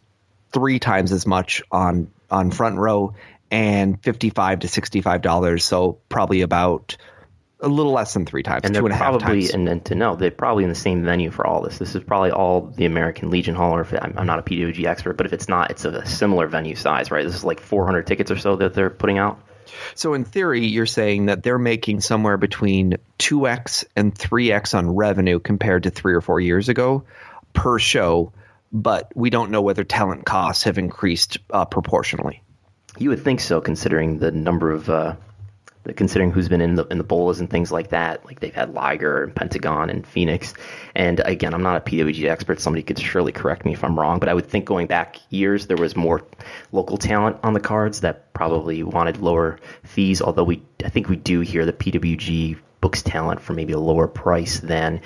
[0.52, 3.16] three times as much on on front row,
[3.50, 5.64] and fifty-five to sixty-five dollars.
[5.64, 6.98] So probably about
[7.62, 9.54] a little less than three times, and two and a half probably, times.
[9.54, 11.78] And, and to know, they're probably in the same venue for all this.
[11.78, 14.86] This is probably all the American Legion Hall, or if I'm, I'm not a PWG
[14.86, 17.26] expert, but if it's not, it's a similar venue size, right?
[17.26, 19.42] This is like 400 tickets or so that they're putting out.
[19.96, 25.40] So in theory, you're saying that they're making somewhere between 2x and 3x on revenue
[25.40, 27.04] compared to 3 or 4 years ago
[27.54, 28.32] per show,
[28.72, 32.44] but we don't know whether talent costs have increased uh, proportionally.
[32.98, 35.16] You would think so considering the number of uh,
[35.96, 38.26] considering who's been in the in the bolas and things like that.
[38.26, 40.54] Like they've had Liger and Pentagon and Fenix.
[40.96, 42.60] And again, I'm not a PWG expert.
[42.60, 45.68] Somebody could surely correct me if I'm wrong, but I would think going back years
[45.68, 46.26] there was more
[46.72, 50.22] local talent on the cards that probably wanted lower fees.
[50.22, 54.08] Although we, I think we do hear that PWG books talent for maybe a lower
[54.08, 55.02] price than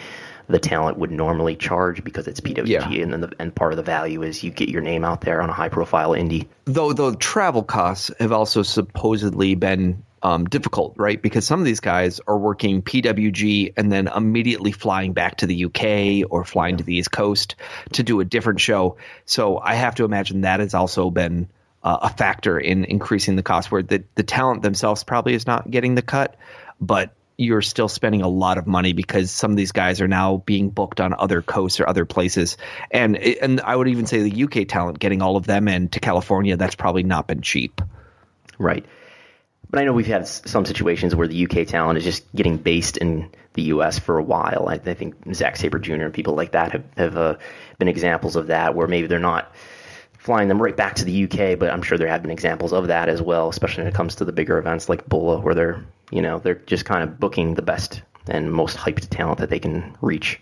[0.48, 2.90] the talent would normally charge because it's PWG, yeah.
[2.90, 5.42] and then the, and part of the value is you get your name out there
[5.42, 6.48] on a high profile indie.
[6.66, 11.22] Though the travel costs have also supposedly been um, difficult, right?
[11.22, 15.66] Because some of these guys are working PWG and then immediately flying back to the
[15.66, 17.56] UK or flying to the East Coast
[17.92, 18.98] to do a different show.
[19.26, 21.50] So I have to imagine that has also been
[21.84, 25.70] uh, a factor in increasing the cost, where the, the talent themselves probably is not
[25.70, 26.38] getting the cut,
[26.80, 30.38] but you're still spending a lot of money because some of these guys are now
[30.38, 32.56] being booked on other coasts or other places.
[32.92, 36.00] And and I would even say the UK talent getting all of them in to
[36.00, 37.82] California, that's probably not been cheap.
[38.58, 38.86] Right.
[39.74, 42.96] But I know we've had some situations where the UK talent is just getting based
[42.98, 44.68] in the US for a while.
[44.70, 45.94] I, I think Zack Sabre Jr.
[45.94, 47.38] and people like that have, have uh,
[47.80, 49.52] been examples of that, where maybe they're not
[50.20, 52.86] flying them right back to the UK, but I'm sure there have been examples of
[52.86, 55.84] that as well, especially when it comes to the bigger events like BOLA, where they're
[56.12, 59.60] you know they're just kind of booking the best and most hyped talent that they
[59.60, 60.40] can reach.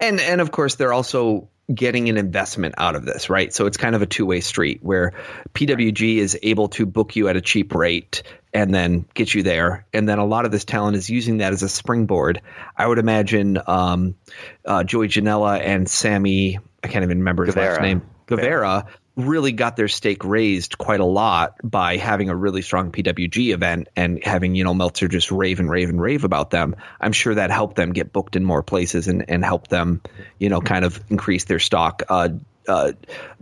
[0.00, 3.52] And and of course they're also getting an investment out of this, right?
[3.52, 5.12] So it's kind of a two way street where
[5.54, 9.86] PWG is able to book you at a cheap rate and then get you there.
[9.92, 12.42] And then a lot of this talent is using that as a springboard.
[12.76, 14.16] I would imagine um,
[14.64, 17.74] uh, Joey Janela and Sammy, I can't even remember his Guevara.
[17.74, 18.86] last name, Guevara,
[19.24, 23.88] really got their stake raised quite a lot by having a really strong PWG event
[23.96, 26.76] and having, you know, Meltzer just rave and rave and rave about them.
[27.00, 30.02] I'm sure that helped them get booked in more places and, and help them,
[30.38, 32.02] you know, kind of increase their stock.
[32.08, 32.30] Uh,
[32.68, 32.92] uh,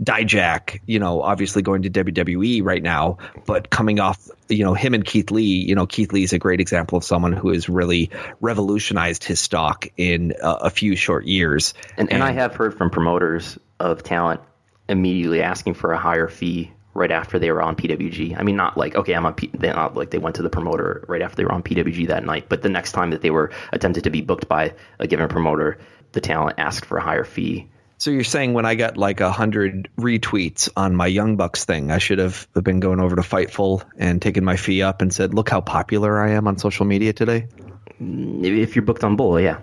[0.02, 4.94] Dijak, you know, obviously going to WWE right now, but coming off, you know, him
[4.94, 7.68] and Keith Lee, you know, Keith Lee is a great example of someone who has
[7.68, 8.10] really
[8.40, 11.74] revolutionized his stock in a, a few short years.
[11.96, 14.40] And, and I have heard from promoters of talent
[14.88, 18.38] immediately asking for a higher fee right after they were on PWG.
[18.38, 19.34] I mean, not like okay, I'm on.
[19.34, 22.08] P- they not like they went to the promoter right after they were on PWG
[22.08, 25.06] that night, but the next time that they were attempted to be booked by a
[25.06, 25.78] given promoter,
[26.12, 27.68] the talent asked for a higher fee.
[27.98, 31.90] So you're saying when I got like a hundred retweets on my Young Bucks thing,
[31.90, 35.34] I should have been going over to Fightful and taken my fee up and said,
[35.34, 37.48] "Look how popular I am on social media today."
[38.00, 39.58] If you're booked on Bull, yeah.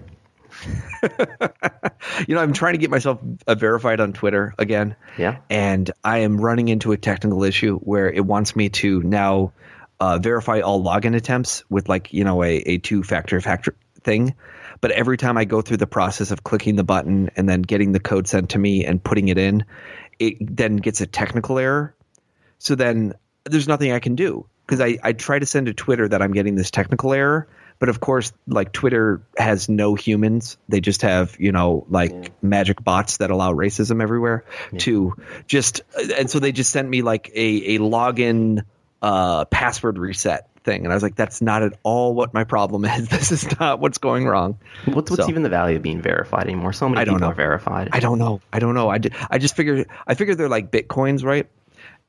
[2.27, 4.95] you know, I'm trying to get myself uh, verified on Twitter again.
[5.18, 5.38] Yeah.
[5.49, 9.53] And I am running into a technical issue where it wants me to now
[9.99, 14.36] uh, verify all login attempts with like, you know, a, a two factor factor thing.
[14.82, 17.91] But every time I go through the process of clicking the button and then getting
[17.91, 19.65] the code sent to me and putting it in,
[20.19, 21.95] it then gets a technical error.
[22.60, 23.14] So then
[23.45, 26.34] there's nothing I can do because I, I try to send to Twitter that I'm
[26.34, 27.48] getting this technical error.
[27.77, 30.57] But of course, like Twitter has no humans.
[30.69, 32.27] They just have, you know, like yeah.
[32.41, 34.80] magic bots that allow racism everywhere yeah.
[34.80, 35.15] to
[35.45, 35.81] just,
[36.18, 38.64] and so they just sent me like a, a login
[39.02, 40.84] uh, password reset thing.
[40.84, 43.07] And I was like, that's not at all what my problem is.
[43.15, 44.57] This is not what's going wrong.
[44.85, 46.73] What's, what's so, even the value of being verified anymore?
[46.73, 47.31] So many I don't people know.
[47.31, 47.89] are verified.
[47.91, 48.41] I don't know.
[48.52, 48.89] I don't know.
[48.89, 51.47] I, did, I just figured, I figured they're like Bitcoins, right?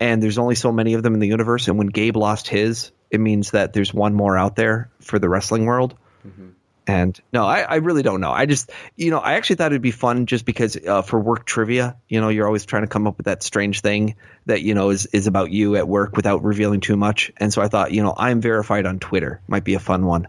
[0.00, 1.68] And there's only so many of them in the universe.
[1.68, 5.28] And when Gabe lost his, it means that there's one more out there for the
[5.28, 5.96] wrestling world.
[6.26, 6.48] Mm-hmm.
[6.88, 8.30] And no, I, I, really don't know.
[8.30, 11.44] I just, you know, I actually thought it'd be fun just because uh, for work
[11.44, 14.14] trivia, you know, you're always trying to come up with that strange thing
[14.46, 17.32] that, you know, is, is about you at work without revealing too much.
[17.38, 20.28] And so I thought, you know, I'm verified on Twitter might be a fun one.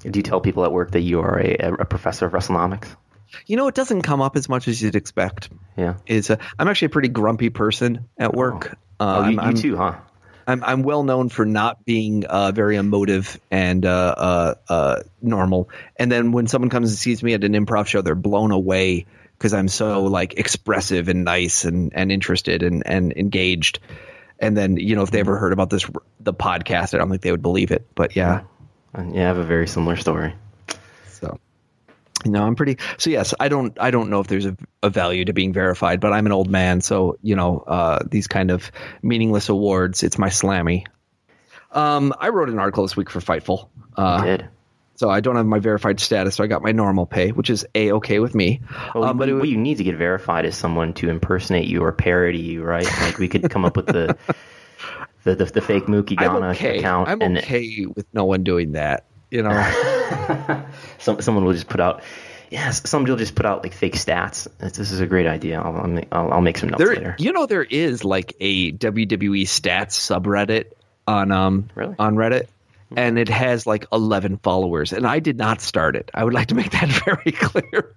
[0.00, 2.88] Do you tell people at work that you are a, a professor of WrestleNomics?
[3.46, 5.50] You know, it doesn't come up as much as you'd expect.
[5.76, 5.94] Yeah.
[6.06, 8.76] Is uh, I'm actually a pretty grumpy person at work.
[8.98, 9.96] Oh, uh, oh you, you too, huh?
[10.46, 15.70] I'm I'm well known for not being uh, very emotive and uh, uh, uh, normal.
[15.96, 19.06] And then when someone comes and sees me at an improv show, they're blown away
[19.38, 23.80] because I'm so like expressive and nice and, and interested and, and engaged.
[24.38, 25.88] And then you know if they ever heard about this
[26.20, 27.86] the podcast, I don't think they would believe it.
[27.94, 28.42] But yeah,
[28.96, 30.34] yeah, I have a very similar story.
[32.24, 32.78] No, I'm pretty.
[32.98, 33.76] So yes, I don't.
[33.80, 36.50] I don't know if there's a, a, value to being verified, but I'm an old
[36.50, 38.70] man, so you know uh, these kind of
[39.02, 40.02] meaningless awards.
[40.02, 40.86] It's my slammy.
[41.72, 43.68] Um, I wrote an article this week for Fightful.
[43.96, 44.48] Uh, did.
[44.96, 47.66] So I don't have my verified status, so I got my normal pay, which is
[47.74, 48.60] a okay with me.
[48.94, 51.92] Well, um, but what you need to get verified is someone to impersonate you or
[51.92, 52.86] parody you, right?
[53.00, 54.16] Like we could come up with the
[55.24, 56.78] the, the, the fake Mookie Ghana okay.
[56.78, 57.08] account.
[57.08, 59.06] I'm and, okay with no one doing that.
[59.30, 59.50] You know,
[60.98, 62.02] Some, someone will just put out.
[62.50, 64.46] Yes, somebody will just put out like fake stats.
[64.58, 65.60] This is a great idea.
[65.60, 67.16] I'll, I'll, make, I'll, I'll make some notes there, later.
[67.18, 70.66] You know, there is like a WWE stats subreddit
[71.06, 71.96] on um really?
[71.98, 72.48] on Reddit,
[72.94, 74.92] and it has like 11 followers.
[74.92, 76.10] And I did not start it.
[76.12, 77.96] I would like to make that very clear.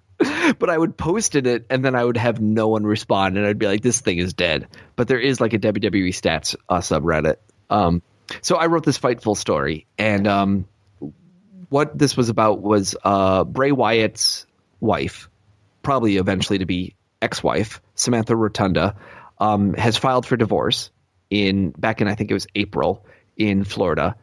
[0.58, 3.46] but I would post in it, and then I would have no one respond, and
[3.46, 6.78] I'd be like, "This thing is dead." But there is like a WWE stats uh,
[6.78, 7.36] subreddit.
[7.70, 8.02] Um,
[8.42, 10.66] so I wrote this Fightful story, and um,
[11.70, 14.46] what this was about was uh, Bray Wyatt's
[14.80, 15.30] wife,
[15.82, 18.96] probably eventually to be ex-wife, Samantha Rotunda,
[19.40, 20.92] um, has filed for divorce
[21.30, 23.06] in back in I think it was April
[23.38, 24.16] in Florida.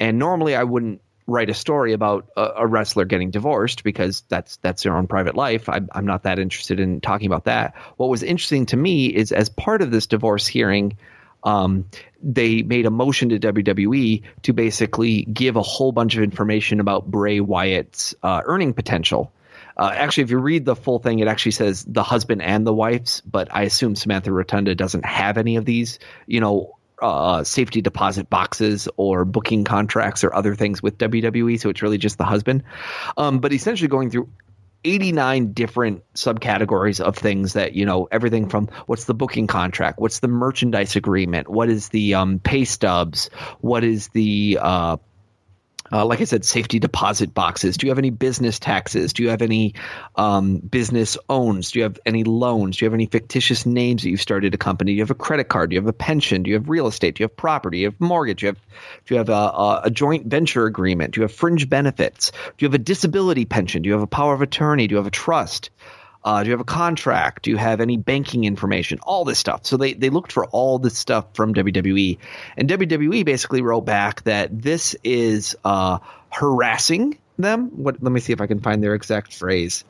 [0.00, 4.56] And normally I wouldn't write a story about a, a wrestler getting divorced because that's
[4.56, 5.68] that's their own private life.
[5.68, 7.74] I, I'm not that interested in talking about that.
[7.96, 10.96] What was interesting to me is as part of this divorce hearing,
[11.44, 11.86] um,
[12.22, 17.10] they made a motion to WWE to basically give a whole bunch of information about
[17.10, 19.32] Bray Wyatt's uh, earning potential.
[19.76, 22.74] Uh, actually, if you read the full thing, it actually says the husband and the
[22.74, 27.80] wife's, but I assume Samantha Rotunda doesn't have any of these, you know, uh, safety
[27.80, 31.60] deposit boxes or booking contracts or other things with WWE.
[31.60, 32.64] So it's really just the husband.
[33.16, 34.28] Um, but essentially going through
[34.84, 40.20] 89 different subcategories of things that you know everything from what's the booking contract what's
[40.20, 43.28] the merchandise agreement what is the um, pay stubs
[43.60, 44.96] what is the uh,
[45.92, 47.76] uh, like I said, safety deposit boxes.
[47.76, 49.12] Do you have any business taxes?
[49.12, 49.74] Do you have any
[50.16, 51.72] um, business owns?
[51.72, 52.76] Do you have any loans?
[52.76, 54.92] Do you have any fictitious names that you've started a company?
[54.92, 55.70] Do you have a credit card?
[55.70, 56.42] Do you have a pension?
[56.42, 57.16] Do you have real estate?
[57.16, 57.78] Do you have property?
[57.78, 58.40] Do you have mortgage?
[58.40, 58.60] Do you have,
[59.06, 61.14] do you have a, a, a joint venture agreement?
[61.14, 62.30] Do you have fringe benefits?
[62.30, 63.82] Do you have a disability pension?
[63.82, 64.86] Do you have a power of attorney?
[64.86, 65.70] Do you have a trust?
[66.24, 67.44] Uh, do you have a contract?
[67.44, 68.98] Do you have any banking information?
[69.02, 69.64] All this stuff.
[69.66, 72.18] So they, they looked for all this stuff from WWE.
[72.56, 75.98] And WWE basically wrote back that this is uh,
[76.30, 77.68] harassing them.
[77.82, 78.02] What?
[78.02, 79.84] Let me see if I can find their exact phrase.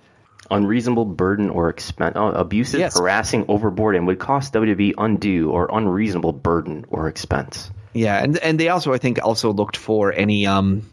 [0.51, 2.99] Unreasonable burden or expense, oh, abusive, Yes.
[2.99, 7.71] harassing, overboard, and would cost WWE undue or unreasonable burden or expense.
[7.93, 10.89] Yeah, and and they also I think also looked for any um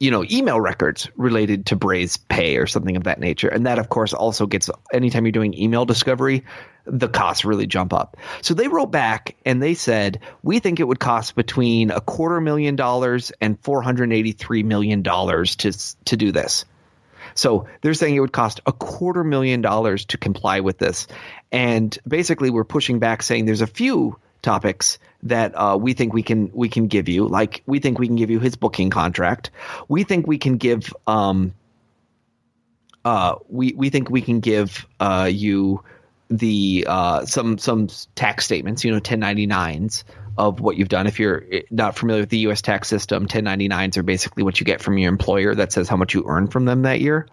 [0.00, 3.48] you know email records related to Bray's pay or something of that nature.
[3.48, 6.44] And that of course also gets anytime you're doing email discovery,
[6.86, 8.16] the costs really jump up.
[8.40, 12.40] So they wrote back and they said, "We think it would cost between a quarter
[12.40, 15.72] million dollars and 483 million dollars to
[16.06, 16.64] to do this."
[17.34, 21.06] So they're saying it would cost a quarter million dollars to comply with this.
[21.52, 26.22] And basically we're pushing back saying there's a few topics that uh, we think we
[26.22, 27.26] can we can give you.
[27.26, 29.50] Like we think we can give you his booking contract.
[29.88, 31.54] We think we can give um
[33.04, 35.82] uh we we think we can give uh you
[36.28, 40.04] the uh some some tax statements, you know, 1099s
[40.38, 41.06] of what you've done.
[41.06, 44.80] If you're not familiar with the US tax system, 1099s are basically what you get
[44.80, 47.26] from your employer that says how much you earn from them that year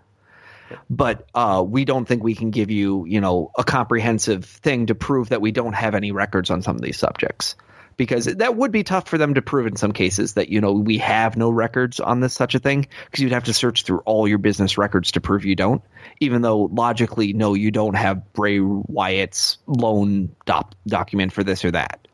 [0.89, 4.95] but uh, we don't think we can give you, you know, a comprehensive thing to
[4.95, 7.55] prove that we don't have any records on some of these subjects.
[7.95, 10.73] Because that would be tough for them to prove in some cases that you know
[10.73, 14.01] we have no records on this such a thing because you'd have to search through
[14.05, 15.81] all your business records to prove you don't.
[16.19, 21.71] Even though logically, no, you don't have Bray Wyatt's loan doc- document for this or
[21.71, 22.07] that.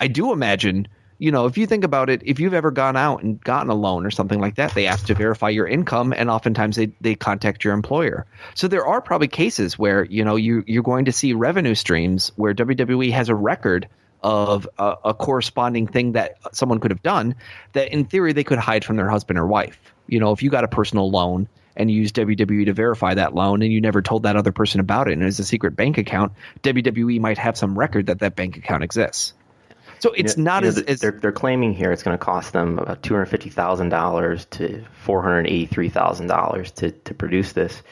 [0.00, 0.88] I do imagine,
[1.22, 3.76] you know, if you think about it, if you've ever gone out and gotten a
[3.76, 7.14] loan or something like that, they ask to verify your income, and oftentimes they, they
[7.14, 8.26] contact your employer.
[8.56, 12.32] So there are probably cases where you know you you're going to see revenue streams
[12.34, 13.86] where WWE has a record
[14.24, 17.36] of a, a corresponding thing that someone could have done
[17.74, 19.78] that in theory they could hide from their husband or wife.
[20.08, 21.46] You know, if you got a personal loan
[21.76, 24.80] and you used WWE to verify that loan and you never told that other person
[24.80, 26.32] about it and it's a secret bank account,
[26.64, 29.34] WWE might have some record that that bank account exists.
[30.02, 32.18] So it's You know- not you know, as, as they're they're claiming here it's going
[32.18, 36.26] to cost them about two hundred fifty thousand dollars to four hundred eighty three thousand
[36.26, 37.84] dollars to to produce this.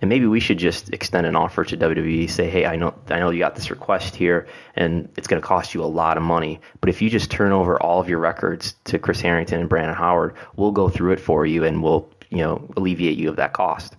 [0.00, 2.30] And maybe we should just extend an offer to WWE.
[2.30, 5.46] Say, hey, I know I know you got this request here, and it's going to
[5.48, 6.60] cost you a lot of money.
[6.80, 9.96] But if you just turn over all of your records to Chris Harrington and Brandon
[9.96, 13.52] Howard, we'll go through it for you, and we'll you know alleviate you of that
[13.52, 13.96] cost.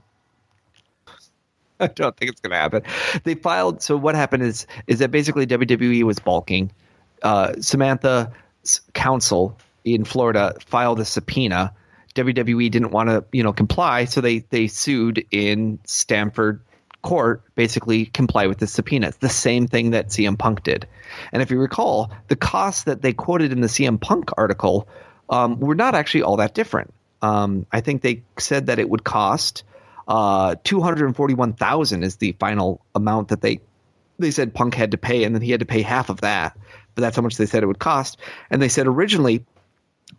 [1.82, 2.84] I don't think it's going to happen.
[3.26, 3.82] They filed.
[3.82, 6.72] So what happened is is that basically WWE was balking.
[7.22, 8.30] Uh, Samantha's
[8.94, 11.74] counsel in Florida filed a subpoena.
[12.16, 16.62] WWE didn't want to, you know, comply, so they they sued in Stamford
[17.02, 19.08] court, basically comply with the subpoena.
[19.08, 20.88] It's the same thing that CM Punk did.
[21.32, 24.88] And if you recall, the costs that they quoted in the CM Punk article
[25.30, 26.94] um, were not actually all that different.
[27.22, 29.64] Um, I think they said that it would cost
[30.08, 33.60] uh, two hundred and forty-one thousand is the final amount that they
[34.18, 36.58] they said Punk had to pay, and then he had to pay half of that.
[37.00, 38.18] But that's how much they said it would cost.
[38.50, 39.46] And they said originally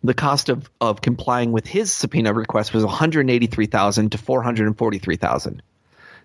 [0.03, 4.17] the cost of, of complying with his subpoena request was one hundred eighty-three thousand to
[4.17, 5.61] four hundred and forty-three thousand.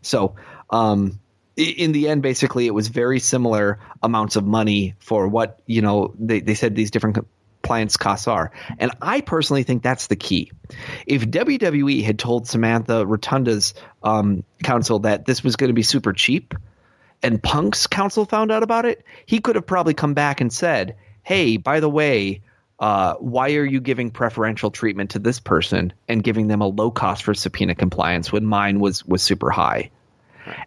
[0.01, 0.37] So
[0.70, 1.20] um,
[1.57, 6.15] in the end, basically, it was very similar amounts of money for what you know
[6.19, 7.19] they, they said these different
[7.61, 8.53] compliance costs are.
[8.78, 10.53] And I personally think that's the key.
[11.07, 16.15] If WWE had told Samantha Rotunda's um, counsel that this was going to be super
[16.15, 16.55] cheap,
[17.23, 20.97] and Punk's counsel found out about it, he could have probably come back and said,
[21.23, 22.43] "Hey, by the way."
[22.79, 26.91] Uh, why are you giving preferential treatment to this person and giving them a low
[26.91, 29.91] cost for subpoena compliance when mine was was super high?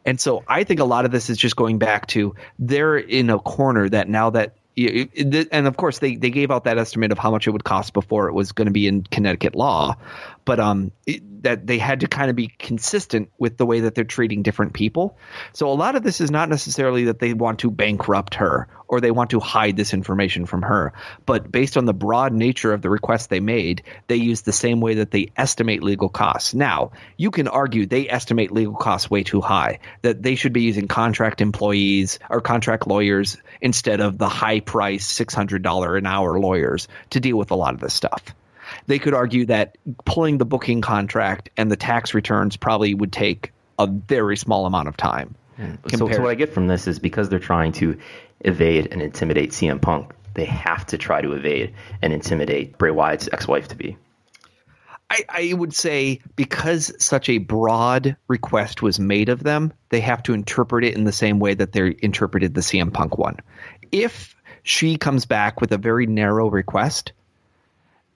[0.06, 3.30] And so I think a lot of this is just going back to they're in
[3.30, 7.18] a corner that now that and of course they, they gave out that estimate of
[7.18, 9.96] how much it would cost before it was going to be in Connecticut law,
[10.46, 13.96] but um it, that they had to kind of be consistent with the way that
[13.96, 15.18] they're treating different people.
[15.54, 19.00] So a lot of this is not necessarily that they want to bankrupt her or
[19.00, 20.94] they want to hide this information from her,
[21.26, 24.82] but based on the broad nature of the request they made, they use the same
[24.82, 26.54] way that they estimate legal costs.
[26.54, 30.64] Now, you can argue they estimate legal costs way too high, that they should be
[30.64, 36.88] using contract employees or contract lawyers instead of the high price $600 an hour lawyers
[37.12, 38.24] to deal with a lot of this stuff.
[38.90, 43.52] They could argue that pulling the booking contract and the tax returns probably would take
[43.78, 45.36] a very small amount of time.
[45.90, 48.00] So, so what I get from this is because they're trying to
[48.40, 53.30] evade and intimidate CM Punk, they have to try to evade and intimidate Bray Wyatt's
[53.32, 53.96] ex-wife to be.
[55.12, 60.24] I, I would say because such a broad request was made of them, they have
[60.24, 63.38] to interpret it in the same way that they interpreted the CM Punk one.
[63.92, 67.14] If she comes back with a very narrow request,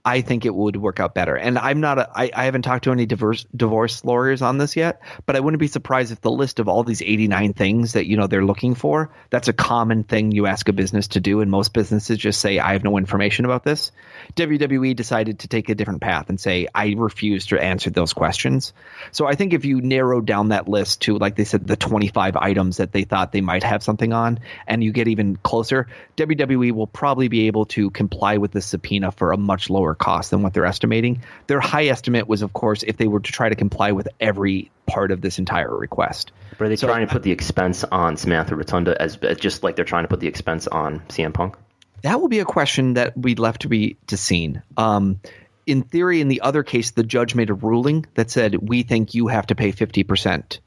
[0.06, 1.38] I think it would work out better.
[1.38, 5.02] And I'm not I, I haven't talked to any divorce divorce lawyers on this yet,
[5.26, 8.18] but I wouldn't be surprised if the list of all these 89 things that you
[8.18, 11.50] know they're looking for, that's a common thing you ask a business to do and
[11.50, 13.94] most businesses just say I have no information about this.
[14.36, 18.74] WWE decided to take a different path and say I refuse to answer those questions.
[19.14, 22.36] So I think if you narrow down that list to like they said the 25
[22.36, 26.74] items that they thought they might have something on and you get even closer, WWE
[26.74, 30.42] will probably be able to comply with the subpoena for a much lower cost than
[30.42, 31.22] what they're estimating.
[31.48, 34.72] Their high estimate was, of course, if they were to try to comply with every
[34.88, 36.32] part of this entire request.
[36.58, 39.64] But are they So- trying to put the expense on Samantha Rotunda as as just
[39.64, 41.56] like they're trying to put the expense on CM Punk?
[42.04, 44.62] That will be a question that we'd left to be to seen.
[44.76, 45.20] Um,
[45.66, 49.14] in theory, in the other case, the judge made a ruling that said we think
[49.14, 50.60] you have to pay fifty percent,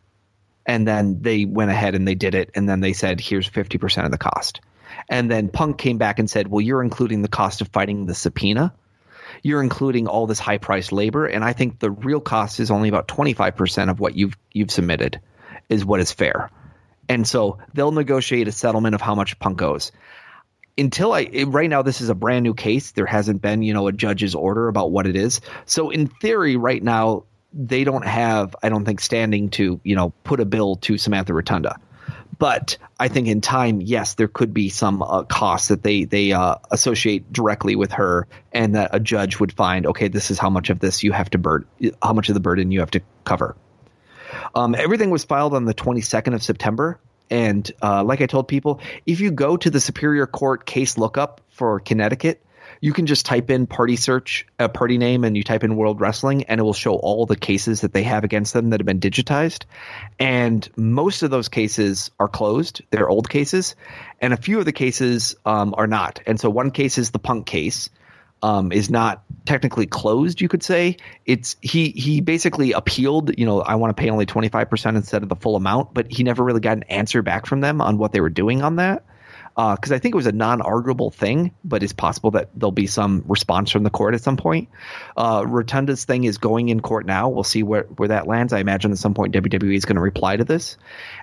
[0.65, 3.77] and then they went ahead and they did it, and then they said here's fifty
[3.77, 4.62] percent of the cost,
[5.11, 8.15] and then Punk came back and said, well, you're including the cost of fighting the
[8.15, 8.73] subpoena.
[9.43, 12.89] You're including all this high priced labor, and I think the real cost is only
[12.89, 15.20] about twenty five percent of what you've you've submitted,
[15.69, 16.51] is what is fair,
[17.09, 19.93] and so they'll negotiate a settlement of how much Punk owes
[20.78, 22.93] until I right now this is a brand new case.
[22.93, 25.40] There hasn't been you know a judge's order about what it is.
[25.65, 30.11] So in theory, right now they don't have I don't think standing to you know
[30.24, 31.77] put a bill to Samantha Rotunda.
[32.39, 36.33] But I think in time, yes, there could be some uh, costs that they they
[36.33, 40.51] uh, associate directly with her, and that a judge would find, okay, this is how
[40.51, 41.69] much of this you have to burden,
[42.03, 43.57] how much of the burden you have to cover.
[44.55, 46.99] Um, everything was filed on the 22nd of September.
[47.29, 51.41] And uh, like I told people, if you go to the Superior Court case lookup
[51.51, 52.43] for Connecticut,
[52.81, 56.01] you can just type in party search, a party name, and you type in World
[56.01, 58.86] Wrestling, and it will show all the cases that they have against them that have
[58.86, 59.65] been digitized.
[60.19, 63.74] And most of those cases are closed; they're old cases,
[64.20, 66.20] and a few of the cases um, are not.
[66.27, 67.90] And so one case is the Punk case,
[68.43, 70.40] um, is not technically closed.
[70.40, 73.36] You could say it's he he basically appealed.
[73.39, 75.94] You know, I want to pay only twenty five percent instead of the full amount,
[75.94, 78.62] but he never really got an answer back from them on what they were doing
[78.62, 79.05] on that.
[79.57, 83.24] Because I think it was a non-arguable thing, but it's possible that there'll be some
[83.27, 84.69] response from the court at some point.
[85.16, 87.31] Uh, Rotunda's thing is going in court now.
[87.31, 88.53] We'll see where, where that lands.
[88.53, 90.77] I imagine at some point WWE is going to reply to this,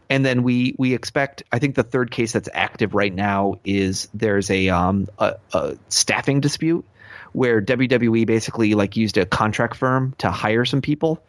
[0.10, 1.44] and then we we expect.
[1.52, 5.78] I think the third case that's active right now is there's a um a, a
[5.90, 6.86] staffing dispute
[7.34, 11.22] where WWE basically like used a contract firm to hire some people.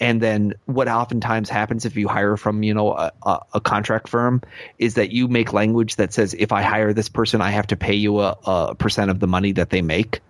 [0.00, 3.12] And then what oftentimes happens if you hire from, you know, a,
[3.52, 4.42] a, contract firm
[4.76, 7.76] is that you make language that says, if I hire this person, I have to
[7.76, 10.20] pay you a, a percent of the money that they make.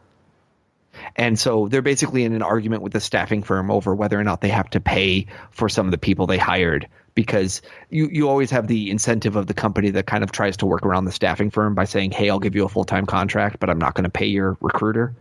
[1.17, 4.41] And so they're basically in an argument with the staffing firm over whether or not
[4.41, 8.51] they have to pay for some of the people they hired because you, you always
[8.51, 11.51] have the incentive of the company that kind of tries to work around the staffing
[11.51, 14.05] firm by saying, hey, I'll give you a full time contract, but I'm not going
[14.05, 15.15] to pay your recruiter.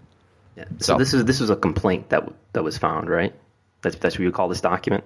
[0.56, 0.66] Yeah.
[0.80, 3.34] So, So- this is this was a complaint that that was found, right?
[3.84, 5.04] That's that's what you call this document.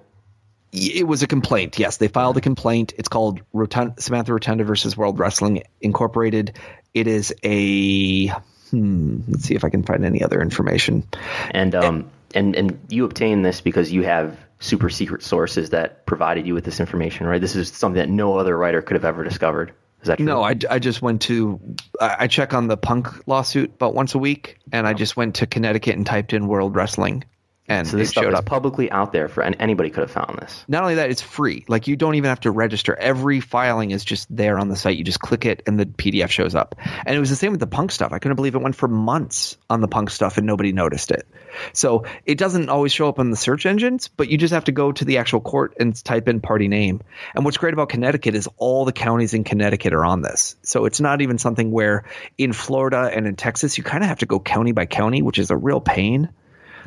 [0.72, 1.78] It was a complaint.
[1.78, 2.92] Yes, they filed a complaint.
[2.98, 6.58] It's called Rotund- Samantha Rotunda versus World Wrestling Incorporated.
[6.94, 8.28] It is a.
[8.70, 11.04] Hmm, let's see if I can find any other information.
[11.50, 16.46] And um and and you obtained this because you have super secret sources that provided
[16.46, 17.40] you with this information, right?
[17.40, 19.72] This is something that no other writer could have ever discovered.
[20.02, 20.26] Is that true?
[20.26, 21.60] No, I, I just went to.
[22.00, 25.36] I I check on the Punk lawsuit about once a week, and I just went
[25.36, 27.24] to Connecticut and typed in World Wrestling,
[27.68, 28.46] and so this stuff showed is up.
[28.46, 30.64] publicly out there for and anybody could have found this.
[30.68, 31.64] Not only that, it's free.
[31.68, 32.96] Like you don't even have to register.
[32.98, 34.96] Every filing is just there on the site.
[34.96, 36.74] You just click it, and the PDF shows up.
[37.04, 38.12] And it was the same with the Punk stuff.
[38.12, 41.26] I couldn't believe it went for months on the Punk stuff, and nobody noticed it.
[41.72, 44.72] So it doesn't always show up on the search engines, but you just have to
[44.72, 47.02] go to the actual court and type in party name.
[47.34, 50.56] And what's great about Connecticut is all the counties in Connecticut are on this.
[50.62, 52.04] So it's not even something where
[52.36, 55.38] in Florida and in Texas you kind of have to go county by county, which
[55.38, 56.30] is a real pain.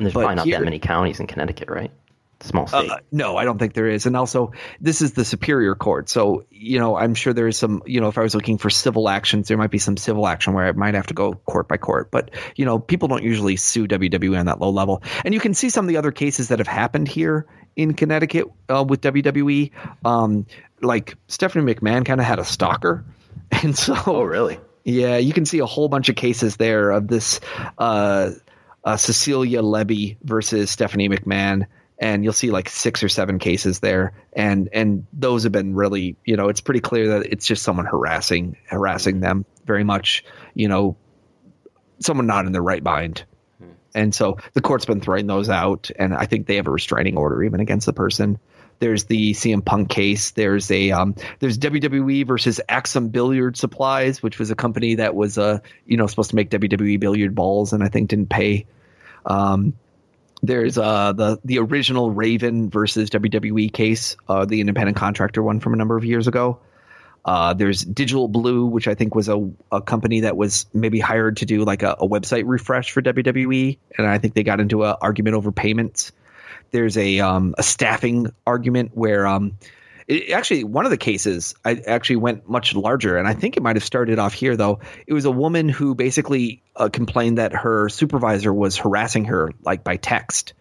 [0.02, 1.92] And there's But probably not here- that many counties in Connecticut, right?
[2.40, 2.90] Small state.
[2.90, 4.04] Uh, no, I don't think there is.
[4.06, 4.50] And also,
[4.80, 6.08] this is the superior court.
[6.08, 8.68] So, you know, I'm sure there is some, you know, if I was looking for
[8.68, 11.68] civil actions, there might be some civil action where I might have to go court
[11.68, 12.10] by court.
[12.10, 15.04] But, you know, people don't usually sue WWE on that low level.
[15.24, 17.46] And you can see some of the other cases that have happened here
[17.76, 19.70] in Connecticut uh, with WWE.
[20.04, 20.46] Um,
[20.80, 23.04] like Stephanie McMahon kind of had a stalker.
[23.62, 24.58] And so, oh, really?
[24.82, 27.38] yeah, you can see a whole bunch of cases there of this
[27.78, 28.30] uh,
[28.84, 31.66] uh, Cecilia Levy versus Stephanie McMahon,
[31.98, 36.16] and you'll see like six or seven cases there, and and those have been really,
[36.24, 40.68] you know, it's pretty clear that it's just someone harassing harassing them very much, you
[40.68, 40.96] know,
[42.00, 43.24] someone not in their right mind.
[43.94, 47.16] And so the court's been throwing those out, and I think they have a restraining
[47.16, 48.38] order even against the person.
[48.82, 50.32] There's the CM Punk case.
[50.32, 55.38] There's a um, there's WWE versus Axum Billiard Supplies, which was a company that was
[55.38, 58.66] uh you know supposed to make WWE billiard balls, and I think didn't pay.
[59.24, 59.74] Um,
[60.42, 65.74] there's uh the the original Raven versus WWE case, uh, the independent contractor one from
[65.74, 66.58] a number of years ago.
[67.24, 71.36] Uh, there's Digital Blue, which I think was a, a company that was maybe hired
[71.36, 74.82] to do like a, a website refresh for WWE, and I think they got into
[74.82, 76.10] an argument over payments.
[76.72, 79.56] There's a um, a staffing argument where um,
[80.08, 83.62] it, actually one of the cases I actually went much larger, and I think it
[83.62, 84.80] might have started off here though.
[85.06, 89.84] It was a woman who basically uh, complained that her supervisor was harassing her like
[89.84, 90.54] by text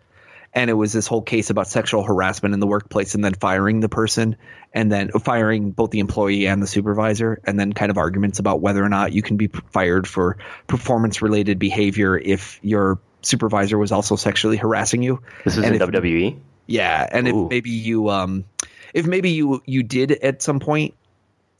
[0.53, 3.79] and it was this whole case about sexual harassment in the workplace and then firing
[3.79, 4.35] the person
[4.73, 8.61] and then firing both the employee and the supervisor and then kind of arguments about
[8.61, 13.91] whether or not you can be fired for performance related behavior if your supervisor was
[13.91, 16.37] also sexually harassing you This is And in if- WWE.
[16.67, 17.45] yeah and Ooh.
[17.45, 18.45] if maybe you um
[18.93, 20.93] if maybe you you did at some point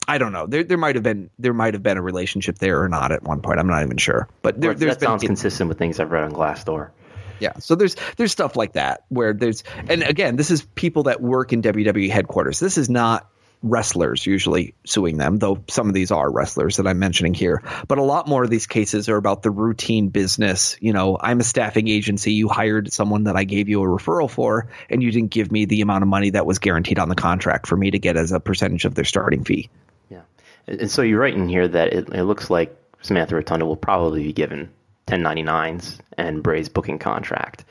[0.08, 0.46] I don't know.
[0.48, 3.22] There, there might have been there might have been a relationship there or not at
[3.22, 3.60] one point.
[3.60, 4.28] I'm not even sure.
[4.42, 6.90] But there, Well, that been sounds consistent with things I've read on Glassdoor.
[7.38, 7.52] yeah.
[7.60, 11.52] So there's there's stuff like that where there's and again, this is people that work
[11.52, 12.58] in WWE headquarters.
[12.58, 13.28] This is not
[13.62, 17.62] wrestlers usually suing them, though some of these are wrestlers that I'm mentioning here.
[17.86, 20.76] But a lot more of these cases are about the routine business.
[20.80, 22.32] You know, I'm a staffing agency.
[22.32, 25.64] You hired someone that I gave you a referral for, and you didn't give me
[25.64, 28.32] the amount of money that was guaranteed on the contract for me to get as
[28.32, 29.70] a percentage of their starting fee.
[30.10, 30.22] Yeah.
[30.66, 34.24] And, so you're right in here that it, it looks like Samantha Rotunda will probably
[34.24, 34.70] be given
[35.06, 37.64] 1099s and Bray's booking contract.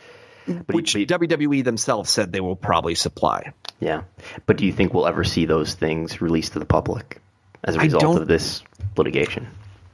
[0.47, 3.53] But, Which but- WWE themselves said they will probably supply.
[3.79, 4.03] yeah.
[4.45, 7.21] But do you think we'll ever see those things released to the public
[7.63, 8.63] as a result of this
[8.97, 9.47] litigation?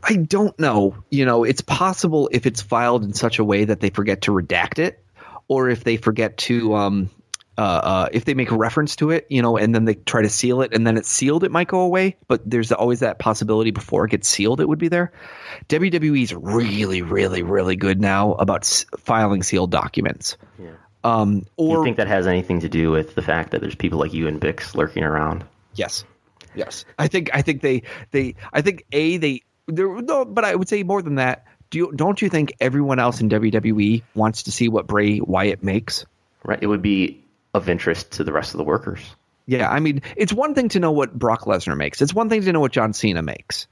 [0.04, 0.96] I don't know.
[1.10, 4.32] You know, it's possible if it's filed in such a way that they forget to
[4.32, 5.04] redact it,
[5.50, 7.10] or if they forget to, um,
[7.58, 10.22] uh, uh, if they make a reference to it, you know, and then they try
[10.22, 12.16] to seal it, and then it's sealed, it might go away.
[12.28, 15.12] But there's always that possibility before it gets sealed, it would be there.
[15.70, 20.38] WWE's really, really, really good now about s- filing sealed documents.
[20.60, 20.72] Yeah.
[21.04, 23.76] Um, Do or you think that has anything to do with the fact that there's
[23.76, 25.46] people like you and Bix lurking around?
[25.74, 26.04] Yes.
[26.56, 26.86] Yes.
[26.98, 30.68] I think I think they they I think a they there no but I would
[30.68, 31.46] say more than that.
[31.70, 35.64] Do you don't you think everyone else in WWE wants to see what Bray Wyatt
[35.64, 36.06] makes?
[36.44, 36.60] Right?
[36.62, 37.24] It would be
[37.54, 39.00] of interest to the rest of the workers.
[39.46, 42.02] Yeah, I mean, it's one thing to know what Brock Lesnar makes.
[42.02, 43.68] It's one thing to know what John Cena makes.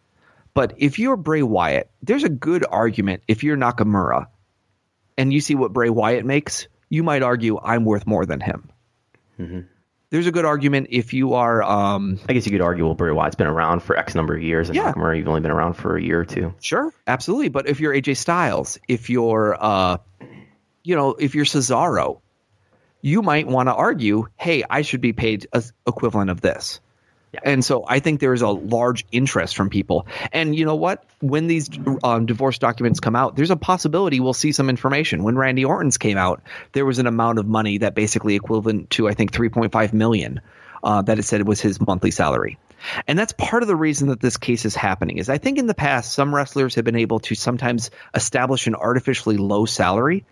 [0.53, 4.27] But if you're Bray Wyatt, there's a good argument if you're Nakamura
[5.17, 8.69] and you see what Bray Wyatt makes, you might argue I'm worth more than him.
[10.11, 13.11] There's a good argument if you are um, I guess you could argue, well, Bray
[13.11, 14.93] Wyatt's been around for X number of years, and Yeah.
[14.93, 16.53] Nakamura, you've only been around for a year or two.
[16.61, 17.49] Sure, absolutely.
[17.49, 19.97] But if you're AJ Styles, if you're, uh,
[20.83, 22.21] you know, if you're Cesaro,
[23.05, 26.79] you might want to argue, hey, I should be paid a equivalent of this.
[27.33, 27.41] Yeah.
[27.43, 30.07] And so I think there is a large interest from people.
[30.33, 31.05] And you know what?
[31.19, 31.69] When these
[32.03, 35.21] um, divorce documents come out, there's a possibility we'll see some information.
[35.21, 36.41] When Randy Orton's came out,
[36.71, 40.41] there was an amount of money that basically equivalent to I think 3.5 million
[40.83, 42.57] uh, that it said was his monthly salary.
[43.07, 45.19] And that's part of the reason that this case is happening.
[45.19, 48.73] Is I think in the past some wrestlers have been able to sometimes establish an
[48.73, 50.25] artificially low salary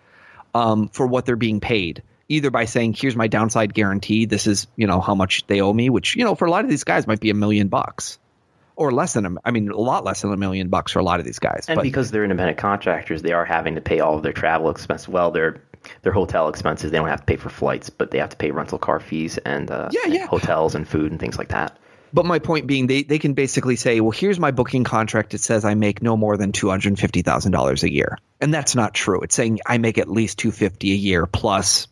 [0.56, 2.02] um, for what they're being paid,
[2.34, 4.26] either by saying, "Here's my downside guarantee.
[4.26, 6.64] This is you know how much they owe me," which you know for a lot
[6.64, 8.20] of these guys might be a million bucks,
[8.76, 11.04] or less than a, I mean a lot less than a million bucks for a
[11.04, 11.66] lot of these guys.
[11.68, 14.70] And But- because they're independent contractors, they are having to pay all of their travel
[14.70, 15.08] expenses.
[15.08, 15.62] Well, their
[16.02, 18.52] their hotel expenses, they don't have to pay for flights, but they have to pay
[18.52, 20.28] rental car fees and uh, Yeah, and yeah.
[20.28, 21.78] hotels and food and things like that.
[22.14, 25.34] But my point being, they, they can basically say, well, here's my booking contract.
[25.34, 28.54] It says I make no more than two hundred fifty thousand dollars a year, and
[28.54, 29.22] that's not true.
[29.22, 31.88] It's saying I make at least two fifty a year plus,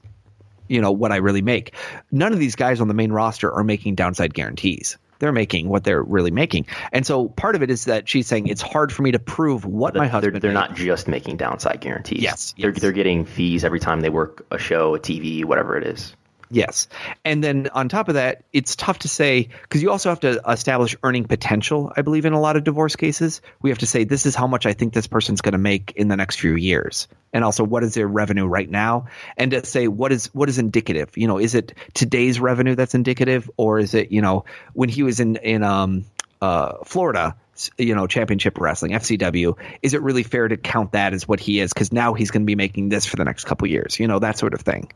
[0.72, 1.76] you know, what I really make.
[2.12, 4.98] None of these guys on the main roster are making downside guarantees.
[5.20, 8.48] They're making what they're really making, and so part of it is that she's saying
[8.48, 10.42] it's hard for me to prove what my they're, husband.
[10.42, 12.24] they're not just making downside guarantees.
[12.24, 15.86] Yes, they're they're getting fees every time they work a show, a TV, whatever it
[15.86, 16.16] is.
[16.52, 16.90] Yes.
[17.24, 20.42] And then on top of that, it's tough to say because you also have to
[20.48, 23.42] establish earning potential, I believe, in a lot of divorce cases.
[23.62, 25.94] We have to say, this is how much I think this person's going to make
[25.96, 27.08] in the next few years.
[27.32, 29.08] And also, what is their revenue right now?
[29.38, 31.12] And to say, what is what is indicative?
[31.16, 33.50] You know, is it today's revenue that's indicative?
[33.56, 36.04] Or is it, you know, when he was in, in um,
[36.42, 37.38] uh, Florida,
[37.78, 41.62] you know, championship wrestling, FCW, is it really fair to count that as what he
[41.62, 41.72] is?
[41.72, 44.20] Because now he's going to be making this for the next couple years, you know,
[44.20, 44.92] that sort of thing.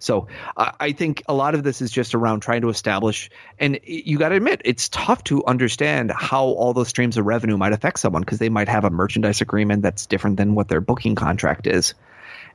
[0.00, 3.78] So I I think a lot of this is just around trying to establish, and
[3.84, 7.72] you got to admit, it's tough to understand how all those streams of revenue might
[7.72, 11.14] affect someone because they might have a merchandise agreement that's different than what their booking
[11.14, 11.94] contract is.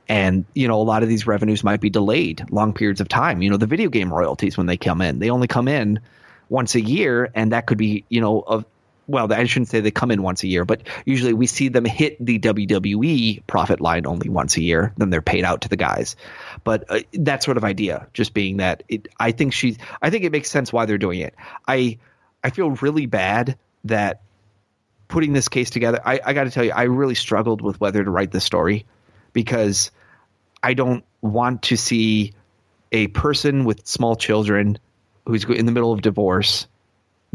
[0.08, 3.42] And, you know, a lot of these revenues might be delayed long periods of time.
[3.42, 6.00] You know, the video game royalties when they come in, they only come in
[6.48, 8.64] once a year, and that could be, you know, of
[9.08, 11.84] well, I shouldn't say they come in once a year, but usually we see them
[11.84, 14.92] hit the WWE profit line only once a year.
[14.96, 16.16] Then they're paid out to the guys.
[16.64, 20.24] But uh, that sort of idea, just being that, it, I think she's, I think
[20.24, 21.34] it makes sense why they're doing it.
[21.68, 21.98] I,
[22.42, 24.22] I feel really bad that
[25.08, 26.00] putting this case together.
[26.04, 28.86] I, I got to tell you, I really struggled with whether to write this story
[29.32, 29.92] because
[30.62, 32.34] I don't want to see
[32.90, 34.78] a person with small children
[35.26, 36.66] who's in the middle of divorce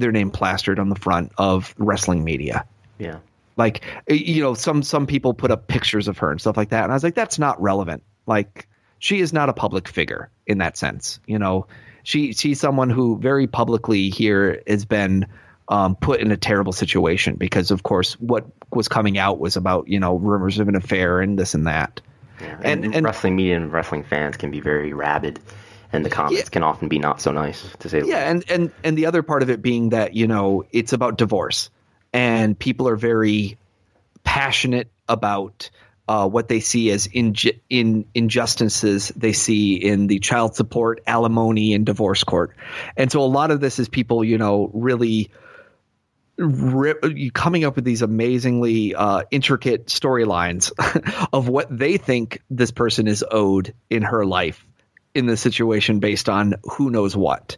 [0.01, 2.65] their name plastered on the front of wrestling media.
[2.97, 3.19] Yeah.
[3.57, 6.83] Like you know, some some people put up pictures of her and stuff like that,
[6.83, 8.03] and I was like, that's not relevant.
[8.25, 8.67] Like
[8.99, 11.19] she is not a public figure in that sense.
[11.27, 11.67] You know,
[12.03, 15.27] she she's someone who very publicly here has been
[15.67, 19.87] um, put in a terrible situation because, of course, what was coming out was about
[19.87, 22.01] you know rumors of an affair and this and that.
[22.39, 25.39] Yeah, and, and, and wrestling media and wrestling fans can be very rabid
[25.93, 26.49] and the comments yeah.
[26.49, 28.03] can often be not so nice to say.
[28.03, 31.17] Yeah, and and and the other part of it being that you know it's about
[31.17, 31.69] divorce,
[32.13, 33.57] and people are very
[34.23, 35.69] passionate about
[36.07, 37.35] uh, what they see as in,
[37.69, 42.55] in injustices they see in the child support, alimony, and divorce court,
[42.95, 45.29] and so a lot of this is people you know really.
[46.37, 47.03] Rip,
[47.35, 50.71] coming up with these amazingly uh, intricate storylines
[51.33, 54.65] of what they think this person is owed in her life
[55.13, 57.57] in this situation based on who knows what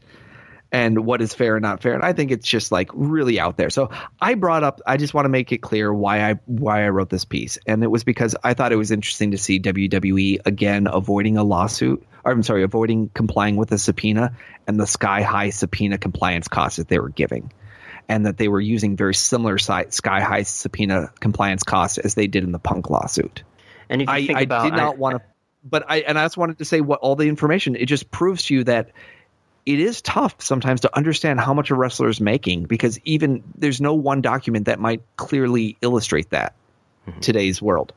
[0.73, 1.93] and what is fair and not fair.
[1.93, 3.69] And I think it's just like really out there.
[3.69, 6.89] So I brought up I just want to make it clear why I why I
[6.89, 7.59] wrote this piece.
[7.67, 11.43] And it was because I thought it was interesting to see WWE again avoiding a
[11.43, 12.03] lawsuit.
[12.25, 14.35] Or I'm sorry, avoiding complying with a subpoena
[14.65, 17.53] and the sky high subpoena compliance costs that they were giving.
[18.09, 22.43] And that they were using very similar sky high subpoena compliance costs as they did
[22.43, 23.43] in the punk lawsuit.
[23.89, 25.21] And if you I, think about, I did not want to
[25.63, 28.45] but I and I just wanted to say what all the information it just proves
[28.45, 28.91] to you that
[29.65, 33.79] it is tough sometimes to understand how much a wrestler is making because even there's
[33.79, 36.53] no one document that might clearly illustrate that
[37.07, 37.19] mm-hmm.
[37.21, 37.93] today's world.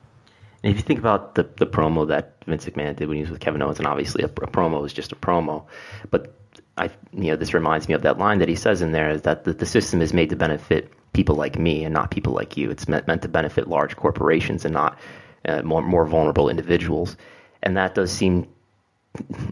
[0.62, 3.30] And if you think about the the promo that Vince McMahon did when he was
[3.30, 5.64] with Kevin Owens, and obviously a, a promo is just a promo,
[6.10, 6.34] but
[6.76, 9.22] I you know this reminds me of that line that he says in there is
[9.22, 12.56] that the, the system is made to benefit people like me and not people like
[12.56, 12.70] you.
[12.70, 14.98] It's meant meant to benefit large corporations and not
[15.46, 17.16] uh, more more vulnerable individuals
[17.62, 18.46] and that does seem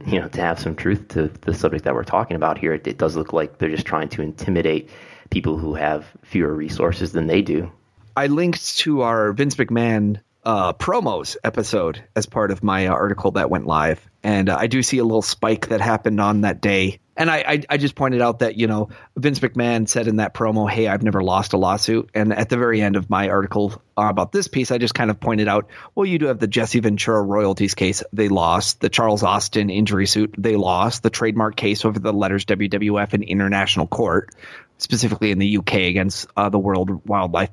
[0.06, 2.86] you know to have some truth to the subject that we're talking about here it,
[2.86, 4.90] it, does look like they're just trying to intimidate
[5.30, 7.72] people who have fewer resources than they do.
[8.16, 13.32] I linked to our vince mcmahon uh, promos episode as part of my uh, article
[13.32, 14.06] that went live.
[14.22, 17.44] And uh, i do see a little spike that happened on that day and I,
[17.46, 20.88] I, I just pointed out that you know Vince McMahon said in that promo, "Hey,
[20.88, 24.32] I've never lost a lawsuit." And at the very end of my article uh, about
[24.32, 27.22] this piece, I just kind of pointed out, well, you do have the Jesse Ventura
[27.22, 28.80] royalties case, they lost.
[28.80, 31.02] The Charles Austin injury suit, they lost.
[31.02, 34.34] The trademark case over the letters WWF in international court,
[34.78, 37.50] specifically in the UK against uh, the World Wildlife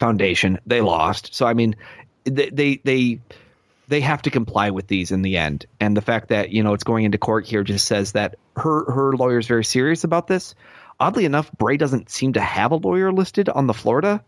[0.00, 1.34] Foundation, they lost.
[1.34, 1.76] So I mean,
[2.24, 2.80] they they.
[2.82, 3.20] they
[3.88, 5.66] they have to comply with these in the end.
[5.78, 8.90] And the fact that, you know, it's going into court here just says that her
[8.90, 10.54] her lawyer is very serious about this.
[11.00, 14.22] Oddly enough, Bray doesn't seem to have a lawyer listed on the Florida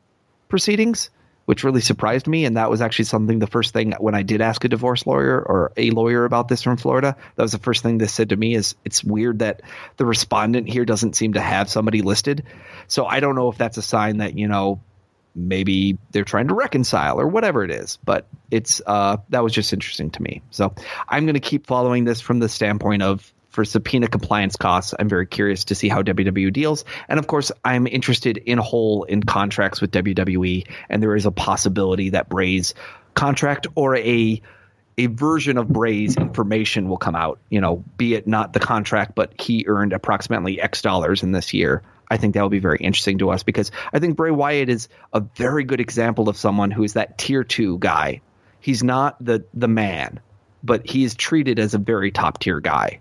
[0.49, 1.11] proceedings,
[1.45, 2.45] which really surprised me.
[2.45, 5.41] And that was actually something the first thing when I did ask a divorce lawyer
[5.41, 8.37] or a lawyer about this from Florida, that was the first thing they said to
[8.37, 9.63] me is it's weird that
[9.99, 12.45] the respondent here doesn't seem to have somebody listed.
[12.89, 14.81] So I don't know if that's a sign that, you know,
[15.35, 19.73] maybe they're trying to reconcile or whatever it is but it's uh that was just
[19.73, 20.73] interesting to me so
[21.09, 25.09] i'm going to keep following this from the standpoint of for subpoena compliance costs i'm
[25.09, 29.23] very curious to see how wwe deals and of course i'm interested in whole in
[29.23, 32.75] contracts with wwe and there is a possibility that bray's
[33.15, 34.43] contract or a
[34.97, 39.15] a version of Bray's information will come out, you know, be it not the contract,
[39.15, 41.83] but he earned approximately X dollars in this year.
[42.09, 44.89] I think that will be very interesting to us because I think Bray Wyatt is
[45.13, 48.21] a very good example of someone who is that tier two guy.
[48.61, 50.21] He's not the the man,
[50.63, 53.01] but he is treated as a very top tier guy.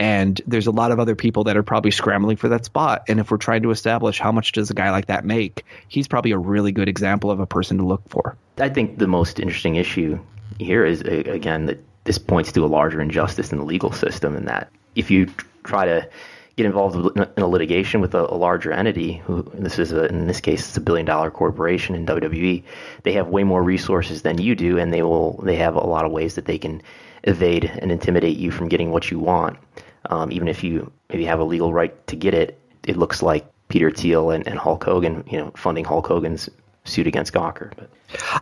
[0.00, 3.04] And there's a lot of other people that are probably scrambling for that spot.
[3.06, 6.08] And if we're trying to establish how much does a guy like that make, he's
[6.08, 8.34] probably a really good example of a person to look for.
[8.56, 10.18] I think the most interesting issue
[10.58, 14.48] here is again that this points to a larger injustice in the legal system, and
[14.48, 15.26] that if you
[15.64, 16.08] try to
[16.56, 20.26] get involved in a litigation with a, a larger entity, who this is a, in
[20.26, 22.62] this case it's a billion dollar corporation in WWE,
[23.02, 26.06] they have way more resources than you do, and they will they have a lot
[26.06, 26.80] of ways that they can
[27.24, 29.58] evade and intimidate you from getting what you want.
[30.06, 33.46] Um, even if you maybe have a legal right to get it, it looks like
[33.68, 36.48] Peter Thiel and, and Hulk Hogan, you know, funding Hulk Hogan's
[36.84, 37.72] suit against Gawker.
[37.76, 37.90] But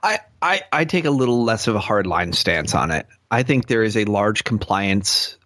[0.02, 3.06] I, I, I take a little less of a hardline stance on it.
[3.30, 5.36] I think there is a large compliance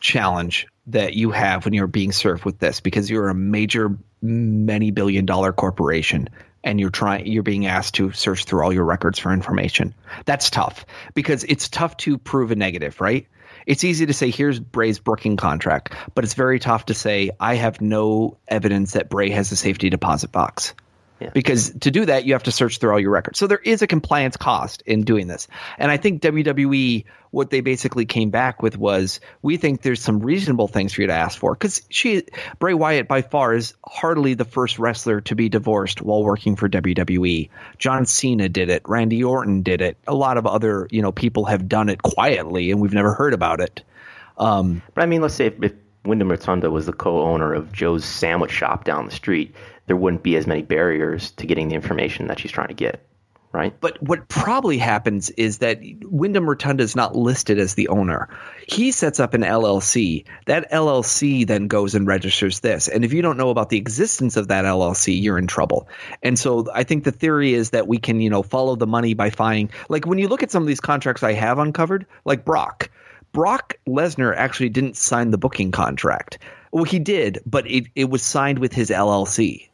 [0.00, 4.90] challenge that you have when you're being served with this because you're a major many
[4.90, 6.28] billion dollar corporation
[6.64, 9.94] and you're trying you're being asked to search through all your records for information.
[10.24, 13.26] That's tough because it's tough to prove a negative, right?
[13.68, 17.56] It's easy to say here's Bray's booking contract, but it's very tough to say I
[17.56, 20.72] have no evidence that Bray has a safety deposit box.
[21.20, 21.30] Yeah.
[21.34, 23.38] Because to do that, you have to search through all your records.
[23.38, 25.48] So there is a compliance cost in doing this.
[25.76, 30.20] And I think WWE, what they basically came back with was, we think there's some
[30.20, 31.54] reasonable things for you to ask for.
[31.54, 32.24] Because she,
[32.60, 36.68] Bray Wyatt, by far, is hardly the first wrestler to be divorced while working for
[36.68, 37.50] WWE.
[37.78, 38.82] John Cena did it.
[38.86, 39.96] Randy Orton did it.
[40.06, 43.34] A lot of other, you know, people have done it quietly, and we've never heard
[43.34, 43.82] about it.
[44.36, 45.72] Um, but I mean, let's say if, if
[46.04, 49.54] Wyndham Rotunda was the co-owner of Joe's Sandwich Shop down the street
[49.88, 53.04] there wouldn't be as many barriers to getting the information that she's trying to get.
[53.50, 53.74] Right.
[53.80, 58.28] But what probably happens is that Wyndham Rotunda is not listed as the owner.
[58.68, 60.26] He sets up an LLC.
[60.44, 62.88] That LLC then goes and registers this.
[62.88, 65.88] And if you don't know about the existence of that LLC, you're in trouble.
[66.22, 69.14] And so I think the theory is that we can, you know, follow the money
[69.14, 72.44] by finding like when you look at some of these contracts I have uncovered, like
[72.44, 72.90] Brock.
[73.32, 76.38] Brock Lesnar actually didn't sign the booking contract.
[76.70, 79.67] Well, he did, but it, it was signed with his LLC.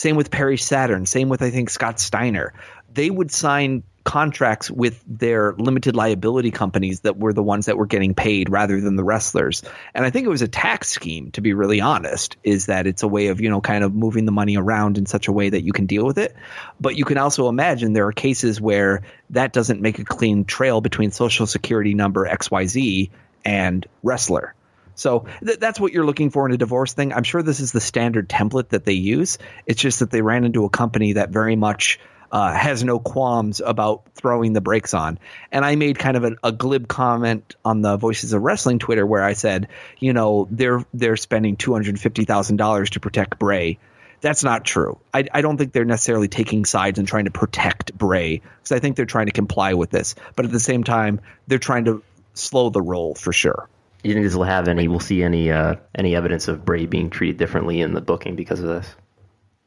[0.00, 1.04] Same with Perry Saturn.
[1.04, 2.54] Same with I think Scott Steiner.
[2.90, 7.84] They would sign contracts with their limited liability companies that were the ones that were
[7.84, 9.62] getting paid rather than the wrestlers.
[9.92, 13.02] And I think it was a tax scheme, to be really honest, is that it's
[13.02, 15.50] a way of, you know, kind of moving the money around in such a way
[15.50, 16.34] that you can deal with it.
[16.80, 20.80] But you can also imagine there are cases where that doesn't make a clean trail
[20.80, 23.10] between social security number XYZ
[23.44, 24.54] and wrestler.
[25.00, 27.12] So th- that's what you're looking for in a divorce thing.
[27.12, 29.38] I'm sure this is the standard template that they use.
[29.66, 31.98] It's just that they ran into a company that very much
[32.30, 35.18] uh, has no qualms about throwing the brakes on.
[35.50, 39.04] And I made kind of a, a, glib comment on the Voices of Wrestling Twitter
[39.04, 39.68] where I said,
[39.98, 43.78] you know, they're they're spending two hundred fifty thousand dollars to protect Bray.
[44.20, 45.00] That's not true.
[45.14, 48.78] I, I, don't think they're necessarily taking sides and trying to protect Bray because I
[48.78, 50.14] think they're trying to comply with this.
[50.36, 52.02] But at the same time, they're trying to
[52.34, 53.66] slow the roll for sure.
[54.02, 54.88] You think this will have any?
[54.88, 58.60] We'll see any uh, any evidence of Bray being treated differently in the booking because
[58.60, 58.94] of this.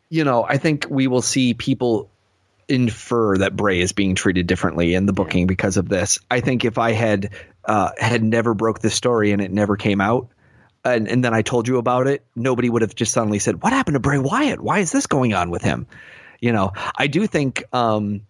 [0.09, 2.09] You know, I think we will see people
[2.67, 6.19] infer that Bray is being treated differently in the booking because of this.
[6.31, 7.29] I think if I had
[7.65, 10.29] uh, had never broke this story and it never came out,
[10.83, 13.73] and, and then I told you about it, nobody would have just suddenly said, "What
[13.73, 14.61] happened to Bray Wyatt?
[14.61, 15.87] Why is this going on with him?"
[16.39, 18.21] You know, I do think um,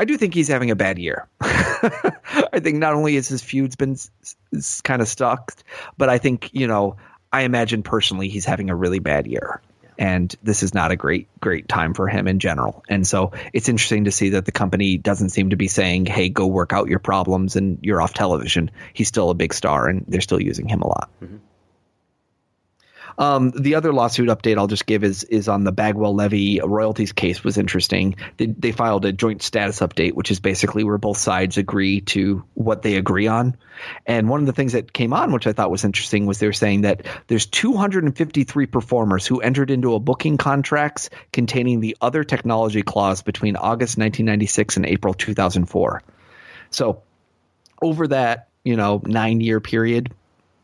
[0.00, 1.28] I do think he's having a bad year.
[1.42, 4.10] I think not only has his feuds been s-
[4.54, 5.52] s- kind of stuck,
[5.98, 6.96] but I think you know
[7.30, 9.60] I imagine personally he's having a really bad year,
[9.98, 12.82] and this is not a great great time for him in general.
[12.88, 16.30] And so it's interesting to see that the company doesn't seem to be saying, "Hey,
[16.30, 20.06] go work out your problems and you're off television." He's still a big star, and
[20.08, 21.10] they're still using him a lot.
[21.22, 21.36] Mm-hmm.
[23.20, 27.12] Um, the other lawsuit update I'll just give is is on the Bagwell Levy royalties
[27.12, 28.16] case was interesting.
[28.38, 32.42] They, they filed a joint status update, which is basically where both sides agree to
[32.54, 33.58] what they agree on.
[34.06, 36.54] And one of the things that came on, which I thought was interesting, was they're
[36.54, 42.82] saying that there's 253 performers who entered into a booking contracts containing the other technology
[42.82, 46.02] clause between August 1996 and April 2004.
[46.70, 47.02] So
[47.82, 50.14] over that, you know, nine year period,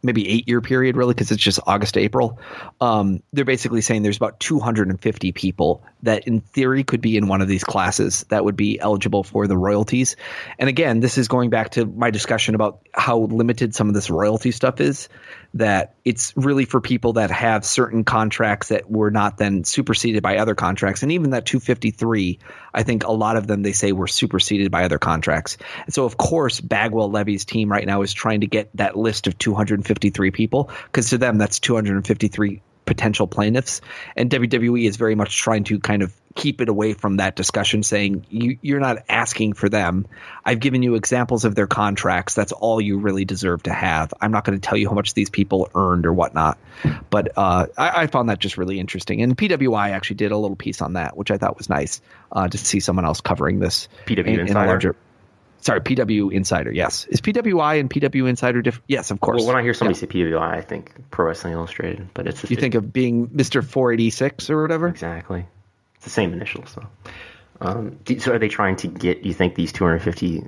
[0.06, 2.38] maybe eight year period really because it's just August to April.
[2.80, 7.42] Um, they're basically saying there's about 250 people that in theory could be in one
[7.42, 10.16] of these classes that would be eligible for the royalties.
[10.58, 14.08] And again, this is going back to my discussion about how limited some of this
[14.08, 15.08] royalty stuff is
[15.58, 20.38] that it's really for people that have certain contracts that were not then superseded by
[20.38, 21.02] other contracts.
[21.02, 22.38] And even that 253,
[22.74, 25.56] I think a lot of them they say were superseded by other contracts.
[25.84, 29.26] And so, of course, Bagwell Levy's team right now is trying to get that list
[29.26, 33.82] of 253 people because to them, that's 253 potential plaintiffs.
[34.16, 37.82] And WWE is very much trying to kind of keep it away from that discussion,
[37.82, 40.06] saying you, you're not asking for them.
[40.44, 42.34] I've given you examples of their contracts.
[42.34, 44.14] That's all you really deserve to have.
[44.20, 46.58] I'm not going to tell you how much these people earned or whatnot.
[47.10, 49.22] But uh, I, I, found that just really interesting.
[49.22, 52.00] And PWI actually did a little piece on that, which I thought was nice
[52.30, 53.88] uh, to see someone else covering this.
[54.06, 54.40] PW in.
[54.40, 54.94] In a larger,
[55.60, 56.72] sorry, PW Insider.
[56.72, 58.84] Yes, is PWI and PW Insider different?
[58.88, 59.38] Yes, of course.
[59.38, 60.00] Well, when I hear somebody yeah.
[60.00, 63.92] say PWI, I think Pro Wrestling Illustrated, but it's you think of being Mister Four
[63.92, 64.88] Eighty Six or whatever.
[64.88, 65.46] Exactly,
[65.96, 66.70] it's the same initials.
[66.70, 66.86] So,
[67.60, 69.24] um, so are they trying to get?
[69.24, 70.44] You think these two hundred fifty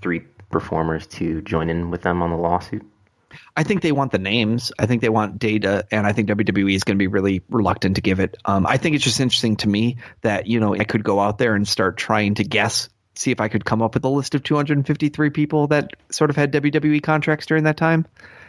[0.00, 0.20] three
[0.50, 2.84] performers to join in with them on the lawsuit?
[3.56, 4.72] I think they want the names.
[4.78, 7.96] I think they want data, and I think WWE is going to be really reluctant
[7.96, 8.36] to give it.
[8.44, 11.38] Um, I think it's just interesting to me that you know I could go out
[11.38, 14.34] there and start trying to guess, see if I could come up with a list
[14.34, 18.06] of 253 people that sort of had WWE contracts during that time.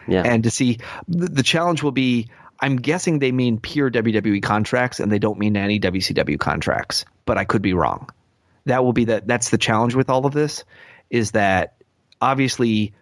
[0.07, 0.23] Yeah.
[0.23, 2.29] And to see the, the challenge will be,
[2.59, 7.37] I'm guessing they mean pure WWE contracts and they don't mean any WCW contracts, but
[7.37, 8.09] I could be wrong.
[8.65, 9.27] That will be that.
[9.27, 10.63] That's the challenge with all of this,
[11.09, 11.75] is that
[12.21, 12.93] obviously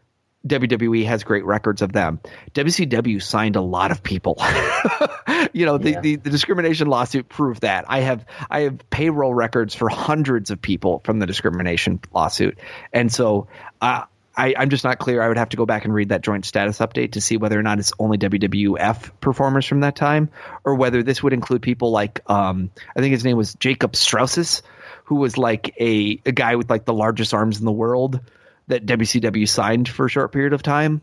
[0.47, 2.19] WWE has great records of them.
[2.53, 4.37] WCW signed a lot of people.
[5.53, 6.01] you know, the, Yeah.
[6.01, 7.85] the, the discrimination lawsuit proved that.
[7.87, 12.59] I have I have payroll records for hundreds of people from the discrimination lawsuit,
[12.91, 13.47] and so
[13.81, 14.03] uh,
[14.35, 15.21] I, I'm just not clear.
[15.21, 17.57] I would have to go back and read that joint status update to see whether
[17.57, 20.29] or not it's only WWF performers from that time,
[20.65, 24.61] or whether this would include people like um, I think his name was Jacob Strausses,
[25.05, 28.19] who was like a, a guy with like the largest arms in the world
[28.67, 31.01] that WCW signed for a short period of time.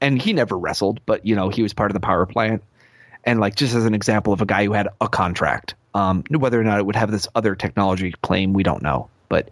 [0.00, 2.62] And he never wrestled, but you know, he was part of the power plant.
[3.24, 5.74] And like just as an example of a guy who had a contract.
[5.94, 9.08] Um, whether or not it would have this other technology claim, we don't know.
[9.28, 9.50] But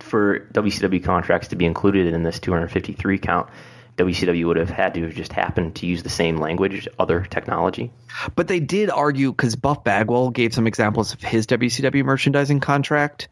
[0.00, 3.48] For WCW contracts to be included in this 253 count,
[3.96, 7.90] WCW would have had to have just happened to use the same language, other technology.
[8.34, 13.28] but they did argue because Buff Bagwell gave some examples of his WCW merchandising contract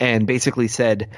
[0.00, 1.08] and basically said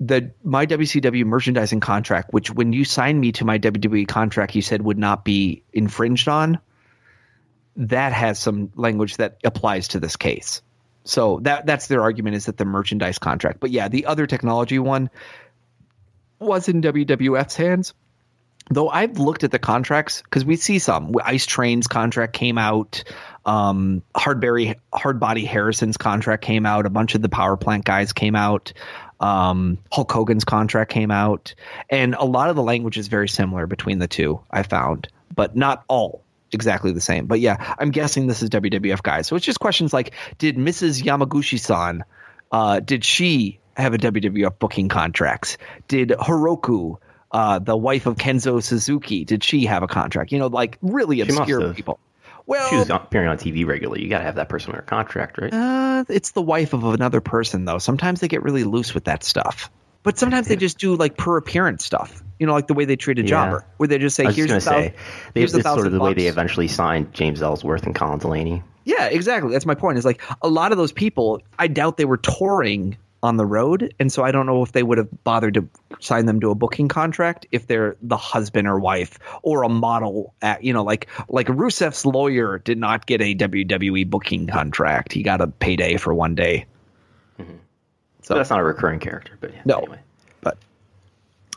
[0.00, 4.62] that my WCW merchandising contract, which when you signed me to my WWE contract, you
[4.62, 6.58] said would not be infringed on,
[7.76, 10.62] that has some language that applies to this case.
[11.04, 13.60] So that that's their argument is that the merchandise contract.
[13.60, 15.10] But yeah, the other technology one
[16.38, 17.94] was in WWF's hands.
[18.70, 23.02] Though I've looked at the contracts because we see some Ice Train's contract came out,
[23.44, 28.36] um, Hardberry Hardbody Harrison's contract came out, a bunch of the power plant guys came
[28.36, 28.72] out,
[29.20, 31.54] um, Hulk Hogan's contract came out,
[31.88, 34.40] and a lot of the language is very similar between the two.
[34.50, 37.26] I found, but not all exactly the same.
[37.26, 39.26] But yeah, I'm guessing this is WWF guys.
[39.26, 41.02] So it's just questions like, did Mrs.
[41.02, 42.04] Yamaguchi-san,
[42.50, 45.58] uh, did she have a WWF booking contract?
[45.88, 46.96] Did Hiroko,
[47.30, 50.32] uh, the wife of Kenzo Suzuki, did she have a contract?
[50.32, 52.00] You know, like really obscure people.
[52.50, 54.02] Well, She was appearing on TV regularly.
[54.02, 55.52] You got to have that person under contract, right?
[55.54, 57.78] uh, it's the wife of another person, though.
[57.78, 59.70] Sometimes they get really loose with that stuff.
[60.02, 62.24] But sometimes they just do like per appearance stuff.
[62.40, 63.44] You know, like the way they treated Yeah.
[63.44, 64.94] Jobber, where they just say, "Here's a thousand, say,
[65.34, 68.18] they, here's a sort of thousand the way they eventually signed James Ellsworth and Colin
[68.18, 68.64] Delaney.
[68.84, 69.52] Yeah, exactly.
[69.52, 69.98] That's my point.
[69.98, 73.94] Is like a lot of those people, I doubt they were touring on the road,
[74.00, 75.68] and so I don't know if they would have bothered to
[76.00, 80.32] sign them to a booking contract if they're the husband or wife or a model.
[80.40, 85.12] At, you know, like like Rusev's lawyer did not get a WWE booking contract.
[85.12, 86.66] He got a payday for one day.
[88.22, 89.78] So that's not a recurring character, but yeah, No.
[89.78, 89.98] anyway.
[90.42, 90.58] but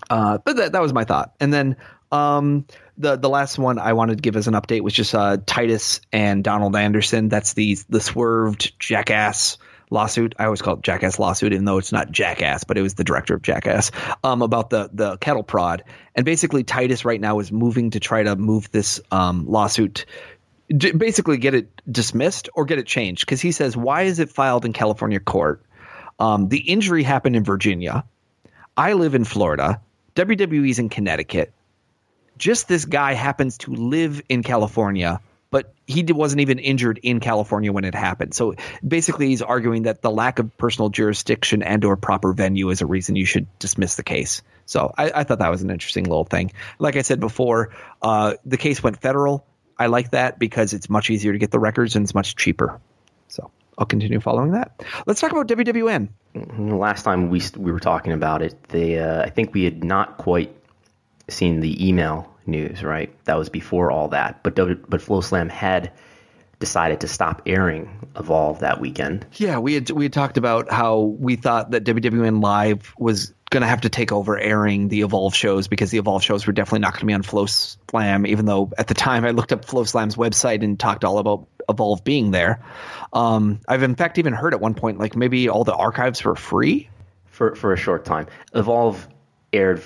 [0.09, 1.33] uh, but that, that was my thought.
[1.39, 1.75] And then
[2.11, 2.65] um,
[2.97, 6.01] the the last one I wanted to give as an update was just uh, Titus
[6.11, 7.29] and Donald Anderson.
[7.29, 9.57] That's the the swerved jackass
[9.93, 10.35] lawsuit.
[10.37, 13.03] I always call it jackass lawsuit, even though it's not jackass, but it was the
[13.05, 13.91] director of Jackass
[14.23, 15.83] um, about the the cattle prod.
[16.15, 20.05] And basically, Titus right now is moving to try to move this um, lawsuit.
[20.75, 24.29] d- Basically, get it dismissed or get it changed because he says, "Why is it
[24.29, 25.61] filed in California court?
[26.19, 28.03] Um, the injury happened in Virginia.
[28.75, 29.81] I live in Florida.
[30.15, 31.53] WWE's in Connecticut.
[32.37, 35.21] Just this guy happens to live in California,
[35.53, 38.33] but he wasn't even injured in California when it happened.
[38.33, 38.55] So
[38.85, 43.15] basically, he's arguing that the lack of personal jurisdiction and/or proper venue is a reason
[43.15, 44.41] you should dismiss the case.
[44.65, 46.53] So I, I thought that was an interesting little thing.
[46.79, 47.69] Like I said before,
[48.01, 49.45] uh, the case went federal.
[49.77, 52.81] I like that because it's much easier to get the records and it's much cheaper.
[53.27, 54.83] So I'll continue following that.
[55.05, 56.09] Let's talk about WWN.
[56.79, 60.17] Last time we we were talking about it, they uh, I think we had not
[60.17, 60.51] quite
[61.29, 63.13] seen the email news, right?
[63.25, 65.91] That was before all that, but but FloSlam had
[66.59, 69.25] decided to stop airing Evolve that weekend.
[69.33, 73.61] Yeah, we had we had talked about how we thought that WWN Live was going
[73.61, 76.79] to have to take over airing the Evolve shows because the Evolve shows were definitely
[76.79, 78.27] not going to be on FloSlam.
[78.27, 82.03] Even though at the time I looked up FloSlam's website and talked all about Evolve
[82.03, 82.63] being there.
[83.11, 86.35] Um, I've in fact even heard at one point like maybe all the archives were
[86.35, 86.89] free.
[87.25, 88.27] for for a short time.
[88.53, 89.07] Evolve
[89.51, 89.83] aired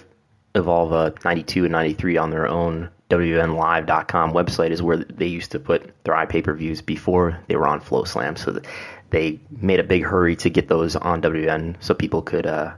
[0.55, 5.59] Evolve uh, 92 and 93 on their own WNLive.com website is where they used to
[5.59, 8.37] put their iPay-per-views before they were on FloSlam.
[8.37, 8.65] So that
[9.09, 12.73] they made a big hurry to get those on WN so people could uh,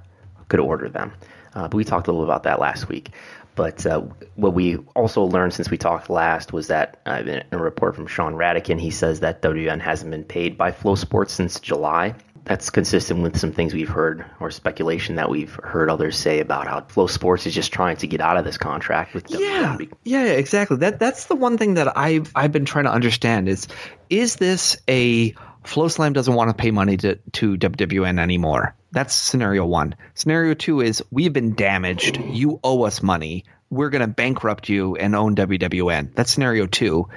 [0.48, 1.14] could order them.
[1.56, 3.12] Uh, but we talked a little about that last week.
[3.56, 4.02] But uh,
[4.36, 8.08] what we also learned since we talked last was that uh, in a report from
[8.08, 12.16] Sean Radican, he says that WN hasn't been paid by FloSports since July.
[12.45, 16.68] That's consistent with some things we've heard or speculation that we've heard others say about
[16.68, 20.78] how FloSports is just trying to get out of this contract with yeah, yeah, exactly.
[20.78, 23.68] That that's the one thing that I I've been trying to understand is
[24.10, 25.34] is this a
[25.64, 28.76] FloSlam doesn't want to pay money to to WWN anymore.
[28.91, 29.95] That's scenario one.
[30.16, 32.20] Scenario two is we've been damaged.
[32.20, 33.45] You owe us money.
[33.70, 36.16] We're gonna bankrupt you and own WWN.
[36.16, 37.10] That's scenario two.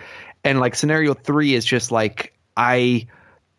[0.45, 3.07] And like scenario three is just like I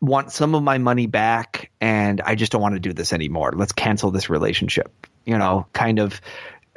[0.04, 3.54] want some of my money back and I just don't want to do this anymore.
[3.56, 5.08] Let's cancel this relationship.
[5.26, 6.20] You know, kind of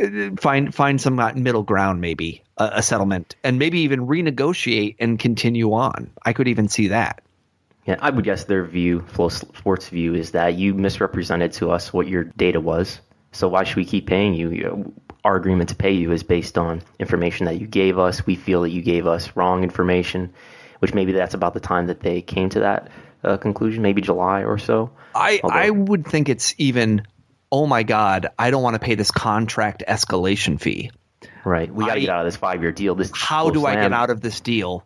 [0.00, 4.96] uh, find find some uh, middle ground maybe a, a settlement and maybe even renegotiate
[5.00, 6.10] and continue on.
[6.24, 7.22] I could even see that.
[7.84, 12.08] Yeah, I would guess their view, FloSports' view, is that you misrepresented to us what
[12.08, 13.00] your data was.
[13.32, 14.50] So why should we keep paying you?
[14.50, 14.92] You-
[15.24, 18.24] Our agreement to pay you is based on information that you gave us.
[18.26, 20.32] We feel that you gave us wrong information,
[20.78, 22.90] which maybe that's about the time that they came to that
[23.26, 24.90] uh, conclusion, maybe July or so.
[25.14, 27.06] I Although- I would think it's even
[27.50, 30.90] oh my god, I don't want to pay this contract escalation fee.
[31.44, 31.72] Right.
[31.72, 32.94] We got to get out of this five year deal.
[32.94, 34.84] This How do I get out of this deal?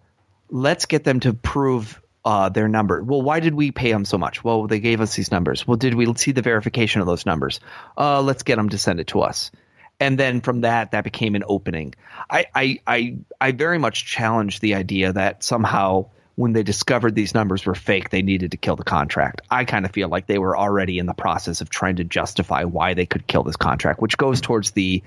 [0.51, 3.03] Let's get them to prove uh, their number.
[3.03, 4.45] Well, why did we pay them so much?
[4.45, 5.67] Well, they gave us these numbers.
[5.67, 7.61] Well, did we see the verification of those numbers?
[7.97, 9.51] Uh, let's get them to send it to us.
[9.99, 11.95] And then from that, that became an opening.
[12.29, 16.07] I, I, I, I very much challenge the idea that somehow
[16.41, 19.43] when they discovered these numbers were fake, they needed to kill the contract.
[19.51, 22.65] I kind of feel like they were already in the process of trying to justify
[22.65, 25.03] why they could kill this contract, which goes towards the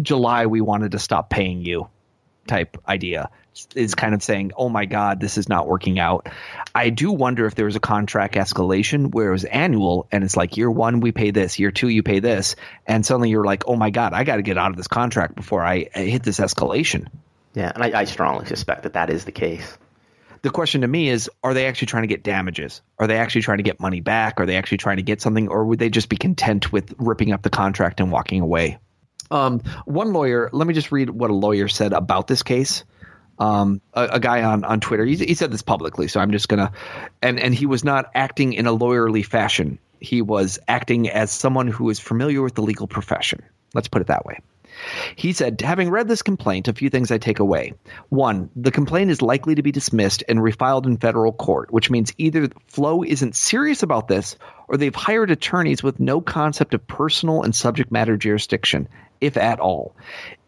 [0.00, 1.88] July we wanted to stop paying you
[2.46, 3.28] type idea
[3.74, 6.28] is kind of saying, "Oh my God, this is not working out."
[6.72, 10.36] I do wonder if there was a contract escalation where it was annual, and it's
[10.36, 12.54] like year one we pay this, year two you pay this,
[12.86, 15.34] and suddenly you're like, "Oh my God, I got to get out of this contract
[15.34, 17.08] before I, I hit this escalation."
[17.54, 19.76] Yeah, and I, I strongly suspect that that is the case.
[20.46, 22.80] The question to me is: Are they actually trying to get damages?
[23.00, 24.38] Are they actually trying to get money back?
[24.38, 27.32] Are they actually trying to get something, or would they just be content with ripping
[27.32, 28.78] up the contract and walking away?
[29.32, 30.48] Um, one lawyer.
[30.52, 32.84] Let me just read what a lawyer said about this case.
[33.40, 35.04] Um, a, a guy on on Twitter.
[35.04, 36.70] He, he said this publicly, so I'm just gonna.
[37.20, 39.80] And and he was not acting in a lawyerly fashion.
[39.98, 43.42] He was acting as someone who is familiar with the legal profession.
[43.74, 44.38] Let's put it that way.
[45.16, 47.74] He said, having read this complaint, a few things I take away.
[48.08, 52.12] One, the complaint is likely to be dismissed and refiled in federal court, which means
[52.18, 54.36] either Flo isn't serious about this
[54.68, 58.88] or they've hired attorneys with no concept of personal and subject matter jurisdiction,
[59.20, 59.94] if at all.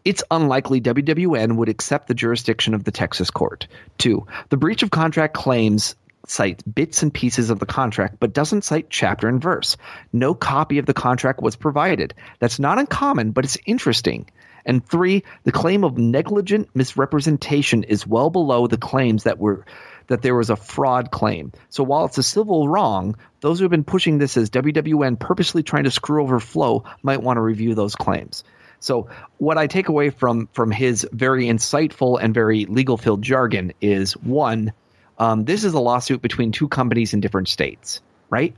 [0.05, 3.67] It's unlikely WWN would accept the jurisdiction of the Texas court.
[3.97, 5.95] Two, the breach of contract claims
[6.29, 9.77] cites bits and pieces of the contract, but doesn't cite chapter and verse.
[10.13, 12.13] No copy of the contract was provided.
[12.39, 14.29] That's not uncommon, but it's interesting.
[14.65, 19.65] And three, the claim of negligent misrepresentation is well below the claims that were
[20.07, 21.51] that there was a fraud claim.
[21.69, 25.61] So while it's a civil wrong, those who have been pushing this as WWN purposely
[25.61, 28.43] trying to screw over Flo might want to review those claims.
[28.79, 33.73] So what I take away from from his very insightful and very legal filled jargon
[33.81, 34.73] is one,
[35.19, 38.55] um, this is a lawsuit between two companies in different states, right?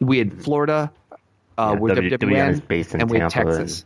[0.00, 0.92] We had Florida,
[1.58, 3.84] uh, Yeah, where W- WWN, based in and we had Tampa and- Texas.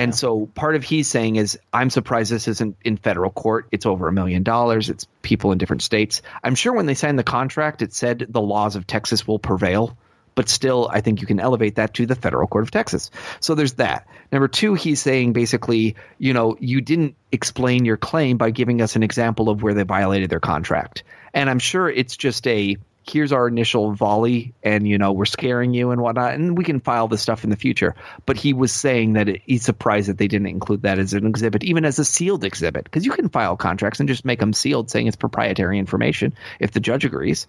[0.00, 3.66] And so part of he's saying is, I'm surprised this isn't in federal court.
[3.72, 4.90] It's over a million dollars.
[4.90, 6.22] It's people in different states.
[6.44, 9.96] I'm sure when they signed the contract, it said the laws of Texas will prevail.
[10.38, 13.10] But still, I think you can elevate that to the federal court of Texas.
[13.40, 14.06] So there's that.
[14.30, 18.94] Number two, he's saying basically, you know, you didn't explain your claim by giving us
[18.94, 21.02] an example of where they violated their contract.
[21.34, 25.74] And I'm sure it's just a here's our initial volley and you know we're scaring
[25.74, 27.96] you and whatnot and we can file this stuff in the future
[28.26, 31.26] but he was saying that it, he's surprised that they didn't include that as an
[31.26, 34.52] exhibit even as a sealed exhibit because you can file contracts and just make them
[34.52, 37.46] sealed saying it's proprietary information if the judge agrees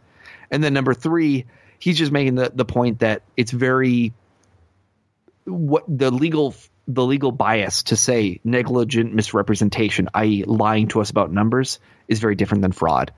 [0.49, 1.45] and then number three
[1.79, 4.13] he's just making the, the point that it's very
[5.45, 6.53] what the legal
[6.87, 11.79] the legal bias to say negligent misrepresentation i.e lying to us about numbers
[12.09, 13.13] is very different than fraud.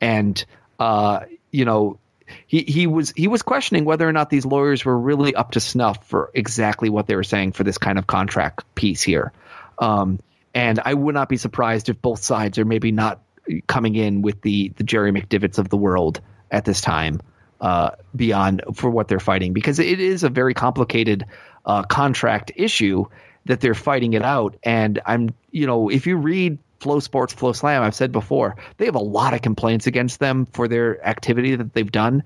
[0.00, 0.42] And
[0.80, 1.20] uh,
[1.52, 2.00] you know,
[2.46, 5.60] he he was he was questioning whether or not these lawyers were really up to
[5.60, 9.32] snuff for exactly what they were saying for this kind of contract piece here.
[9.78, 10.18] Um,
[10.54, 13.20] and I would not be surprised if both sides are maybe not
[13.66, 16.20] coming in with the the Jerry McDevitts of the world
[16.50, 17.20] at this time
[17.60, 21.26] uh, beyond for what they're fighting because it is a very complicated
[21.66, 23.04] uh, contract issue
[23.46, 24.56] that they're fighting it out.
[24.62, 28.94] And I'm you know if you read FloSports, Flow Slam, I've said before, they have
[28.94, 32.22] a lot of complaints against them for their activity that they've done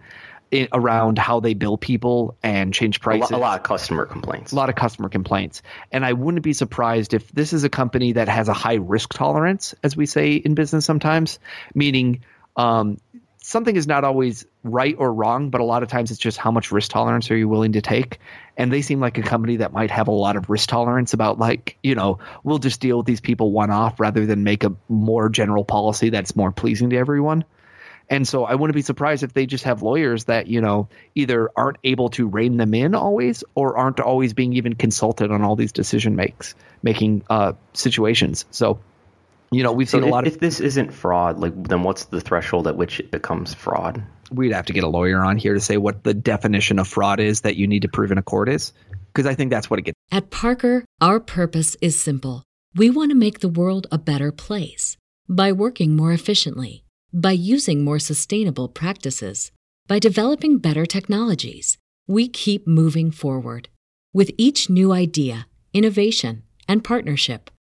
[0.51, 3.31] in, around how they bill people and change A, prices.
[3.33, 4.53] a lot of customer complaints.
[4.53, 5.63] A lot of customer complaints.
[5.91, 9.13] And I wouldn't be surprised if this is a company that has a high risk
[9.13, 11.39] tolerance, as we say in business sometimes,
[11.75, 12.21] meaning
[12.57, 12.99] um,
[13.47, 16.51] something is not always right or wrong, but a lot of times it's just how
[16.51, 18.19] much risk tolerance are you willing to take.
[18.57, 21.39] And they seem like a company that might have a lot of risk tolerance about
[21.39, 24.75] like, you know, we'll just deal with these people one off rather than make a
[24.89, 27.45] more general policy that's more pleasing to everyone.
[28.09, 31.51] And so I wouldn't be surprised if they just have lawyers that, you know, either
[31.55, 35.55] aren't able to rein them in always or aren't always being even consulted on all
[35.55, 38.47] these decision makes making uh, situations.
[38.51, 38.81] So
[39.51, 40.33] you know, we've so seen if, a lot of.
[40.33, 44.03] If this isn't fraud, like then what's the threshold at which it becomes fraud?
[44.31, 47.21] We'd have to get a lawyer on here to say what the definition of fraud
[47.21, 48.73] is that you need to prove in a court is,
[49.13, 49.99] because I think that's what it gets.
[50.11, 52.43] At Parker, our purpose is simple.
[52.75, 54.97] We want to make the world a better place
[55.29, 59.53] by working more efficiently, by using more sustainable practices,
[59.87, 61.79] by developing better technologies.
[62.07, 63.69] We keep moving forward.
[64.13, 67.51] With each new idea, innovation, and partnership